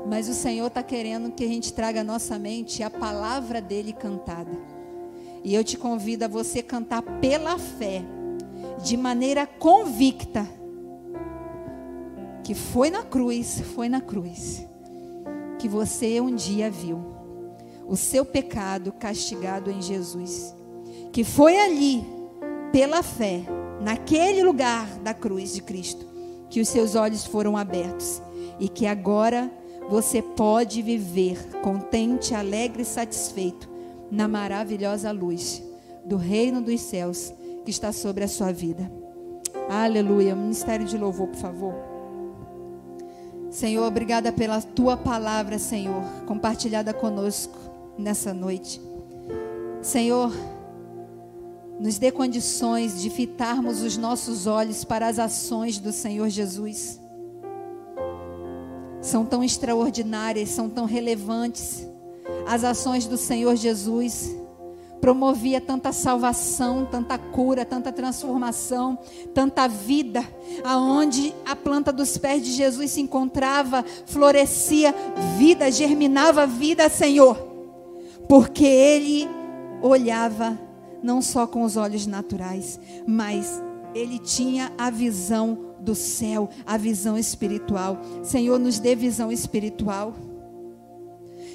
Mas 0.09 0.31
o 0.31 0.35
Senhor 0.35 0.69
está 0.69 0.83
querendo 0.83 1.31
que 1.33 1.45
a 1.45 1.49
gente 1.49 1.75
traga 1.75 2.01
à 2.01 2.05
nossa 2.05 2.39
mente 2.39 2.83
a 2.83 2.89
palavra 2.89 3.61
dele 3.61 3.93
cantada. 3.93 4.57
E 5.45 5.55
eu 5.55 5.63
te 5.63 5.77
convido 5.77 6.25
a 6.25 6.29
você 6.29 6.63
cantar 6.63 7.03
pela 7.21 7.59
fé, 7.59 8.03
de 8.83 8.97
maneira 8.97 9.47
convicta, 9.47 10.49
que 12.47 12.55
foi 12.55 12.91
na 12.91 13.03
cruz, 13.03 13.61
foi 13.75 13.89
na 13.89 14.01
cruz, 14.01 14.65
que 15.59 15.69
você 15.69 16.21
um 16.21 16.33
dia 16.33 16.71
viu 16.71 17.05
o 17.89 17.97
seu 17.97 18.25
pecado 18.25 18.93
castigado 18.93 19.69
em 19.69 19.83
Jesus. 19.83 20.55
Que 21.13 21.25
foi 21.25 21.59
ali, 21.59 22.07
pela 22.71 23.03
fé, 23.03 23.43
naquele 23.81 24.45
lugar 24.45 24.87
da 25.01 25.13
cruz 25.13 25.55
de 25.55 25.61
Cristo, 25.61 26.07
que 26.49 26.61
os 26.61 26.69
seus 26.69 26.95
olhos 26.95 27.27
foram 27.27 27.57
abertos 27.57 28.23
e 28.61 28.69
que 28.69 28.87
agora 28.87 29.51
você 29.91 30.23
pode 30.23 30.83
viver 30.83 31.49
contente, 31.63 32.33
alegre 32.33 32.83
e 32.83 32.87
satisfeito 32.87 33.69
na 34.09 34.29
maravilhosa 34.29 35.11
luz 35.11 35.61
do 36.05 36.17
reino 36.17 36.63
dos 36.63 36.81
céus 36.81 37.35
que 37.65 37.73
está 37.73 37.91
sobre 37.91 38.23
a 38.23 38.29
sua 38.29 38.53
vida. 38.53 38.89
Aleluia. 39.69 40.37
Ministério 40.37 40.87
de 40.87 40.97
louvor, 40.97 41.27
por 41.27 41.41
favor. 41.41 41.96
Senhor, 43.57 43.87
obrigada 43.87 44.31
pela 44.31 44.61
tua 44.61 44.99
palavra, 44.99 45.59
Senhor, 45.59 46.03
compartilhada 46.27 46.93
conosco 46.93 47.59
nessa 47.97 48.35
noite. 48.35 48.79
Senhor, 49.81 50.31
nos 51.81 51.97
dê 51.97 52.13
condições 52.13 53.01
de 53.01 53.09
fitarmos 53.09 53.81
os 53.81 53.97
nossos 53.97 54.47
olhos 54.47 54.85
para 54.85 55.07
as 55.09 55.19
ações 55.19 55.79
do 55.79 55.91
Senhor 55.91 56.29
Jesus 56.29 57.01
são 59.01 59.25
tão 59.25 59.43
extraordinárias, 59.43 60.51
são 60.51 60.69
tão 60.69 60.85
relevantes. 60.85 61.87
As 62.47 62.63
ações 62.63 63.07
do 63.07 63.17
Senhor 63.17 63.57
Jesus 63.57 64.37
promovia 65.01 65.61
tanta 65.61 65.93
salvação, 65.93 66.87
tanta 66.87 67.19
cura, 67.19 67.65
tanta 67.65 67.93
transformação, 67.93 68.99
tanta 69.35 69.67
vida. 69.69 70.25
Aonde 70.65 71.35
a 71.45 71.55
planta 71.55 71.93
dos 71.93 72.17
pés 72.19 72.43
de 72.43 72.53
Jesus 72.53 72.93
se 72.93 73.01
encontrava, 73.01 73.85
florescia 74.07 74.95
vida, 75.39 75.71
germinava 75.71 76.47
vida, 76.47 76.89
Senhor. 76.89 77.37
Porque 78.29 78.65
ele 78.65 79.29
olhava 79.83 80.59
não 81.03 81.23
só 81.23 81.47
com 81.47 81.63
os 81.63 81.77
olhos 81.77 82.07
naturais, 82.07 82.81
mas 83.07 83.63
ele 83.95 84.19
tinha 84.19 84.73
a 84.77 84.91
visão 84.91 85.67
do 85.81 85.95
céu, 85.95 86.49
a 86.67 86.77
visão 86.77 87.17
espiritual. 87.17 87.99
Senhor, 88.23 88.59
nos 88.59 88.79
dê 88.79 88.95
visão 88.97 89.31
espiritual. 89.31 90.15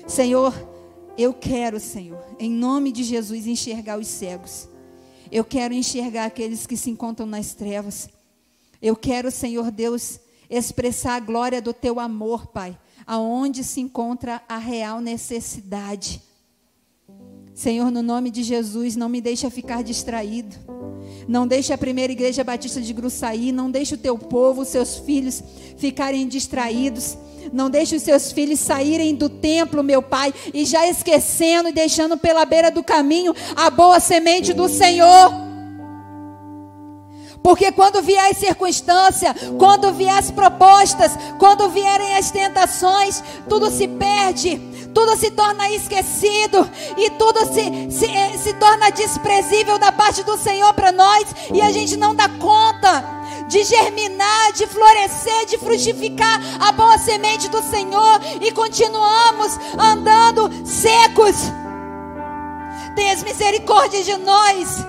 Senhor, 0.07 0.53
eu 1.17 1.33
quero, 1.33 1.79
Senhor, 1.79 2.23
em 2.39 2.49
nome 2.49 2.91
de 2.91 3.03
Jesus, 3.03 3.45
enxergar 3.47 3.99
os 3.99 4.07
cegos. 4.07 4.67
Eu 5.31 5.43
quero 5.43 5.73
enxergar 5.73 6.25
aqueles 6.25 6.65
que 6.65 6.75
se 6.75 6.89
encontram 6.89 7.25
nas 7.25 7.53
trevas. 7.53 8.09
Eu 8.81 8.95
quero, 8.95 9.31
Senhor 9.31 9.71
Deus, 9.71 10.19
expressar 10.49 11.15
a 11.15 11.19
glória 11.19 11.61
do 11.61 11.73
teu 11.73 11.99
amor, 11.99 12.47
Pai, 12.47 12.77
aonde 13.05 13.63
se 13.63 13.79
encontra 13.79 14.41
a 14.47 14.57
real 14.57 14.99
necessidade. 14.99 16.21
Senhor, 17.61 17.91
no 17.91 18.01
nome 18.01 18.31
de 18.31 18.41
Jesus, 18.41 18.95
não 18.95 19.07
me 19.07 19.21
deixa 19.21 19.47
ficar 19.51 19.83
distraído. 19.83 20.55
Não 21.27 21.45
deixe 21.45 21.71
a 21.71 21.77
primeira 21.77 22.11
igreja 22.11 22.43
batista 22.43 22.81
de 22.81 22.91
Gruçaí, 22.91 23.51
não 23.51 23.69
deixe 23.69 23.93
o 23.93 23.99
teu 23.99 24.17
povo, 24.17 24.63
os 24.63 24.69
seus 24.69 24.97
filhos 24.97 25.43
ficarem 25.77 26.27
distraídos. 26.27 27.15
Não 27.53 27.69
deixe 27.69 27.95
os 27.95 28.01
seus 28.01 28.31
filhos 28.31 28.59
saírem 28.59 29.13
do 29.13 29.29
templo, 29.29 29.83
meu 29.83 30.01
Pai, 30.01 30.33
e 30.51 30.65
já 30.65 30.87
esquecendo 30.87 31.69
e 31.69 31.71
deixando 31.71 32.17
pela 32.17 32.45
beira 32.45 32.71
do 32.71 32.83
caminho 32.83 33.31
a 33.55 33.69
boa 33.69 33.99
semente 33.99 34.53
do 34.53 34.67
Senhor. 34.67 35.31
Porque 37.43 37.71
quando 37.71 38.01
vier 38.01 38.31
as 38.31 38.37
circunstâncias, 38.37 39.35
quando 39.59 39.93
vier 39.93 40.17
as 40.17 40.31
propostas, 40.31 41.11
quando 41.37 41.69
vierem 41.69 42.15
as 42.15 42.31
tentações, 42.31 43.23
tudo 43.47 43.69
se 43.69 43.87
perde 43.87 44.70
tudo 44.93 45.15
se 45.17 45.31
torna 45.31 45.69
esquecido 45.69 46.69
e 46.97 47.09
tudo 47.11 47.39
se, 47.53 47.91
se, 47.91 48.05
eh, 48.05 48.37
se 48.37 48.53
torna 48.53 48.91
desprezível 48.91 49.77
da 49.77 49.91
parte 49.91 50.23
do 50.23 50.37
Senhor 50.37 50.73
para 50.73 50.91
nós 50.91 51.25
e 51.53 51.61
a 51.61 51.71
gente 51.71 51.97
não 51.97 52.15
dá 52.15 52.29
conta 52.29 53.03
de 53.47 53.63
germinar, 53.63 54.53
de 54.53 54.65
florescer, 54.65 55.45
de 55.45 55.57
frutificar 55.57 56.39
a 56.61 56.71
boa 56.71 56.97
semente 56.97 57.49
do 57.49 57.61
Senhor 57.61 58.21
e 58.39 58.51
continuamos 58.51 59.59
andando 59.77 60.49
secos. 60.65 61.35
Tenhas 62.95 63.23
misericórdia 63.23 64.03
de 64.03 64.15
nós. 64.17 64.85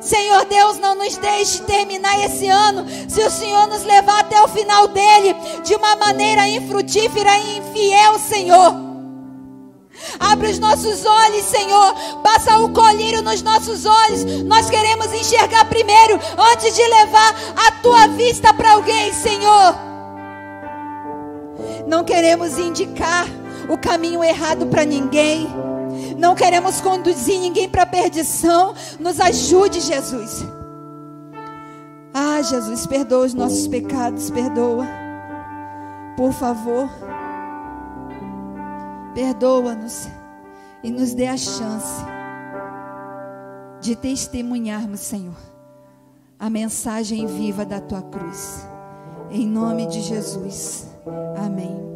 Senhor 0.00 0.44
Deus, 0.46 0.78
não 0.78 0.94
nos 0.94 1.16
deixe 1.18 1.62
terminar 1.62 2.24
esse 2.24 2.48
ano 2.48 2.86
se 3.08 3.20
o 3.20 3.30
Senhor 3.30 3.66
nos 3.68 3.84
levar 3.84 4.20
até 4.20 4.40
o 4.42 4.48
final 4.48 4.88
dele 4.88 5.34
de 5.62 5.74
uma 5.74 5.94
maneira 5.96 6.48
infrutífera 6.48 7.38
e 7.38 7.58
infiel, 7.58 8.18
Senhor. 8.18 8.89
Abre 10.18 10.48
os 10.48 10.58
nossos 10.58 11.04
olhos, 11.04 11.44
Senhor. 11.44 11.94
Passa 12.22 12.58
o 12.58 12.70
colírio 12.70 13.22
nos 13.22 13.42
nossos 13.42 13.84
olhos. 13.86 14.24
Nós 14.44 14.68
queremos 14.68 15.12
enxergar 15.12 15.64
primeiro, 15.66 16.18
antes 16.52 16.74
de 16.74 16.82
levar 16.82 17.34
a 17.56 17.72
tua 17.82 18.06
vista 18.08 18.52
para 18.54 18.72
alguém, 18.72 19.12
Senhor. 19.12 19.74
Não 21.86 22.04
queremos 22.04 22.58
indicar 22.58 23.26
o 23.68 23.76
caminho 23.78 24.22
errado 24.22 24.66
para 24.66 24.84
ninguém. 24.84 25.48
Não 26.16 26.34
queremos 26.34 26.80
conduzir 26.80 27.38
ninguém 27.40 27.68
para 27.68 27.82
a 27.82 27.86
perdição. 27.86 28.74
Nos 28.98 29.20
ajude, 29.20 29.80
Jesus. 29.80 30.44
Ah, 32.12 32.42
Jesus, 32.42 32.86
perdoa 32.86 33.26
os 33.26 33.34
nossos 33.34 33.68
pecados, 33.68 34.30
perdoa. 34.30 34.86
Por 36.16 36.32
favor. 36.32 36.88
Perdoa-nos 39.14 40.08
e 40.82 40.90
nos 40.90 41.12
dê 41.14 41.26
a 41.26 41.36
chance 41.36 42.04
de 43.80 43.96
testemunharmos, 43.96 45.00
Senhor, 45.00 45.36
a 46.38 46.48
mensagem 46.48 47.26
viva 47.26 47.64
da 47.64 47.80
tua 47.80 48.02
cruz. 48.02 48.66
Em 49.30 49.46
nome 49.46 49.86
de 49.86 50.00
Jesus. 50.00 50.86
Amém. 51.36 51.89